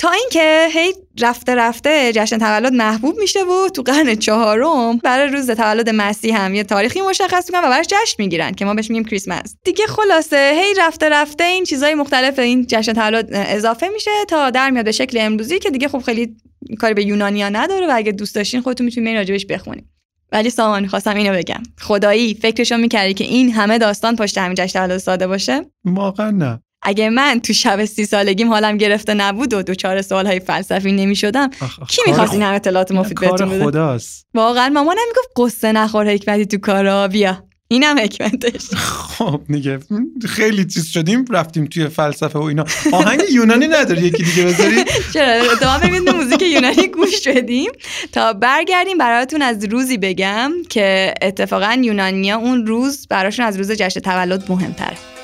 تا 0.00 0.10
اینکه 0.10 0.68
هی 0.72 0.92
رفته 1.20 1.54
رفته 1.54 2.12
جشن 2.12 2.38
تولد 2.38 2.72
محبوب 2.72 3.18
میشه 3.18 3.44
و 3.44 3.68
تو 3.68 3.82
قرن 3.82 4.14
چهارم 4.14 4.98
برای 4.98 5.28
روز 5.28 5.50
تولد 5.50 5.90
مسیح 5.90 6.40
هم 6.40 6.54
یه 6.54 6.64
تاریخی 6.64 7.00
مشخص 7.00 7.50
می‌کنن 7.50 7.64
و 7.64 7.70
براش 7.70 7.86
جشن 7.86 8.14
می‌گیرن 8.18 8.52
که 8.52 8.64
ما 8.64 8.74
بهش 8.74 8.90
میگیم 8.90 9.04
کریسمس. 9.04 9.56
دیگه 9.64 9.86
خلاصه 9.86 10.52
هی 10.54 10.74
رفته 10.78 11.08
رفته 11.08 11.44
این 11.44 11.64
چیزای 11.64 11.94
مختلف 11.94 12.38
این 12.38 12.66
جشن 12.68 12.92
تولد 12.92 13.28
اضافه 13.32 13.88
میشه 13.88 14.10
تا 14.28 14.50
در 14.50 14.70
میاد 14.70 14.84
به 14.84 14.92
شکل 14.92 15.18
امروزی 15.20 15.58
که 15.58 15.70
دیگه 15.70 15.88
خب 15.88 15.98
خیلی 15.98 16.36
کاری 16.78 16.94
به 16.94 17.04
یونانیا 17.04 17.48
نداره 17.48 17.86
و 17.86 17.92
اگه 17.94 18.12
دوست 18.12 18.34
داشتین 18.34 18.60
خودتون 18.60 18.84
می‌تونید 18.84 19.16
راجبش 19.16 19.46
بخونید 19.46 19.84
ولی 20.32 20.50
سامان 20.50 20.86
خواستم 20.86 21.16
اینو 21.16 21.38
بگم. 21.38 21.62
خدایی 21.80 22.34
فکرشو 22.34 22.76
می‌کردی 22.76 23.14
که 23.14 23.24
این 23.24 23.52
همه 23.52 23.78
داستان 23.78 24.16
پشت 24.16 24.38
همین 24.38 24.54
جشن 24.54 24.80
تولد 24.80 24.98
ساده 24.98 25.26
باشه؟ 25.26 25.66
واقعا 25.84 26.30
نه. 26.30 26.62
اگه 26.82 27.10
من 27.10 27.40
تو 27.40 27.52
شب 27.52 27.84
سی 27.84 28.04
سالگیم 28.04 28.48
حالم 28.48 28.76
گرفته 28.76 29.14
نبود 29.14 29.54
و 29.54 29.62
دو 29.62 29.74
چهار 29.74 30.02
سوال 30.02 30.26
های 30.26 30.40
فلسفی 30.40 30.92
نمی 30.92 31.16
شدم 31.16 31.50
کی 31.88 32.02
می‌خواست 32.06 32.32
این 32.32 32.42
همه 32.42 32.54
اطلاعات 32.54 32.92
مفید 32.92 33.20
بهتون 33.20 33.48
بده؟ 33.48 33.64
خداست. 33.64 34.26
واقعا 34.34 34.68
مامانم 34.68 35.00
می‌گفت 35.08 35.28
قصه 35.36 35.72
نخور 35.72 36.10
حکمتی 36.10 36.46
تو 36.46 36.58
کارا 36.58 37.08
بیا. 37.08 37.44
اینم 37.72 37.98
حکمتش. 37.98 38.68
خب 39.18 39.40
دیگه 39.48 39.78
خیلی 40.28 40.64
چیز 40.64 40.86
شدیم 40.86 41.24
رفتیم 41.30 41.64
توی 41.64 41.88
فلسفه 41.88 42.38
و 42.38 42.42
اینا. 42.42 42.64
آهنگ 42.92 43.20
یونانی 43.32 43.68
نداری 43.68 44.02
یکی 44.02 44.22
دیگه 44.22 44.44
بذاری؟ 44.44 44.84
چرا؟ 45.14 45.52
اتفاقا 45.52 45.78
ببینید 45.78 46.10
موزیک 46.10 46.42
یونانی 46.42 46.88
گوش 46.88 47.24
شدیم 47.24 47.70
تا 48.12 48.32
برگردیم 48.32 48.98
براتون 48.98 49.42
از 49.42 49.64
روزی 49.64 49.98
بگم 49.98 50.52
که 50.68 51.14
اتفاقا 51.22 51.78
یونانیا 51.82 52.36
اون 52.36 52.66
روز 52.66 53.06
براشون 53.10 53.44
از 53.44 53.56
روز 53.56 53.72
جشن 53.72 54.00
تولد 54.00 54.52
مهمتره. 54.52 55.19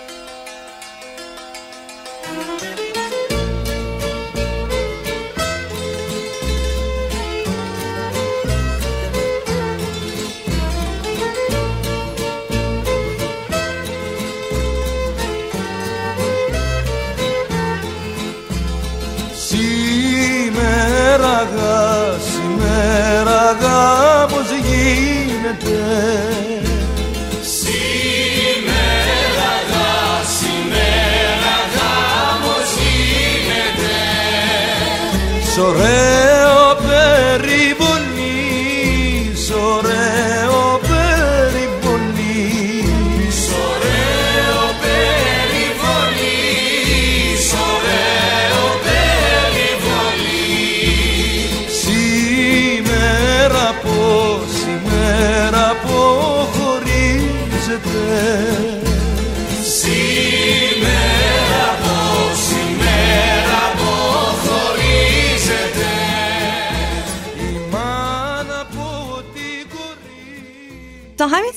Amen. 25.97 26.26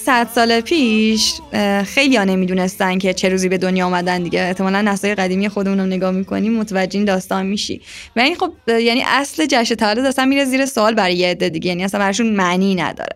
100 0.10 0.28
سال 0.36 0.62
پیش 0.62 1.34
خیلی 1.86 2.16
ها 2.16 2.24
نمی‌دونستن 2.24 2.97
که 2.97 3.14
چه 3.14 3.30
روزی 3.30 3.49
به 3.49 3.57
دنیا 3.57 3.86
آمدن 3.86 4.24
دیگه. 4.24 4.41
احتمالا 4.41 4.82
نسای 4.82 5.16
قدیمی 5.16 5.49
خودمون 5.49 5.80
رو 5.80 5.86
نگاه 5.86 6.12
می‌کنیم 6.12 6.53
متوجه 6.53 6.97
این 6.97 7.05
داستان 7.05 7.45
میشی. 7.45 7.82
و 8.16 8.20
این 8.20 8.36
خب 8.36 8.53
یعنی 8.68 9.03
اصل 9.07 9.45
جشن 9.45 9.76
تولد 9.76 10.05
اصلا 10.05 10.26
میره 10.26 10.45
زیر 10.45 10.66
سوال 10.66 10.93
برای 10.93 11.16
یه 11.16 11.28
عده 11.28 11.49
دیگه. 11.49 11.68
یعنی 11.68 11.84
اصلا 11.84 11.99
برشون 11.99 12.30
معنی 12.30 12.76
نداره. 12.76 13.16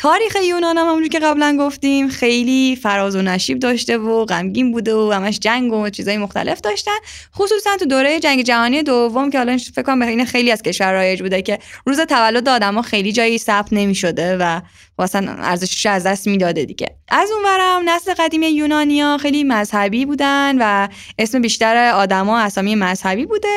تاریخ 0.00 0.36
یونان 0.44 0.78
هم 0.78 0.86
همونجور 0.86 1.08
که 1.08 1.18
قبلا 1.18 1.56
گفتیم 1.60 2.08
خیلی 2.08 2.78
فراز 2.82 3.16
و 3.16 3.22
نشیب 3.22 3.58
داشته 3.58 3.98
و 3.98 4.24
غمگین 4.24 4.72
بوده 4.72 4.94
و 4.94 5.12
همش 5.12 5.38
جنگ 5.38 5.72
و 5.72 5.90
چیزای 5.90 6.18
مختلف 6.18 6.60
داشتن. 6.60 6.96
خصوصا 7.34 7.76
تو 7.76 7.84
دوره 7.84 8.20
جنگ 8.20 8.42
جهانی 8.42 8.82
دوم 8.82 9.30
که 9.30 9.40
الان 9.40 9.58
فکر 9.58 9.82
کنم 9.82 10.02
این 10.02 10.24
خیلی 10.24 10.52
از 10.52 10.62
کشور 10.62 10.92
رایج 10.92 11.22
بوده 11.22 11.42
که 11.42 11.58
روز 11.86 12.00
تولد 12.00 12.48
آدما 12.48 12.82
خیلی 12.82 13.12
جایی 13.12 13.38
ثبت 13.38 13.72
نمی‌شده 13.72 14.36
و 14.36 14.60
واسه 14.98 15.18
ارزشش 15.18 15.86
از 15.86 16.06
دست 16.06 16.26
می‌داده 16.26 16.64
دیگه. 16.64 16.96
از 17.08 17.30
اونورم 17.30 17.82
نسل 17.90 18.14
قدیمی 18.18 18.46
یونانیا 18.46 19.18
خیلی 19.18 19.44
مذهبی 19.44 20.06
بودن 20.06 20.56
و 20.60 20.88
اسم 21.18 21.40
بیشتر 21.40 21.90
آدما 21.90 22.38
اسامی 22.38 22.74
مذهبی 22.74 23.26
بوده. 23.26 23.56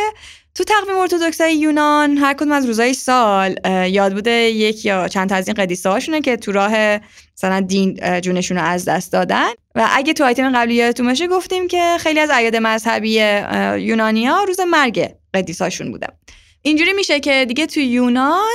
تو 0.55 0.63
تقویم 0.63 0.97
ارتودکسای 0.97 1.55
یونان 1.55 2.17
هر 2.17 2.33
کدوم 2.33 2.51
از 2.51 2.65
روزای 2.65 2.93
سال 2.93 3.55
یاد 3.89 4.13
بوده 4.13 4.31
یک 4.31 4.85
یا 4.85 5.07
چند 5.07 5.29
تا 5.29 5.35
از 5.35 5.47
این 5.47 5.55
قدیسه 5.55 5.89
هاشونه 5.89 6.21
که 6.21 6.37
تو 6.37 6.51
راه 6.51 6.99
مثلا 7.37 7.59
دین 7.59 8.19
جونشون 8.21 8.57
رو 8.57 8.63
از 8.63 8.85
دست 8.85 9.11
دادن. 9.11 9.49
و 9.75 9.87
اگه 9.91 10.13
تو 10.13 10.23
آیتم 10.23 10.55
قبلی 10.55 10.73
یادتون 10.73 11.05
باشه 11.05 11.27
گفتیم 11.27 11.67
که 11.67 11.97
خیلی 11.99 12.19
از 12.19 12.29
اعیاد 12.29 12.55
مذهبی 12.55 13.09
یونانیا 13.77 14.43
روز 14.43 14.59
مرگ 14.59 15.15
قدیساشون 15.33 15.91
بوده. 15.91 16.07
اینجوری 16.65 16.93
میشه 16.93 17.19
که 17.19 17.45
دیگه 17.47 17.65
تو 17.65 17.79
یونان 17.79 18.51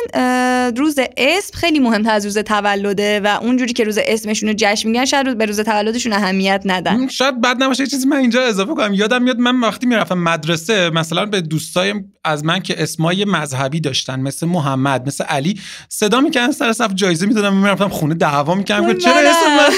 روز 0.77 0.99
اسم 1.17 1.59
خیلی 1.59 1.79
مهمتر 1.79 2.11
از 2.11 2.25
روز 2.25 2.39
تولده 2.39 3.21
و 3.21 3.39
اونجوری 3.43 3.73
که 3.73 3.85
روز 3.85 3.99
اسمشون 4.03 4.49
رو 4.49 4.55
جشن 4.59 4.89
میگن 4.89 5.05
شاید 5.05 5.39
به 5.39 5.47
روز 5.47 5.61
تولدشون 5.61 6.13
اهمیت 6.13 6.63
ندن. 6.65 7.09
شاید 7.09 7.41
بد 7.41 7.63
نباشه 7.63 7.87
چیزی 7.87 8.07
من 8.09 8.17
اینجا 8.17 8.43
اضافه 8.43 8.75
کنم. 8.75 8.95
یادم 8.95 9.23
میاد 9.23 9.39
من 9.39 9.61
وقتی 9.61 9.87
می‌رفتم 9.87 10.19
مدرسه 10.19 10.91
مثلا 10.91 11.27
به 11.27 11.41
دوستایم 11.41 12.13
از 12.25 12.45
من 12.45 12.61
که 12.61 12.83
اسمای 12.83 13.25
مذهبی 13.25 13.81
داشتن 13.81 14.21
مثل 14.21 14.47
محمد 14.47 15.07
مثل 15.07 15.25
علی 15.25 15.61
صدا 15.89 16.21
می‌کنن 16.21 16.53
سر 16.53 16.73
صف 16.73 16.95
جایزه 16.95 17.27
می‌دادم 17.27 17.57
می‌رفتم 17.57 17.89
خونه 17.89 18.15
دعوا 18.15 18.55
می‌کردم. 18.55 18.99
چرا 19.05 19.31
اسم 19.31 19.57
من 19.57 19.71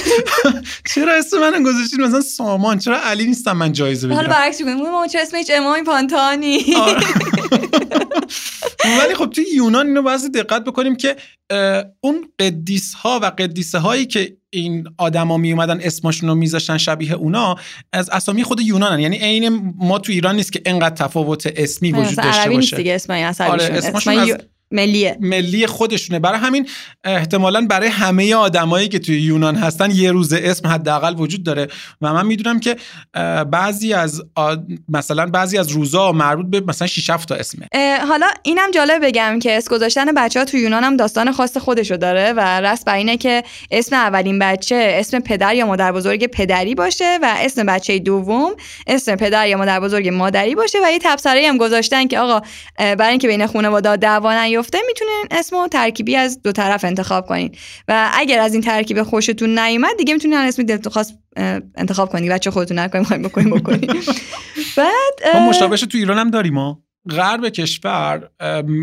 چرا 0.94 1.14
اسم 1.14 1.38
من 1.38 1.62
گذاشتین؟ 1.62 2.00
مثلا 2.00 2.20
سامان 2.20 2.78
چرا 2.78 3.00
علی 3.00 3.26
نیستم 3.26 3.56
من 3.56 3.72
جایزه 3.72 4.06
بگیرم؟ 4.06 4.20
حالا 4.20 4.34
برعکس 4.34 4.60
ما 4.60 5.06
چرا 5.06 5.22
اسمش 5.22 5.46
امام 5.54 5.84
پانتانی؟ 5.84 6.74
آره. 6.76 7.00
ولی 8.84 9.14
خب 9.14 9.30
توی 9.30 9.44
یونان 9.54 9.86
اینو 9.86 10.02
باید 10.02 10.34
دقت 10.34 10.64
بکنیم 10.64 10.96
که 10.96 11.16
اون 12.00 12.28
قدیس 12.38 12.94
ها 12.94 13.20
و 13.22 13.26
قدیسه 13.26 13.78
هایی 13.78 14.06
که 14.06 14.36
این 14.50 14.88
آدما 14.98 15.36
می 15.36 15.52
اومدن 15.52 15.80
اسمشون 15.80 16.28
رو 16.28 16.34
میذاشتن 16.34 16.78
شبیه 16.78 17.12
اونا 17.12 17.56
از 17.92 18.10
اسامی 18.10 18.42
خود 18.44 18.60
یونانن. 18.60 19.00
یعنی 19.00 19.18
عین 19.18 19.74
ما 19.76 19.98
تو 19.98 20.12
ایران 20.12 20.36
نیست 20.36 20.52
که 20.52 20.62
انقدر 20.66 20.94
تفاوت 20.94 21.52
اسمی 21.56 21.92
وجود 21.92 22.16
داشته 22.16 22.50
باشه. 22.50 22.76
دیگه 22.76 22.92
آره 23.50 23.80
ملیه. 24.70 25.16
ملی 25.20 25.66
خودشونه. 25.66 26.18
برای 26.18 26.38
همین 26.38 26.68
احتمالا 27.04 27.66
برای 27.70 27.88
همه 27.88 28.34
آدمایی 28.34 28.88
که 28.88 28.98
توی 28.98 29.20
یونان 29.20 29.56
هستن 29.56 29.90
یه 29.90 30.12
روز 30.12 30.32
اسم 30.32 30.68
حداقل 30.68 31.14
وجود 31.18 31.42
داره. 31.42 31.68
و 32.00 32.12
من 32.12 32.26
می‌دونم 32.26 32.60
که 32.60 32.76
بعضی 33.50 33.92
از 33.92 34.22
مثلا 34.88 35.26
بعضی 35.26 35.58
از 35.58 35.70
روزا 35.70 36.12
مربوط 36.12 36.46
به 36.46 36.60
مثلا 36.60 36.88
6 36.88 37.06
تا 37.06 37.34
اسمه. 37.34 37.66
حالا 38.08 38.26
اینم 38.42 38.70
جالب 38.70 39.06
بگم 39.06 39.38
که 39.38 39.56
اسم 39.56 39.74
گذاشتن 39.74 40.14
بچه 40.16 40.38
ها 40.38 40.44
توی 40.44 40.60
یونان 40.60 40.84
هم 40.84 40.96
داستان 40.96 41.32
خاص 41.32 41.56
خودشو 41.56 41.96
داره 41.96 42.32
و 42.32 42.60
رست 42.60 42.84
بر 42.84 42.94
اینه 42.94 43.16
که 43.16 43.42
اسم 43.70 43.96
اولین 43.96 44.38
بچه 44.38 44.94
اسم 44.98 45.20
پدر 45.20 45.54
یا 45.54 45.66
مادر 45.66 45.92
بزرگ 45.92 46.26
پدری 46.26 46.74
باشه 46.74 47.18
و 47.22 47.34
اسم 47.38 47.66
بچه 47.66 47.98
دوم 47.98 48.52
اسم 48.86 49.16
پدر 49.16 49.48
یا 49.48 49.58
مادر 49.58 49.80
بزرگ 49.80 50.08
مادری 50.08 50.54
باشه 50.54 50.78
و 50.84 50.92
یه 50.92 50.98
تبصره 51.02 51.48
هم 51.48 51.58
گذاشتن 51.58 52.06
که 52.06 52.18
آقا 52.18 52.46
برای 52.78 53.10
اینکه 53.10 53.28
بین 53.28 53.46
خانواده 53.46 53.96
دعوا 53.96 54.32
بیفته 54.60 54.78
می‌تونین 54.86 55.24
اسم 55.30 55.56
و 55.56 55.68
ترکیبی 55.68 56.16
از 56.16 56.42
دو 56.42 56.52
طرف 56.52 56.84
انتخاب 56.84 57.26
کنین. 57.26 57.54
و 57.88 58.10
اگر 58.14 58.38
از 58.38 58.52
این 58.52 58.62
ترکیب 58.62 59.02
خوشتون 59.02 59.58
نیومد 59.58 59.96
دیگه 59.98 60.14
می‌تونین 60.14 60.38
اسم 60.38 60.62
دلتون 60.62 60.92
خواست 60.92 61.18
انتخاب 61.76 62.12
کنید 62.12 62.32
بچه 62.32 62.50
خودتون 62.50 62.78
نکنین 62.78 63.00
می‌خواین 63.00 63.22
بکنین 63.22 63.50
بکنین. 63.50 64.02
بعد 64.76 65.34
ما 65.34 65.48
مشابهش 65.48 65.80
تو 65.80 65.98
ایران 65.98 66.18
هم 66.18 66.30
داریم 66.30 66.54
ما. 66.54 66.82
غرب 67.10 67.48
کشور 67.48 68.30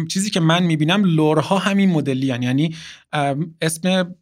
چیزی 0.09 0.29
که 0.29 0.39
من 0.39 0.63
می‌بینم 0.63 1.03
لورها 1.05 1.57
همین 1.57 1.89
مدلی 1.89 2.31
هن. 2.31 2.43
یعنی 2.43 2.75
اسم 3.61 4.15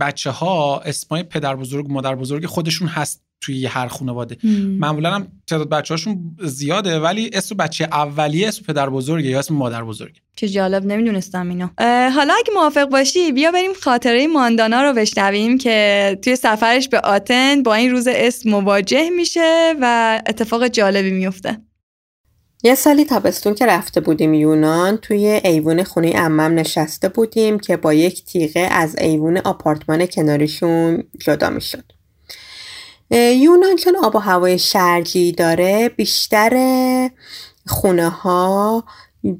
بچه 0.00 0.30
ها 0.30 0.80
اسمای 0.80 1.22
پدر 1.22 1.56
بزرگ 1.56 1.86
مادر 1.90 2.14
بزرگ 2.14 2.46
خودشون 2.46 2.88
هست. 2.88 3.25
توی 3.40 3.66
هر 3.66 3.86
خانواده. 3.86 4.36
معمولا 4.78 5.14
هم 5.14 5.28
تعداد 5.46 5.68
بچه 5.68 5.94
هاشون 5.94 6.36
زیاده 6.44 7.00
ولی 7.00 7.30
اسم 7.32 7.56
بچه 7.56 7.84
اولیه 7.84 8.48
اسم 8.48 8.64
پدر 8.64 8.90
بزرگه 8.90 9.30
یا 9.30 9.38
اسم 9.38 9.54
مادر 9.54 9.84
بزرگه. 9.84 10.20
چه 10.36 10.48
جالب 10.48 10.84
نمی‌دونستم 10.84 11.48
اینو. 11.48 11.68
حالا 12.10 12.34
اگه 12.38 12.52
موافق 12.54 12.84
باشی 12.84 13.32
بیا 13.32 13.50
بریم 13.50 13.72
خاطره 13.82 14.26
ماندانا 14.26 14.82
رو 14.82 14.92
بشنویم 14.92 15.58
که 15.58 16.18
توی 16.24 16.36
سفرش 16.36 16.88
به 16.88 17.00
آتن 17.00 17.62
با 17.62 17.74
این 17.74 17.90
روز 17.90 18.08
اسم 18.10 18.50
مواجه 18.50 19.10
میشه 19.10 19.74
و 19.80 20.20
اتفاق 20.26 20.68
جالبی 20.68 21.10
میفته 21.10 21.58
یه 22.64 22.74
سالی 22.74 23.04
تابستون 23.04 23.54
که 23.54 23.66
رفته 23.66 24.00
بودیم 24.00 24.34
یونان 24.34 24.96
توی 24.96 25.40
ایوون 25.44 25.82
خونه 25.82 26.12
امم 26.14 26.40
نشسته 26.40 27.08
بودیم 27.08 27.58
که 27.58 27.76
با 27.76 27.94
یک 27.94 28.24
تیغه 28.24 28.60
از 28.60 28.96
ایوون 28.98 29.36
آپارتمان 29.36 30.06
کناریشون 30.06 31.04
جدا 31.20 31.50
می‌شد. 31.50 31.92
یونان 33.10 33.76
چون 33.76 33.96
آب 34.02 34.14
و 34.16 34.18
هوای 34.18 34.58
شرجی 34.58 35.32
داره 35.32 35.88
بیشتر 35.88 37.10
خونه 37.66 38.08
ها 38.08 38.84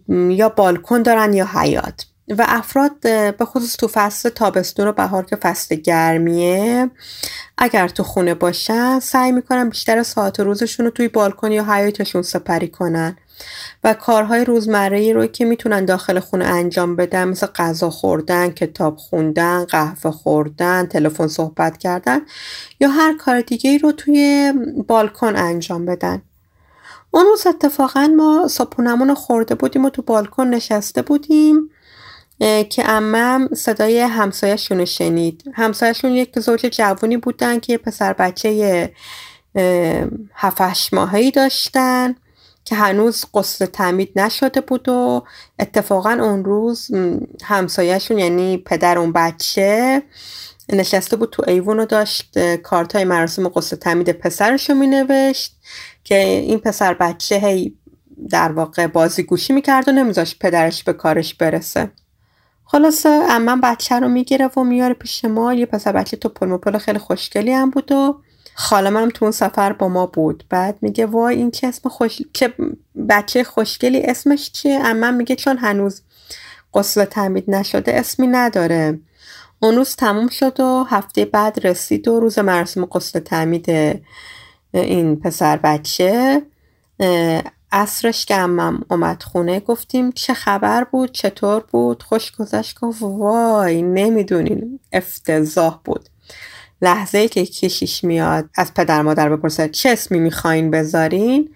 یا 0.09 0.49
بالکن 0.49 1.03
دارن 1.03 1.33
یا 1.33 1.49
حیات 1.55 2.07
و 2.29 2.45
افراد 2.49 3.01
به 3.37 3.45
خصوص 3.45 3.77
تو 3.77 3.89
فصل 3.89 4.29
تابستون 4.29 4.89
و 4.89 4.93
بهار 4.93 5.25
که 5.25 5.37
فصل 5.37 5.75
گرمیه 5.75 6.91
اگر 7.59 7.89
تو 7.89 8.03
خونه 8.03 8.35
باشن 8.35 9.01
سعی 9.01 9.33
می‌کنن 9.33 9.69
بیشتر 9.69 10.03
ساعت 10.03 10.41
روزشون 10.41 10.87
رو 10.87 10.91
توی 10.93 11.09
بالکن 11.09 11.53
یا 11.53 11.64
حیاتشون 11.64 12.23
سپری 12.23 12.69
کنن. 12.69 13.17
و 13.87 13.95
کارهای 13.95 14.45
روزمره 14.45 15.12
رو 15.12 15.26
که 15.26 15.45
می‌تونن 15.45 15.84
داخل 15.84 16.20
خونه 16.20 16.45
انجام 16.45 16.97
بدن 16.97 17.28
مثل 17.28 17.47
غذا 17.47 17.91
خوردن، 17.91 18.51
کتاب 18.51 18.97
خوندن، 18.97 19.64
قهوه 19.64 20.11
خوردن، 20.11 20.87
تلفن 20.87 21.28
صحبت 21.28 21.78
کردن 21.78 22.20
یا 22.80 22.89
هر 22.89 23.16
کار 23.16 23.41
دیگه 23.41 23.78
رو 23.78 23.93
توی 23.93 24.53
بالکن 24.87 25.37
انجام 25.37 25.87
بدن. 25.87 26.22
اون 27.11 27.24
روز 27.26 27.47
اتفاقا 27.47 28.07
ما 28.16 28.49
صبحونمون 28.49 29.14
خورده 29.14 29.55
بودیم 29.55 29.84
و 29.84 29.91
تو 29.91 30.03
بالکن 30.03 30.47
نشسته 30.47 31.03
بودیم 31.03 31.70
که 32.39 32.91
امم 32.91 33.49
صدای 33.55 34.01
همسایشون 34.01 34.84
شنید 34.84 35.45
همسایشون 35.55 36.11
یک 36.11 36.39
زوج 36.39 36.66
جوانی 36.66 37.16
بودن 37.16 37.61
که 37.61 37.72
یه 37.72 37.78
پسر 37.78 38.12
بچه 38.12 38.93
هفت 40.34 40.95
ماهی 40.95 41.30
داشتن 41.30 42.14
که 42.67 42.75
هنوز 42.75 43.25
قسل 43.35 43.67
تعمید 43.67 44.12
نشده 44.17 44.61
بود 44.61 44.89
و 44.89 45.23
اتفاقا 45.59 46.11
اون 46.11 46.45
روز 46.45 46.91
همسایهشون 47.45 48.19
یعنی 48.19 48.59
پدر 48.59 48.99
اون 48.99 49.12
بچه 49.12 50.03
نشسته 50.73 51.17
بود 51.17 51.31
تو 51.31 51.45
ایوون 51.47 51.81
و 51.81 51.87
داشت 51.87 52.57
کارت 52.57 52.97
های 52.97 53.05
مراسم 53.05 53.49
قسل 53.49 53.77
تعمید 53.77 54.12
پسرش 54.12 54.71
رو 54.71 54.77
می 54.77 54.87
نوشت 54.87 55.57
که 56.05 56.19
این 56.19 56.59
پسر 56.59 56.95
بچه 56.95 57.37
هی 57.37 57.75
در 58.31 58.53
واقع 58.53 58.87
بازی 58.87 59.23
گوشی 59.23 59.53
می‌کرد 59.53 59.89
و 59.89 59.93
نمیذاشت 59.93 60.39
پدرش 60.39 60.85
به 60.85 60.93
کارش 60.93 61.35
برسه. 61.35 61.91
خلاصه 62.64 63.09
اما 63.09 63.59
بچه 63.62 64.01
رو 64.01 64.09
می‌گیره 64.09 64.47
و 64.47 64.64
میاره 64.64 64.95
پیش 64.95 65.25
ما. 65.25 65.55
یه 65.55 65.67
پسر 65.67 65.93
بچه 65.93 66.17
تو 66.17 66.29
پل 66.29 66.79
خیلی 66.79 66.99
خوشگلی 66.99 67.53
هم 67.53 67.71
بود 67.71 67.93
و 67.93 68.21
خاله 68.59 68.91
هم 68.91 69.09
تو 69.09 69.25
اون 69.25 69.33
سفر 69.33 69.73
با 69.73 69.89
ما 69.89 70.07
بود. 70.07 70.45
بعد 70.51 70.79
میگه 70.83 71.07
وای 71.07 71.37
این 71.37 71.51
چه 71.51 71.67
اسم 71.67 71.89
خوش 71.89 72.23
چه 72.33 72.53
بچه 73.09 73.45
خوشگلی 73.45 74.03
اسمش 74.03 74.51
چیه؟ 74.51 74.81
اما 74.85 75.11
میگه 75.11 75.37
چون 75.37 75.59
هنوز 75.59 76.03
قسل 76.75 77.05
تعمید 77.05 77.51
نشده 77.51 77.95
اسمی 77.95 78.27
نداره. 78.27 78.99
اون 79.61 79.77
روز 79.77 79.97
تموم 79.97 80.29
شد 80.29 80.61
و 80.61 80.85
هفته 80.89 81.25
بعد 81.25 81.67
رسید 81.67 82.09
و 82.09 82.21
روز 82.21 82.39
مراسم 82.39 82.85
قسل 82.85 83.19
تعمید 83.19 83.71
این 84.73 85.21
پسر 85.21 85.57
بچه. 85.57 86.43
اصرش 87.73 88.27
که 88.27 88.35
امم 88.35 88.83
اومد 88.91 89.23
خونه 89.23 89.61
گفتیم 89.61 90.13
چه 90.13 90.35
خبر 90.35 90.85
بود؟ 90.85 91.13
چطور 91.13 91.61
بود؟ 91.61 92.03
خوش 92.03 92.33
گذشت؟ 92.33 92.81
گفت 92.81 93.03
وای 93.03 93.83
نمی‌دونین. 93.83 94.81
افتضاح 94.93 95.81
بود. 95.85 96.09
لحظه 96.83 97.29
که 97.29 97.47
کشیش 97.47 98.05
میاد 98.05 98.51
از 98.55 98.74
پدر 98.74 99.03
مادر 99.03 99.29
بپرسه 99.37 99.68
چه 99.68 99.91
اسمی 99.91 100.18
می‌خواین 100.18 100.70
بذارین 100.70 101.51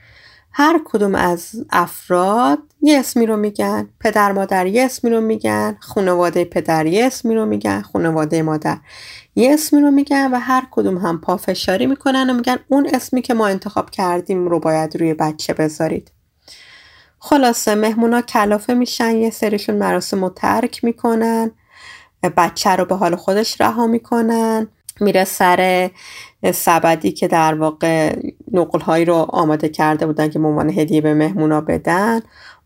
هر 0.52 0.80
کدوم 0.84 1.14
از 1.14 1.50
افراد 1.70 2.58
یه 2.82 2.98
اسمی 2.98 3.26
رو 3.26 3.36
میگن 3.36 3.88
پدر 4.00 4.32
مادر 4.32 4.66
یه 4.66 4.84
اسمی 4.84 5.10
رو 5.10 5.20
میگن 5.20 5.76
خانواده 5.80 6.44
پدر 6.44 6.86
یه 6.86 7.06
اسمی 7.06 7.34
رو 7.34 7.46
میگن 7.46 7.82
خانواده 7.82 8.42
مادر 8.42 8.78
یه 9.36 9.54
اسمی 9.54 9.80
رو 9.80 9.90
میگن 9.90 10.30
و 10.32 10.38
هر 10.38 10.66
کدوم 10.70 10.98
هم 10.98 11.20
پافشاری 11.20 11.86
می‌کنن 11.86 12.30
و 12.30 12.34
میگن 12.34 12.56
اون 12.68 12.90
اسمی 12.94 13.22
که 13.22 13.34
ما 13.34 13.46
انتخاب 13.46 13.90
کردیم 13.90 14.48
رو 14.48 14.60
باید 14.60 14.96
روی 14.96 15.14
بچه 15.14 15.54
بذارید. 15.54 16.12
خلاصه 17.18 17.74
مهمونا 17.74 18.22
کلافه 18.22 18.74
میشن 18.74 19.16
یه 19.16 19.30
سریشون 19.30 19.76
مراسم 19.76 20.24
رو 20.24 20.30
ترک 20.30 20.84
می‌کنن 20.84 21.50
بچه 22.36 22.70
رو 22.70 22.84
به 22.84 22.94
حال 22.94 23.16
خودش 23.16 23.60
رها 23.60 23.86
می‌کنن. 23.86 24.68
میره 25.02 25.24
سر 25.24 25.90
سبدی 26.54 27.12
که 27.12 27.28
در 27.28 27.54
واقع 27.54 28.16
نقل 28.52 28.80
هایی 28.80 29.04
رو 29.04 29.14
آماده 29.14 29.68
کرده 29.68 30.06
بودن 30.06 30.30
که 30.30 30.38
عنوان 30.38 30.70
هدیه 30.70 31.00
به 31.00 31.14
مهمونا 31.14 31.60
بدن. 31.60 32.20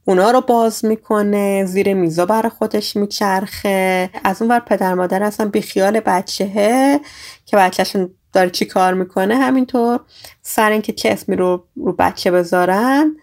اونا 0.05 0.30
رو 0.30 0.41
باز 0.41 0.85
می‌کنه 0.85 1.64
زیر 1.64 1.95
میزا 1.95 2.26
برای 2.26 2.51
خودش 2.51 2.97
میچرخه. 2.97 4.11
از 4.24 4.43
اون 4.43 4.51
ور 4.51 4.61
پدر 4.61 4.95
مادر 4.95 5.22
اصلا 5.22 5.49
بیخیال 5.49 6.01
بچهه 6.01 7.01
که 7.47 7.57
بچهشون 7.57 8.11
داره 8.32 8.51
چی 8.51 8.64
کار 8.64 8.95
می‌کنه. 8.95 9.37
همینطور 9.37 10.01
سر 10.43 10.70
اینکه 10.70 10.93
چه 10.93 11.09
اسمی 11.09 11.37
رو 11.37 11.64
رو 11.76 11.93
بچه 11.93 12.30
بذارن 12.30 13.16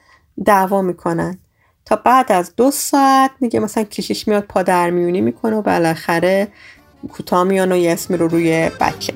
دعوا 0.45 0.81
می‌کنن. 0.81 1.37
تا 1.85 1.95
بعد 1.95 2.31
از 2.31 2.55
دو 2.55 2.71
ساعت 2.71 3.31
میگه 3.39 3.59
مثلا 3.59 3.83
کشیش 3.83 4.27
میاد 4.27 4.43
پادرمیونی 4.43 5.21
می‌کنه 5.21 5.55
و 5.55 5.61
بالاخره 5.61 6.47
کوتاه 7.09 7.43
میان 7.43 7.71
و 7.71 7.75
یه 7.75 7.91
اسمی 7.91 8.17
رو 8.17 8.27
روی 8.27 8.69
بچه 8.79 9.13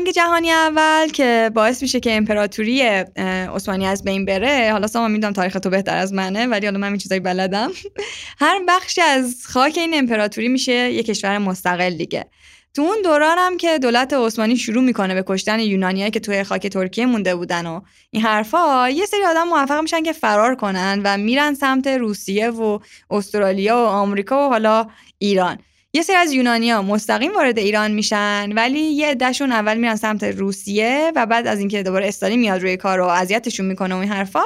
می‌ذارن 0.00 0.12
جهانی 0.12 0.50
اول 0.50 1.08
که 1.08 1.50
باعث 1.54 1.82
میشه 1.82 2.00
که 2.00 2.16
امپراتوری 2.16 2.82
عثمانی 2.82 3.86
از 3.86 4.04
بین 4.04 4.24
بره. 4.24 4.72
حالا 4.72 4.86
سامان 4.86 5.10
می‌دونم 5.10 5.32
تاریخ 5.32 5.52
تو 5.52 5.70
بهتر 5.70 5.96
از 5.96 6.12
منه 6.12 6.46
ولی 6.46 6.66
حالا 6.66 6.78
من 6.78 6.88
این 6.88 6.98
چیزایی 6.98 7.20
بلدم. 7.20 7.70
هر 8.40 8.64
بخشی 8.68 9.00
از 9.00 9.46
خاک 9.46 9.78
این 9.78 9.94
امپراتوری 9.94 10.48
میشه 10.48 10.72
یه 10.92 11.02
کشور 11.02 11.38
مستقل 11.38 11.90
دیگه. 11.90 12.26
تو 12.74 12.82
اون 12.82 12.96
دوران 13.04 13.38
هم 13.38 13.56
که 13.56 13.78
دولت 13.78 14.12
عثمانی 14.12 14.56
شروع 14.56 14.84
می‌کنه 14.84 15.14
به 15.14 15.24
کشتن 15.26 15.60
یونانیایی 15.60 16.10
که 16.10 16.20
توی 16.20 16.44
خاک 16.44 16.66
ترکیه 16.66 17.06
مونده 17.06 17.34
بودن 17.34 17.66
و 17.66 17.80
این 18.10 18.22
حرفا 18.22 18.90
یه 18.90 19.06
سری 19.06 19.24
آدم 19.24 19.48
موفق 19.48 19.80
میشن 19.82 20.02
که 20.02 20.12
فرار 20.12 20.54
کنن 20.54 21.00
و 21.04 21.18
میرن 21.18 21.54
سمت 21.54 21.86
روسیه 21.86 22.50
و 22.50 22.78
استرالیا 23.10 23.76
و 23.76 23.86
آمریکا 23.86 24.46
و 24.46 24.50
حالا 24.50 24.86
ایران. 25.18 25.58
یه 25.94 26.02
سری 26.02 26.16
از 26.16 26.32
یونانیا 26.32 26.82
مستقیم 26.82 27.32
وارد 27.34 27.58
ایران 27.58 27.90
میشن 27.90 28.52
ولی 28.52 28.80
یه 28.80 29.06
عدهشون 29.06 29.52
اول 29.52 29.76
میرن 29.78 29.96
سمت 29.96 30.24
روسیه 30.24 31.12
و 31.16 31.26
بعد 31.26 31.46
از 31.46 31.58
اینکه 31.58 31.82
دوباره 31.82 32.08
استالین 32.08 32.40
میاد 32.40 32.62
روی 32.62 32.76
کار 32.76 33.00
و 33.00 33.04
اذیتشون 33.04 33.66
می‌کنه 33.66 33.94
و 33.94 33.98
این 33.98 34.08
حرفا 34.08 34.40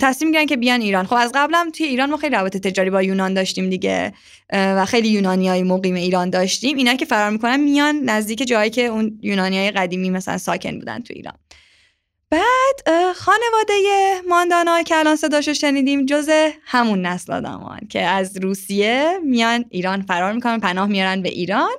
تصمیم 0.00 0.30
می‌گیرن 0.30 0.46
که 0.46 0.56
بیان 0.56 0.80
ایران. 0.80 1.06
خب 1.06 1.16
از 1.18 1.32
قبلم 1.34 1.70
توی 1.70 1.86
ایران 1.86 2.10
ما 2.10 2.16
خیلی 2.16 2.34
روابط 2.34 2.56
تجاری 2.56 2.90
با 2.90 3.02
یونان 3.02 3.34
داشتیم 3.34 3.70
دیگه 3.70 4.12
و 4.52 4.84
خیلی 4.84 5.08
یونانیای 5.08 5.62
مقیم 5.62 5.94
ایران 5.94 6.30
داشتیم. 6.30 6.76
اینا 6.76 6.94
که 6.94 7.04
فرار 7.04 7.30
می‌کنن 7.30 7.60
میان 7.60 7.96
نزدیک 8.04 8.46
جایی 8.48 8.70
که 8.70 8.82
اون 8.82 9.18
یونانیای 9.22 9.70
قدیمی 9.70 10.10
مثلا 10.10 10.38
ساکن 10.38 10.78
بودن 10.78 11.00
تو 11.00 11.14
ایران. 11.16 11.34
بعد 12.36 13.12
خانواده 13.12 13.74
ماندانا 14.28 14.82
که 14.82 14.96
الان 14.96 15.16
صداشو 15.16 15.54
شنیدیم 15.54 16.06
جز 16.06 16.30
همون 16.64 17.06
نسل 17.06 17.32
آدمان 17.32 17.80
که 17.90 18.02
از 18.02 18.36
روسیه 18.36 19.18
میان 19.24 19.64
ایران 19.70 20.02
فرار 20.02 20.32
می‌کنن 20.32 20.60
پناه 20.60 20.88
میارن 20.88 21.22
به 21.22 21.28
ایران. 21.28 21.72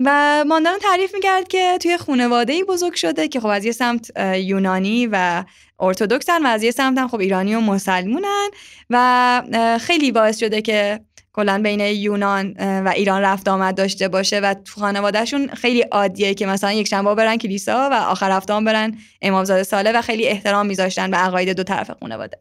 و 0.00 0.44
ماندانا 0.48 0.78
تعریف 0.78 1.14
می‌کرد 1.14 1.48
که 1.48 1.78
توی 1.82 1.96
خانواده 1.96 2.64
بزرگ 2.64 2.94
شده 2.94 3.28
که 3.28 3.40
خب 3.40 3.46
از 3.46 3.64
یه 3.64 3.72
سمت 3.72 4.18
یونانی 4.36 5.08
و 5.12 5.44
ارتودکسن 5.80 6.46
و 6.46 6.46
از 6.46 6.62
یه 6.62 6.70
سمت 6.70 6.98
هم 6.98 7.08
خب 7.08 7.20
ایرانی 7.20 7.54
و 7.54 7.60
مسلمونن 7.60 8.48
و 8.90 9.42
خیلی 9.80 10.12
باعث 10.12 10.38
شده 10.38 10.62
که 10.62 11.00
کلا 11.36 11.62
بین 11.62 11.80
یونان 11.80 12.52
و 12.58 12.92
ایران 12.96 13.22
رفت 13.22 13.48
آمد 13.48 13.76
داشته 13.76 14.08
باشه 14.08 14.40
و 14.40 14.54
تو 14.54 14.80
خانوادهشون 14.80 15.46
خیلی 15.48 15.80
عادیه 15.80 16.34
که 16.34 16.46
مثلا 16.46 16.72
یک 16.72 16.88
شنبه 16.88 17.14
برن 17.14 17.36
کلیسا 17.36 17.88
و 17.92 17.94
آخر 17.94 18.30
هفته 18.30 18.60
برن 18.60 18.98
امامزاده 19.22 19.62
ساله 19.62 19.92
و 19.92 20.02
خیلی 20.02 20.26
احترام 20.26 20.66
میذاشتن 20.66 21.10
به 21.10 21.16
عقاید 21.16 21.56
دو 21.56 21.62
طرف 21.62 21.90
خانواده. 22.00 22.38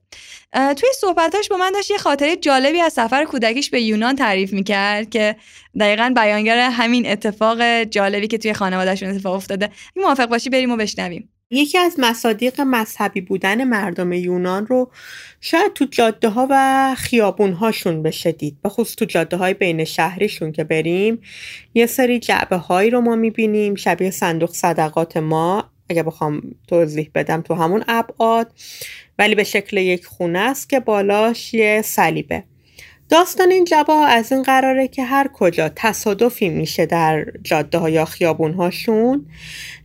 توی 0.53 0.89
صحبتاش 0.99 1.49
با 1.49 1.57
من 1.57 1.71
داشت 1.71 1.91
یه 1.91 1.97
خاطره 1.97 2.35
جالبی 2.35 2.81
از 2.81 2.93
سفر 2.93 3.25
کودکیش 3.25 3.69
به 3.69 3.81
یونان 3.81 4.15
تعریف 4.15 4.53
می‌کرد 4.53 5.09
که 5.09 5.35
دقیقا 5.79 6.13
بیانگر 6.15 6.57
همین 6.57 7.11
اتفاق 7.11 7.83
جالبی 7.83 8.27
که 8.27 8.37
توی 8.37 8.53
خانوادهشون 8.53 9.09
اتفاق 9.09 9.33
افتاده. 9.33 9.69
موافق 9.95 10.25
باشی 10.25 10.49
بریم 10.49 10.71
و 10.71 10.77
بشنویم. 10.77 11.32
یکی 11.53 11.77
از 11.77 11.95
مصادیق 11.97 12.61
مذهبی 12.61 13.21
بودن 13.21 13.63
مردم 13.63 14.13
یونان 14.13 14.67
رو 14.67 14.91
شاید 15.41 15.73
تو 15.73 15.85
جاده 15.85 16.29
ها 16.29 16.47
و 16.49 16.95
خیابون 16.97 17.53
هاشون 17.53 18.03
بشه 18.03 18.31
دید 18.31 18.57
به 18.61 18.69
خصوص 18.69 18.95
تو 18.95 19.05
جاده 19.05 19.37
های 19.37 19.53
بین 19.53 19.83
شهریشون 19.83 20.51
که 20.51 20.63
بریم 20.63 21.21
یه 21.73 21.85
سری 21.85 22.19
جعبه 22.19 22.55
هایی 22.55 22.89
رو 22.89 23.01
ما 23.01 23.15
می‌بینیم. 23.15 23.75
شبیه 23.75 24.11
صندوق 24.11 24.51
صدقات 24.51 25.17
ما 25.17 25.69
اگه 25.89 26.03
بخوام 26.03 26.41
توضیح 26.67 27.11
بدم 27.15 27.41
تو 27.41 27.53
همون 27.53 27.83
ابعاد. 27.87 28.51
ولی 29.19 29.35
به 29.35 29.43
شکل 29.43 29.77
یک 29.77 30.05
خونه 30.05 30.39
است 30.39 30.69
که 30.69 30.79
بالاش 30.79 31.53
یه 31.53 31.81
صلیبه. 31.81 32.43
داستان 33.09 33.51
این 33.51 33.65
جبا 33.65 34.05
از 34.05 34.31
این 34.31 34.43
قراره 34.43 34.87
که 34.87 35.03
هر 35.03 35.27
کجا 35.33 35.69
تصادفی 35.75 36.49
میشه 36.49 36.85
در 36.85 37.25
جاده 37.43 37.77
ها 37.77 37.89
یا 37.89 38.05
خیابون 38.05 38.53
هاشون 38.53 39.25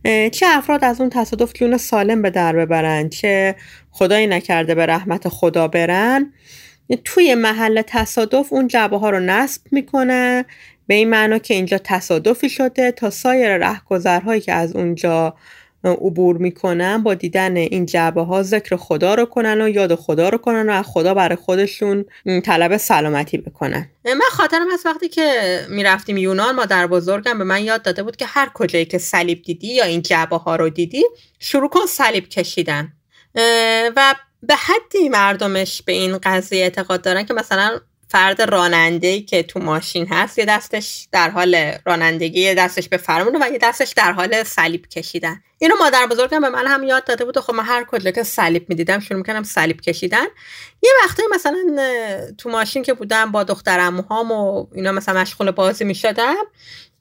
چه 0.03 0.45
افراد 0.45 0.83
از 0.83 1.01
اون 1.01 1.09
تصادف 1.09 1.53
جون 1.53 1.77
سالم 1.77 2.21
به 2.21 2.29
در 2.29 2.55
ببرن 2.55 3.09
چه 3.09 3.55
خدایی 3.91 4.27
نکرده 4.27 4.75
به 4.75 4.85
رحمت 4.85 5.27
خدا 5.27 5.67
برن 5.67 6.33
توی 7.03 7.35
محل 7.35 7.81
تصادف 7.81 8.53
اون 8.53 8.67
جبه 8.67 8.97
ها 8.97 9.09
رو 9.09 9.19
نصب 9.19 9.61
می‌کنه 9.71 10.45
به 10.87 10.95
این 10.95 11.09
معنا 11.09 11.37
که 11.37 11.53
اینجا 11.53 11.77
تصادفی 11.77 12.49
شده 12.49 12.91
تا 12.91 13.09
سایر 13.09 13.57
رهگذرهایی 13.57 14.41
که 14.41 14.53
از 14.53 14.75
اونجا 14.75 15.35
عبور 15.83 16.37
می‌کنن 16.37 17.03
با 17.03 17.13
دیدن 17.13 17.57
این 17.57 17.85
جعبه 17.85 18.21
ها 18.21 18.43
ذکر 18.43 18.75
خدا 18.75 19.15
رو 19.15 19.25
کنن 19.25 19.61
و 19.61 19.69
یاد 19.69 19.95
خدا 19.95 20.29
رو 20.29 20.37
کنن 20.37 20.69
و 20.69 20.73
از 20.73 20.85
خدا 20.85 21.13
برای 21.13 21.35
خودشون 21.35 22.05
طلب 22.45 22.77
سلامتی 22.77 23.37
بکنن. 23.37 23.89
من 24.05 24.19
خاطرم 24.31 24.67
از 24.73 24.81
وقتی 24.85 25.09
که 25.09 25.59
می‌رفتیم 25.69 26.17
یونان 26.17 26.55
مادر 26.55 26.87
بزرگم 26.87 27.37
به 27.37 27.43
من 27.43 27.63
یاد 27.63 27.81
داده 27.81 28.03
بود 28.03 28.15
که 28.15 28.25
هر 28.25 28.51
کجایی 28.53 28.85
که 28.85 28.97
صلیب 28.97 29.41
دیدی 29.41 29.73
یا 29.73 29.85
این 29.85 30.01
جعبه 30.01 30.37
ها 30.37 30.55
رو 30.55 30.69
دیدی 30.69 31.03
شروع 31.39 31.69
کن 31.69 31.85
صلیب 31.85 32.29
کشیدن. 32.29 32.93
و 33.95 34.15
به 34.43 34.55
حدی 34.55 35.09
مردمش 35.09 35.81
به 35.81 35.91
این 35.91 36.17
قضیه 36.17 36.63
اعتقاد 36.63 37.01
دارن 37.01 37.23
که 37.23 37.33
مثلا 37.33 37.79
فرد 38.11 38.41
راننده 38.41 39.21
که 39.21 39.43
تو 39.43 39.59
ماشین 39.59 40.07
هست 40.07 40.39
یه 40.39 40.45
دستش 40.45 41.07
در 41.11 41.29
حال 41.29 41.73
رانندگی 41.85 42.41
یه 42.41 42.55
دستش 42.55 42.89
به 42.89 42.97
فرمونه 42.97 43.39
و 43.41 43.51
یه 43.51 43.57
دستش 43.57 43.93
در 43.95 44.11
حال 44.11 44.43
صلیب 44.43 44.87
کشیدن. 44.87 45.41
اینو 45.59 45.75
مادر 45.79 46.07
بزرگم 46.07 46.41
به 46.41 46.49
من 46.49 46.67
هم 46.67 46.83
یاد 46.83 47.05
داده 47.05 47.25
بود 47.25 47.37
و 47.37 47.41
خب 47.41 47.53
من 47.53 47.63
هر 47.63 47.83
کجا 47.83 48.11
که 48.11 48.23
صلیب 48.23 48.65
می‌دیدم 48.69 48.99
شروع 48.99 49.17
می‌کنم 49.17 49.43
صلیب 49.43 49.81
کشیدن. 49.81 50.25
یه 50.83 50.91
وقتی 51.05 51.23
مثلا 51.31 51.55
تو 52.37 52.49
ماشین 52.49 52.83
که 52.83 52.93
بودم 52.93 53.31
با 53.31 53.43
دختر 53.43 53.79
هام 54.09 54.31
و 54.31 54.67
اینا 54.75 54.91
مثلا 54.91 55.21
مشغول 55.21 55.51
بازی 55.51 55.83
می‌شدم 55.83 56.43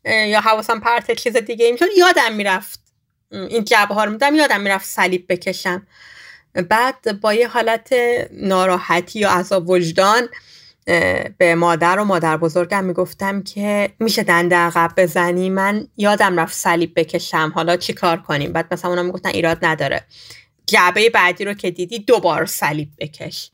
یا 0.04 0.40
حواسم 0.40 0.80
پرت 0.80 1.10
چیز 1.10 1.36
دیگه 1.36 1.72
می‌شد 1.72 1.88
یادم 1.96 2.32
می‌رفت. 2.32 2.80
این 3.30 3.64
جبه 3.64 3.94
ها 3.94 4.04
رو 4.04 4.10
میدم 4.10 4.34
یادم 4.34 4.60
می‌رفت 4.60 4.86
صلیب 4.86 5.26
بکشم. 5.28 5.86
بعد 6.68 7.20
با 7.20 7.34
یه 7.34 7.48
حالت 7.48 7.94
ناراحتی 8.32 9.18
یا 9.18 9.30
عذاب 9.30 9.70
وجدان 9.70 10.28
به 11.38 11.54
مادر 11.54 11.98
و 11.98 12.04
مادر 12.04 12.36
بزرگم 12.36 12.84
می‌گفتم 12.84 13.42
که 13.42 13.90
میشه 14.00 14.22
دنده 14.22 14.56
عقب 14.56 14.90
بزنی؟ 14.96 15.50
من 15.50 15.88
یادم 15.96 16.40
رفت 16.40 16.54
صلیب 16.54 16.92
بکشم. 16.96 17.52
حالا 17.54 17.76
چی 17.76 17.92
کار 17.92 18.16
کنیم؟ 18.16 18.52
بعد 18.52 18.66
مثلا 18.74 18.90
اونا 18.90 19.02
می‌گفتن 19.02 19.28
ایراد 19.28 19.58
نداره. 19.62 20.04
جعبه 20.66 21.10
بعدی 21.10 21.44
رو 21.44 21.54
که 21.54 21.70
دیدی 21.70 21.98
دوبار 21.98 22.46
صلیب 22.46 22.88
بکش. 22.98 23.50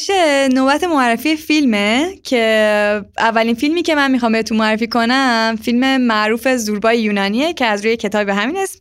باشه 0.00 0.48
نوبت 0.48 0.84
معرفی 0.84 1.36
فیلمه 1.36 2.14
که 2.24 3.02
اولین 3.18 3.54
فیلمی 3.54 3.82
که 3.82 3.94
من 3.94 4.10
می‌خوام 4.10 4.32
بهتون 4.32 4.58
معرفی 4.58 4.86
کنم 4.86 5.58
فیلم 5.62 5.96
معروف 5.96 6.48
زوربای 6.48 7.02
یونانیه 7.02 7.52
که 7.52 7.64
از 7.66 7.84
روی 7.84 7.96
کتاب 7.96 8.26
به 8.26 8.34
همین 8.34 8.56
اسم 8.56 8.78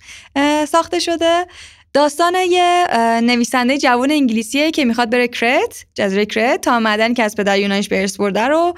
ساخته 0.65 0.99
شده. 0.99 1.45
داستان 1.93 2.35
یه 2.49 2.87
نویسنده 3.23 3.77
جوان 3.77 4.11
انگلیسیه 4.11 4.71
که 4.71 4.85
می‌خواد 4.85 5.09
بره 5.09 5.27
کرت 5.27 5.85
جزیره 5.95 6.25
کرت 6.25 6.61
تا 6.61 6.79
معدنی 6.79 7.13
که 7.13 7.23
از 7.23 7.35
پدر 7.35 7.59
یونانیش 7.59 7.89
به 7.89 8.01
ارث 8.01 8.17
برده 8.17 8.47
رو 8.47 8.73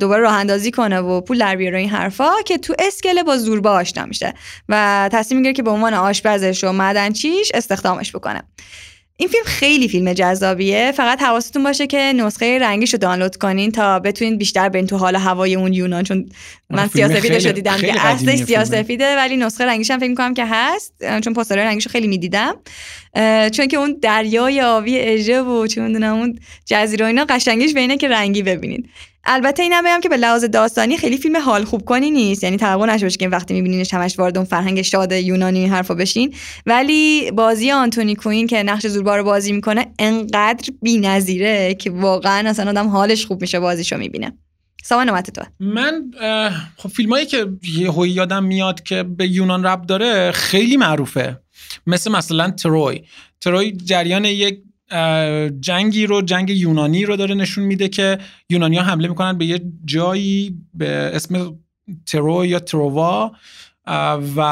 دوباره 0.00 0.22
راه 0.22 0.34
اندازی 0.34 0.70
کنه 0.70 0.98
و 0.98 1.20
پول 1.20 1.38
در 1.38 1.56
بیاره 1.56 1.78
این 1.78 1.90
حرفا 1.90 2.30
که 2.44 2.58
تو 2.58 2.74
اسکله 2.78 3.22
با 3.22 3.36
زوربا 3.36 3.70
آشنا 3.70 4.06
میشه 4.06 4.34
و 4.68 5.08
تصمیم 5.12 5.40
می‌گیره 5.40 5.54
که 5.54 5.62
به 5.62 5.70
عنوان 5.70 5.94
آشپزش 5.94 6.64
و 6.64 6.72
معدنچیش 6.72 7.50
استخدامش 7.54 8.12
بکنه. 8.12 8.42
این 9.16 9.28
فیلم 9.28 9.44
خیلی 9.44 9.88
فیلم 9.88 10.12
جذابیه. 10.12 10.92
فقط 10.96 11.22
حواستون 11.22 11.62
باشه 11.62 11.86
که 11.86 11.98
نسخه 11.98 12.58
رنگیش 12.58 12.92
رو 12.92 12.98
دانلود 12.98 13.36
کنین 13.36 13.72
تا 13.72 13.98
بتونین 13.98 14.38
بیشتر 14.38 14.68
برین 14.68 14.86
تو 14.86 14.96
حال 14.96 15.16
هوای 15.16 15.54
اون 15.54 15.72
یونان. 15.72 16.04
چون 16.04 16.28
من 16.70 16.88
سیاسفیدش 16.88 17.46
رو 17.46 17.52
دیدم. 17.52 17.76
که 17.76 18.06
اصلش 18.06 18.38
سیاسفیده 18.38 19.16
ولی 19.16 19.36
نسخه 19.36 19.64
رنگیش 19.64 19.90
هم 19.90 19.98
فکر 19.98 20.08
می‌کنم 20.08 20.34
که 20.34 20.44
هست. 20.44 20.94
چون 21.24 21.34
پوستر 21.34 21.56
رنگیش 21.56 21.86
رو 21.86 21.92
خیلی 21.92 22.06
می‌دیدم. 22.06 22.56
چون 23.50 23.66
که 23.68 23.76
اون 23.76 23.98
دریای 24.02 24.60
آبی 24.60 24.98
اژه 24.98 25.40
و 25.40 25.66
چون 25.66 25.86
می‌دونم 25.86 26.14
اون 26.14 26.38
جزیره 26.66 27.06
اینا 27.06 27.24
قشنگیش 27.28 27.74
بینه 27.74 27.96
که 27.96 28.08
رنگی 28.08 28.42
ببینید 28.42 28.90
البته 29.26 29.62
اینم 29.62 29.84
بگم 29.84 30.00
که 30.00 30.08
به 30.08 30.16
لحاظ 30.16 30.44
داستانی 30.44 30.96
خیلی 30.96 31.18
فیلم 31.18 31.36
حال 31.36 31.64
خوب 31.64 31.84
کنی 31.84 32.10
نیست. 32.10 32.44
یعنی 32.44 32.56
توقع 32.56 32.86
نشه 32.86 33.10
که 33.10 33.28
وقتی 33.28 33.54
میبینینش 33.54 33.94
همش 33.94 34.18
وارد 34.18 34.36
اون 34.36 34.46
فرهنگ 34.46 34.82
شاد 34.82 35.12
یونانی 35.12 35.66
حرفا 35.66 35.94
بشین. 35.94 36.34
ولی 36.66 37.30
بازی 37.30 37.70
آنتونی 37.70 38.14
کوین 38.14 38.46
که 38.46 38.62
نقش 38.62 38.86
زوربا 38.86 39.16
رو 39.16 39.24
بازی 39.24 39.52
می‌کنه 39.52 39.86
انقدر 39.98 40.72
بی‌نظیره 40.82 41.74
که 41.74 41.90
واقعا 41.90 42.48
اصلا 42.48 42.70
آدم 42.70 42.88
حالش 42.88 43.26
خوب 43.26 43.40
میشه 43.40 43.60
بازیشو 43.60 43.96
می‌بینه. 43.96 44.38
سامان 44.84 45.08
نوبت 45.08 45.30
تو. 45.30 45.42
من 45.60 46.10
خب 46.76 46.88
فیلمایی 46.88 47.26
که 47.26 47.46
یه 47.78 48.08
یادم 48.08 48.44
میاد 48.44 48.82
که 48.82 49.02
به 49.02 49.28
یونان 49.28 49.66
رب 49.66 49.86
داره 49.86 50.32
خیلی 50.32 50.76
معروفه. 50.76 51.40
مثل 51.86 52.10
مثلا 52.10 52.50
تروی. 52.50 53.02
تروی 53.40 53.72
جریان 53.72 54.24
یک 54.24 54.58
جنگی 55.60 56.06
رو 56.06 56.22
جنگ 56.22 56.50
یونانی 56.50 57.04
رو 57.04 57.16
داره 57.16 57.34
نشون 57.34 57.64
میده 57.64 57.88
که 57.88 58.18
یونانیا 58.50 58.82
حمله 58.82 59.08
می‌کنن 59.08 59.38
به 59.38 59.46
یه 59.46 59.60
جایی 59.84 60.58
به 60.74 60.88
اسم 60.88 61.58
ترو 62.06 62.46
یا 62.46 62.58
تروا 62.58 63.32
و 64.36 64.42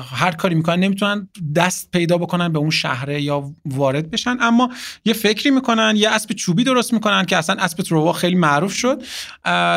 هر 0.00 0.32
کاری 0.32 0.54
می‌کنن 0.54 0.80
نمی‌تونن 0.80 1.28
دست 1.56 1.90
پیدا 1.90 2.18
بکنن 2.18 2.52
به 2.52 2.58
اون 2.58 2.70
شهره 2.70 3.22
یا 3.22 3.54
وارد 3.64 4.10
بشن. 4.10 4.36
اما 4.40 4.70
یه 5.04 5.12
فکری 5.12 5.50
می‌کنن 5.50 5.94
یه 5.96 6.10
اسب 6.10 6.32
چوبی 6.32 6.64
درست 6.64 6.92
می‌کنن 6.92 7.24
که 7.24 7.36
اصلا 7.36 7.56
اسب 7.58 7.82
تروا 7.82 8.12
خیلی 8.12 8.36
معروف 8.36 8.74
شد. 8.74 9.02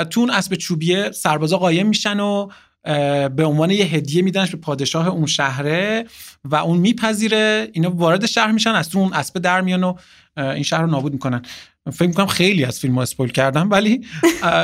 تو 0.09 0.19
اون 0.19 0.29
اسب 0.29 0.55
چوبیه 0.55 1.11
سربازا 1.11 1.57
قایم 1.57 1.87
میشن 1.87 2.19
و 2.19 2.49
به 3.35 3.45
عنوان 3.45 3.71
یه 3.71 3.85
هدیه 3.85 4.21
میدنش 4.21 4.51
به 4.51 4.57
پادشاه 4.57 5.07
اون 5.07 5.25
شهره 5.25 6.05
و 6.43 6.55
اون 6.55 6.77
میپذیره. 6.77 7.69
اینا 7.73 7.89
وارد 7.89 8.25
شهر 8.25 8.51
میشن 8.51 8.69
از 8.69 8.95
اون 8.95 9.13
اسب 9.13 9.39
در 9.39 9.61
میان 9.61 9.83
و 9.83 9.93
این 10.37 10.63
شهر 10.63 10.81
رو 10.81 10.87
نابود 10.87 11.13
می‌کنن. 11.13 11.41
فکر 11.93 12.07
می‌کنم 12.07 12.27
خیلی 12.27 12.65
از 12.65 12.79
فیلم 12.79 12.95
ها 12.95 13.01
اسپویل 13.01 13.31
کردم 13.31 13.69
ولی 13.71 14.01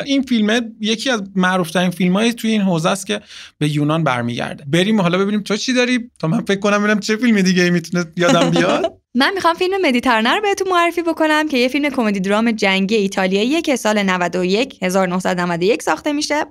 این 0.06 0.22
فیلم 0.22 0.76
یکی 0.82 1.10
از 1.10 1.22
معروف 1.36 1.72
ترین 1.72 1.90
فیلم 1.90 2.14
های 2.14 2.34
توی 2.34 2.52
این 2.52 2.62
حوزه 2.62 2.90
است 2.90 3.08
که 3.08 3.22
به 3.58 3.70
یونان 3.70 4.04
برمیگرده. 4.04 4.64
بریم 4.68 5.02
حالا 5.02 5.18
ببینیم 5.18 5.42
تو 5.42 5.58
چی 5.58 5.74
داری؟ 5.74 6.12
تا 6.20 6.28
من 6.28 6.42
فکر 6.42 6.60
کنم 6.60 6.78
ببینم 6.78 7.00
چه 7.00 7.18
فیلم 7.18 7.42
دیگه 7.42 7.70
می‌تونه 7.70 8.06
یادم 8.18 8.50
بیاد. 8.50 8.94
من 9.16 9.32
می‌خوام 9.34 9.56
فیلم 9.56 9.74
مدیترانه 9.86 10.36
رو 10.36 10.42
بهتون 10.42 10.68
معرفی 10.70 11.02
بکنم 11.02 11.48
که 11.48 11.58
یه 11.58 11.68
فیلم 11.68 11.90
کمدی 11.90 12.20
درام 12.20 12.52
جنگی 12.52 12.96
ایتالیاییه 12.96 13.62
که 13.62 13.76
سال 13.76 14.04
91 14.04 14.84
1991 14.84 15.82
ساخته 15.82 16.14
میشه. 16.14 16.46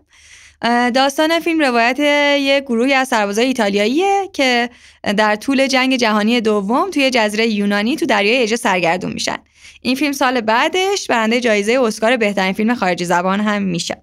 داستان 0.94 1.40
فیلم 1.40 1.60
روایت 1.60 1.98
یک 2.40 2.64
گروهی 2.64 2.92
از 2.92 3.08
سربازای 3.08 3.44
ایتالیاییه 3.44 4.28
که 4.32 4.70
در 5.16 5.36
طول 5.36 5.66
جنگ 5.66 5.96
جهانی 5.96 6.40
دوم 6.40 6.90
توی 6.90 7.10
جزیره 7.10 7.46
یونانی 7.46 7.96
تو 7.96 8.06
دریای 8.06 8.42
اژه 8.42 8.56
سرگردون 8.56 9.12
میشن. 9.12 9.36
این 9.80 9.96
فیلم 9.96 10.12
سال 10.12 10.40
بعدش 10.40 11.06
برنده 11.08 11.40
جایزه 11.40 11.80
اسکار 11.82 12.16
بهترین 12.16 12.52
فیلم 12.52 12.74
خارجی 12.74 13.04
زبان 13.04 13.40
هم 13.40 13.62
میشه. 13.62 14.02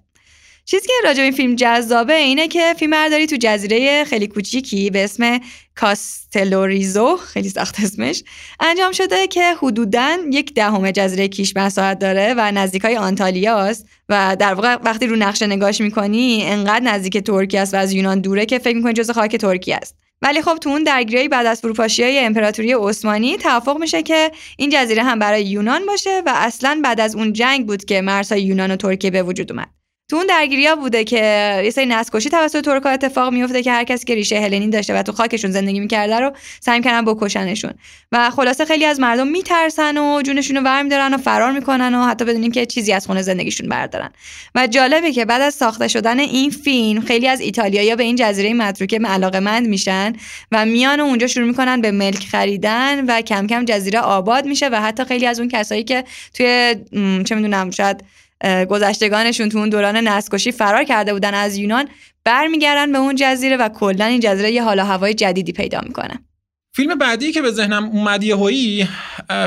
چیزی 0.70 0.86
که 0.86 0.92
راجع 1.04 1.22
این 1.22 1.32
فیلم 1.32 1.54
جذابه 1.54 2.14
اینه 2.14 2.48
که 2.48 2.74
فیلم 2.78 2.90
برداری 2.90 3.26
تو 3.26 3.36
جزیره 3.40 4.04
خیلی 4.04 4.26
کوچیکی 4.26 4.90
به 4.90 5.04
اسم 5.04 5.40
کاستلوریزو 5.74 7.16
خیلی 7.16 7.48
سخت 7.48 7.80
اسمش 7.80 8.22
انجام 8.60 8.92
شده 8.92 9.26
که 9.26 9.54
حدودا 9.62 10.16
یک 10.30 10.54
دهم 10.54 10.90
جزیره 10.90 11.28
کیش 11.28 11.56
مساحت 11.56 11.98
داره 11.98 12.34
و 12.36 12.52
نزدیک 12.52 12.84
های 12.84 12.96
آنتالیاست 12.96 13.86
و 14.08 14.36
در 14.38 14.54
واقع 14.54 14.74
وقتی 14.74 15.06
رو 15.06 15.16
نقشه 15.16 15.46
نگاش 15.46 15.80
می‌کنی 15.80 16.42
انقدر 16.44 16.84
نزدیک 16.84 17.18
ترکیه 17.18 17.60
است 17.60 17.74
و 17.74 17.76
از 17.76 17.92
یونان 17.92 18.20
دوره 18.20 18.46
که 18.46 18.58
فکر 18.58 18.76
می‌کنی 18.76 18.92
جز 18.92 19.10
خاک 19.10 19.36
ترکیه 19.36 19.76
است. 19.76 19.96
ولی 20.22 20.42
خب 20.42 20.58
تو 20.60 20.70
اون 20.70 20.82
درگیری 20.82 21.28
بعد 21.28 21.46
از 21.46 21.60
فروپاشی 21.60 22.02
های 22.02 22.18
امپراتوری 22.18 22.72
عثمانی 22.72 23.36
توافق 23.36 23.78
میشه 23.78 24.02
که 24.02 24.30
این 24.56 24.70
جزیره 24.72 25.02
هم 25.02 25.18
برای 25.18 25.44
یونان 25.44 25.86
باشه 25.86 26.22
و 26.26 26.32
اصلا 26.34 26.80
بعد 26.84 27.00
از 27.00 27.14
اون 27.14 27.32
جنگ 27.32 27.66
بود 27.66 27.84
که 27.84 28.00
مرزهای 28.00 28.42
یونان 28.42 28.70
و 28.70 28.76
ترکیه 28.76 29.10
به 29.10 29.22
وجود 29.22 29.52
اومد. 29.52 29.79
تو 30.10 30.16
اون 30.16 30.26
درگیری 30.26 30.74
بوده 30.80 31.04
که 31.04 31.60
یه 31.64 31.70
سری 31.70 31.86
نسکشی 31.86 32.30
توسط 32.30 32.64
ترکا 32.64 32.90
اتفاق 32.90 33.32
میفته 33.32 33.62
که 33.62 33.72
هر 33.72 33.84
کسی 33.84 34.04
که 34.04 34.14
ریشه 34.14 34.40
هلنی 34.40 34.68
داشته 34.68 34.94
و 34.94 35.02
تو 35.02 35.12
خاکشون 35.12 35.50
زندگی 35.50 35.80
می‌کرده 35.80 36.20
رو 36.20 36.32
سعی 36.60 36.80
کردن 36.80 37.04
بکشنشون. 37.04 37.70
و 38.12 38.30
خلاصه 38.30 38.64
خیلی 38.64 38.84
از 38.84 39.00
مردم 39.00 39.28
میترسن 39.28 39.98
و 39.98 40.22
جونشون 40.22 40.56
رو 40.56 40.62
برمیدارن 40.62 41.14
و 41.14 41.18
فرار 41.18 41.52
می‌کنن 41.52 41.94
و 41.94 42.06
حتی 42.06 42.24
بدون 42.24 42.50
که 42.50 42.66
چیزی 42.66 42.92
از 42.92 43.06
خونه 43.06 43.22
زندگیشون 43.22 43.68
بردارن. 43.68 44.10
و 44.54 44.66
جالبه 44.66 45.12
که 45.12 45.24
بعد 45.24 45.42
از 45.42 45.54
ساخته 45.54 45.88
شدن 45.88 46.18
این 46.18 46.50
فیلم 46.50 47.00
خیلی 47.00 47.28
از 47.28 47.40
ایتالیایی‌ها 47.40 47.96
به 47.96 48.04
این 48.04 48.16
جزیره 48.16 48.54
متروکه 48.54 48.98
علاقمند 48.98 49.68
میشن 49.68 50.12
و 50.52 50.66
میان 50.66 51.00
و 51.00 51.04
اونجا 51.04 51.26
شروع 51.26 51.46
می‌کنن 51.46 51.80
به 51.80 51.90
ملک 51.90 52.26
خریدن 52.26 53.04
و 53.06 53.20
کم 53.20 53.46
کم 53.46 53.64
جزیره 53.64 54.00
آباد 54.00 54.46
میشه 54.46 54.68
و 54.68 54.80
حتی 54.80 55.04
خیلی 55.04 55.26
از 55.26 55.40
اون 55.40 55.48
کسایی 55.48 55.84
که 55.84 56.04
توی 56.34 56.76
چه 57.24 57.34
می‌دونم 57.34 57.70
شاید 57.70 58.04
گذشتگانشون 58.44 59.48
تو 59.48 59.58
اون 59.58 59.68
دوران 59.68 59.96
نسکشی 59.96 60.52
فرار 60.52 60.84
کرده 60.84 61.12
بودن 61.12 61.34
از 61.34 61.56
یونان 61.56 61.88
برمیگردن 62.24 62.92
به 62.92 62.98
اون 62.98 63.14
جزیره 63.18 63.56
و 63.56 63.68
کلا 63.68 64.04
این 64.04 64.20
جزیره 64.20 64.50
یه 64.50 64.64
حالا 64.64 64.84
هوای 64.84 65.14
جدیدی 65.14 65.52
پیدا 65.52 65.80
می‌کنه. 65.82 66.24
فیلم 66.72 66.98
بعدی 66.98 67.32
که 67.32 67.42
به 67.42 67.50
ذهنم 67.50 67.84
اومد 67.84 68.24
هایی 68.24 68.88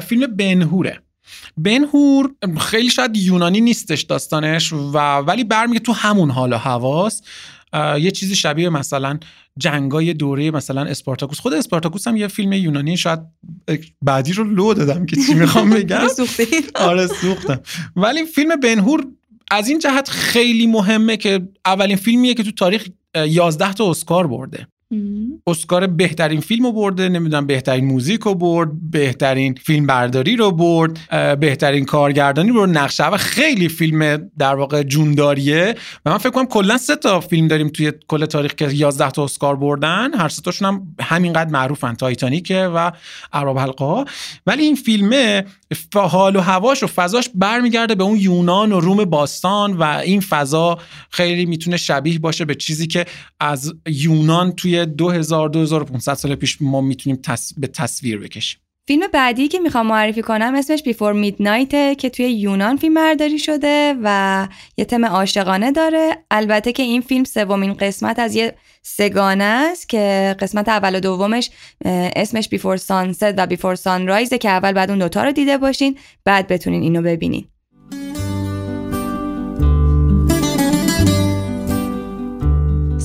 فیلم 0.07 0.35
بنهوره. 0.35 0.99
بنهور 1.57 2.31
خیلی 2.59 2.89
شاید 2.89 3.17
یونانی 3.17 3.61
نیستش 3.61 4.01
داستانش 4.01 4.73
و 4.73 4.97
ولی 4.97 5.43
برمیگه 5.43 5.79
تو 5.79 5.93
همون 5.93 6.31
حال 6.31 6.53
و 6.53 6.57
هواست. 6.57 7.27
یه 7.99 8.11
چیزی 8.11 8.35
شبیه 8.35 8.69
مثلا 8.69 9.19
جنگای 9.57 10.13
دوره 10.13 10.51
مثلا 10.51 10.81
اسپارتاکوس. 10.81 11.39
خود 11.39 11.53
اسپارتاکوس 11.53 12.07
هم 12.07 12.15
یه 12.15 12.27
فیلم 12.27 12.53
یونانی 12.53 12.97
شاید 12.97 13.19
بعدی 14.01 14.33
رو 14.33 14.43
لو 14.43 14.73
دادم 14.73 15.05
که 15.05 15.15
چی 15.15 15.33
می‌خوام 15.33 15.69
بگم. 15.75 15.97
آره 16.75 17.07
سوختم. 17.07 17.59
ولی 17.95 18.25
فیلم 18.25 18.55
بنهور 18.55 19.05
از 19.51 19.69
این 19.69 19.79
جهت 19.79 20.09
خیلی 20.09 20.67
مهمه 20.67 21.17
که 21.17 21.47
اولین 21.65 21.97
فیلمیه 21.97 22.33
که 22.33 22.43
تو 22.43 22.51
تاریخ 22.51 22.87
11 23.15 23.73
تا 23.73 23.89
اسکار 23.89 24.27
برده. 24.27 24.67
اسکار 25.47 25.87
بهترین 25.87 26.41
فیلم 26.41 26.65
رو 26.65 26.71
برده 26.71 27.09
نمی‌دونم 27.09 27.47
بهترین 27.47 27.85
موزیک 27.85 28.21
رو 28.21 28.35
برد 28.35 28.91
بهترین 28.91 29.53
فیلم 29.53 29.85
برداری 29.85 30.35
رو 30.35 30.51
برد 30.51 30.99
بهترین 31.39 31.85
کارگردانی 31.85 32.49
رو 32.49 32.65
نقشه 32.65 33.07
و 33.07 33.17
خیلی 33.17 33.69
فیلم 33.69 34.29
در 34.37 34.55
واقع 34.55 34.83
جونداریه. 34.83 35.75
و 36.05 36.11
من 36.11 36.17
فکر 36.17 36.29
کنم 36.29 36.45
کلا 36.45 36.77
سه 36.77 36.95
تا 36.95 37.19
فیلم 37.19 37.47
داریم 37.47 37.69
توی 37.69 37.91
کل 38.07 38.25
تاریخ 38.25 38.53
که 38.53 38.73
11 38.73 39.11
تا 39.11 39.23
اسکار 39.23 39.55
بردن. 39.55 40.13
هر 40.13 40.29
سه 40.29 40.41
تاشون 40.41 40.67
هم 40.67 40.95
همینقدر 41.01 41.49
معروفن 41.49 41.93
تایتانیکه 41.93 42.59
و 42.75 42.91
عرب 43.33 43.59
حلقه 43.59 44.05
ولی 44.47 44.63
این 44.63 44.75
فیلمه 44.75 45.45
حال 45.95 46.35
و 46.35 46.39
هواش 46.39 46.83
و 46.83 46.87
فضاش 46.87 47.29
برمیگرده 47.35 47.95
به 47.95 48.03
اون 48.03 48.17
یونان 48.17 48.71
و 48.71 48.79
روم 48.79 49.05
باستان 49.05 49.73
و 49.73 49.83
این 49.83 50.21
فضا 50.21 50.77
خیلی 51.09 51.45
می‌تونه 51.45 51.77
شبیه 51.77 52.19
باشه 52.19 52.45
به 52.45 52.55
چیزی 52.55 52.87
که 52.87 53.05
از 53.39 53.73
یونان 53.87 54.51
توی 54.51 54.82
2000 54.85 55.49
2500 55.49 56.13
سال 56.13 56.35
پیش 56.35 56.57
ما 56.61 56.81
می‌تونیم 56.81 57.21
به 57.57 57.67
تصویر 57.67 58.19
بکشیم. 58.19 58.59
فیلم 58.87 59.07
بعدی 59.13 59.47
که 59.47 59.59
می‌خوام 59.59 59.87
معرفی 59.87 60.21
کنم 60.21 60.55
اسمش 60.55 60.83
بیفور 60.83 61.13
میدنایت 61.13 61.97
که 61.97 62.09
توی 62.09 62.31
یونان 62.31 62.77
فیلم 62.77 62.93
برداری 62.93 63.39
شده 63.39 63.95
و 64.03 64.47
یه 64.77 64.85
تم 64.85 65.05
عاشقانه 65.05 65.71
داره. 65.71 66.17
البته 66.31 66.71
که 66.71 66.83
این 66.83 67.01
فیلم 67.01 67.23
سومین 67.23 67.73
قسمت 67.73 68.19
از 68.19 68.35
یه 68.35 68.55
سگانه 68.81 69.43
است 69.43 69.89
که 69.89 70.35
قسمت 70.39 70.69
اول 70.69 70.95
و 70.95 70.99
دومش 70.99 71.49
اسمش 71.85 72.49
بیفور 72.49 72.77
سانست 72.77 73.33
و 73.37 73.45
بیفور 73.47 73.75
سانرایزه 73.75 74.37
که 74.37 74.49
اول 74.49 74.71
بعد 74.71 74.89
اون 74.89 74.99
دوتا 74.99 75.23
رو 75.23 75.31
دیده 75.31 75.57
باشین 75.57 75.97
بعد 76.25 76.47
بتونین 76.47 76.81
اینو 76.81 77.01
ببینین. 77.01 77.45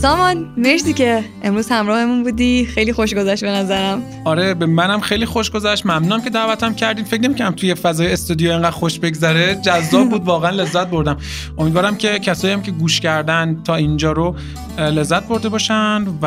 سامان 0.02 0.54
مرسی 0.56 0.92
که 0.92 1.24
امروز 1.42 1.68
همراهمون 1.68 2.22
بودی. 2.22 2.66
خیلی 2.66 2.92
خوش 2.92 3.14
گذشت 3.14 3.44
به 3.44 3.50
نظرم. 3.50 4.02
آره 4.24 4.54
به 4.54 4.66
منم 4.66 5.00
خیلی 5.00 5.26
خوش 5.26 5.50
گذشت. 5.50 5.86
ممنونم 5.86 6.22
که 6.22 6.30
دعوتم 6.30 6.74
کردین. 6.74 7.04
فکر 7.04 7.20
نمی‌کردم 7.20 7.54
توی 7.54 7.74
فضای 7.74 8.12
استودیو 8.12 8.50
اینقدر 8.50 8.70
خوش 8.70 8.98
بگذره. 8.98 9.54
جذاب 9.54 10.08
بود 10.08 10.24
واقعا 10.24 10.50
لذت 10.50 10.86
بردم. 10.86 11.16
امیدوارم 11.58 11.96
که 11.96 12.18
کسایی 12.18 12.54
هم 12.54 12.62
که 12.62 12.70
گوش 12.70 13.00
کردن 13.00 13.62
تا 13.64 13.74
اینجا 13.74 14.12
رو 14.12 14.34
لذت 14.78 15.28
برده 15.28 15.48
باشن 15.48 16.04
و 16.22 16.26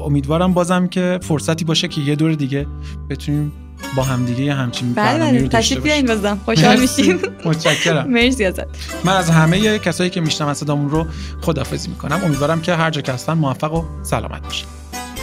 امیدوارم 0.00 0.54
بازم 0.54 0.86
که 0.86 1.18
فرصتی 1.22 1.64
باشه 1.64 1.88
که 1.88 2.00
یه 2.00 2.16
دور 2.16 2.32
دیگه 2.32 2.66
بتونیم 3.10 3.52
با 3.96 4.02
همدیگه 4.02 4.44
یه 4.44 4.54
همچین 4.54 4.94
بله 4.94 5.18
بله. 5.18 5.48
تشریف 5.48 5.82
بیاین 5.82 6.06
بازم 6.06 6.40
خوشحال. 6.44 6.80
میشیم. 6.80 7.18
متشکرم. 7.44 8.10
مرسی 8.12 8.44
ازت. 8.44 8.66
من 9.04 9.16
از 9.16 9.30
همه 9.30 9.78
کسایی 9.78 10.10
که 10.10 10.20
میشنم 10.20 10.54
صدامون 10.54 10.90
رو 10.90 11.06
خدافظی 11.40 11.88
می‌کنم. 11.88 12.20
امیدوارم 12.24 12.60
که 12.60 12.74
هر 12.74 12.90
جا 12.90 13.00
که 13.00 13.12
هستن 13.12 13.32
موفق 13.32 13.74
و 13.74 13.84
سلامت 14.02 14.42
باشن. 14.42 14.66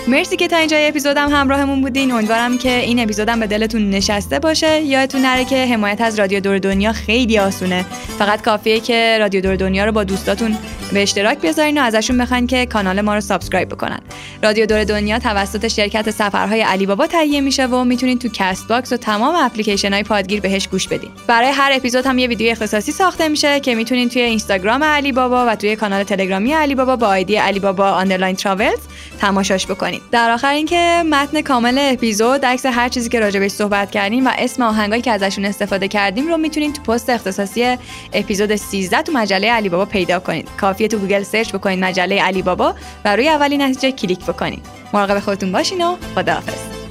مرسی 0.07 0.36
که 0.36 0.48
تا 0.48 0.57
اینجای 0.57 0.88
اپیزودم 0.88 1.30
همراهمون 1.30 1.82
بودین. 1.82 2.11
امیدوارم 2.11 2.57
که 2.57 2.80
این 2.80 2.99
اپیزودم 2.99 3.40
به 3.40 3.48
دلتون 3.48 3.90
نشسته 3.90 4.40
باشه. 4.40 4.82
یادتون 4.82 5.22
نره 5.22 5.45
که 5.45 5.65
حمایت 5.65 6.02
از 6.02 6.19
رادیو 6.19 6.40
دور 6.40 6.60
دنیا 6.60 6.94
خیلی 6.94 7.40
آسونه. 7.40 7.86
فقط 8.19 8.41
کافیه 8.41 8.80
که 8.80 9.18
رادیو 9.19 9.41
دور 9.41 9.56
دنیا 9.56 9.86
رو 9.86 9.91
با 9.91 10.03
دوستاتون 10.03 10.57
به 10.94 11.02
اشتراک 11.02 11.41
بذارین 11.41 11.77
و 11.77 11.82
ازشون 11.82 12.18
بخواین 12.18 12.48
که 12.48 12.65
کانال 12.65 13.02
ما 13.02 13.15
رو 13.15 13.22
subscribe 13.22 13.70
بکنن. 13.69 13.99
رادیو 14.44 14.65
دور 14.65 14.84
دنیا 14.84 15.19
توسط 15.19 15.68
شرکت 15.68 16.11
سفرهای 16.11 16.61
علی 16.61 16.86
بابا 16.86 17.07
تهیه 17.07 17.41
میشه 17.41 17.65
و 17.65 17.84
می‌تونین 17.84 18.19
تو 18.19 18.30
Castbox 18.34 18.94
و 18.94 18.98
تمام 18.98 19.36
اپلیکیشن 19.36 19.94
های 19.94 20.03
پادگیر 20.03 20.41
بهش 20.41 20.68
گوش 20.68 20.88
بدین. 20.88 21.10
برای 21.27 21.49
هر 21.49 21.72
اپیزود 21.73 22.06
هم 22.06 22.18
یه 22.18 22.27
ویدیو 22.27 22.52
اختصاصی 22.52 22.91
ساخته 22.91 23.27
میشه 23.27 23.60
که 23.60 23.76
می‌تونین 23.76 24.10
توی 24.10 24.22
اینستاگرام 24.22 24.84
علی 24.84 25.11
بابا 25.11 25.45
و 25.48 25.56
توی 25.56 25.76
کانال 25.76 26.03
تلگرامی 26.03 26.53
علی 26.53 26.76
بابا 26.76 26.95
با 26.95 27.07
ID 27.07 27.36
علی 27.36 27.60
بابا 27.60 27.91
underline 27.91 28.36
travels 28.36 28.80
تماشاش 29.19 29.68
بکنید 29.96 30.12
در 30.12 30.32
آخر 30.32 30.54
اینکه 30.54 31.04
متن 31.10 31.42
کامل 31.42 31.78
اپیزود 31.80 32.46
عکس 32.46 32.66
هر 32.66 32.90
چیزی 32.90 33.10
که 33.10 33.20
راجبش 33.20 33.52
صحبت 33.52 33.92
کردیم 33.92 34.28
و 34.28 34.32
اسم 34.38 34.64
آهنگایی 34.64 35.02
که 35.02 35.12
ازشون 35.12 35.46
استفاده 35.46 35.88
کردیم 35.88 36.28
رو 36.28 36.38
می‌تونید 36.38 36.76
تو 36.76 36.82
پست 36.82 37.10
اختصاصی 37.10 37.78
اپیزود 38.14 38.56
13 38.56 39.02
تو 39.02 39.12
مجله 39.12 39.52
علی 39.52 39.70
بابا 39.70 39.86
پیدا 39.86 40.20
کنید. 40.20 40.50
کافیه 40.58 40.88
تو 40.88 40.98
گوگل 40.98 41.24
search 41.24 41.52
بکنید 41.52 41.80
مجله 41.80 42.22
علی 42.22 42.42
بابا 42.42 42.76
و 43.06 43.16
روی 43.16 43.30
اولین 43.30 43.62
نتیجه 43.62 43.92
کلیک 43.92 44.26
بکنید. 44.26 44.66
مراقب 44.94 45.20
خودتون 45.20 45.52
باشین 45.52 45.86
و 45.86 45.96
خداحافظ. 46.16 46.85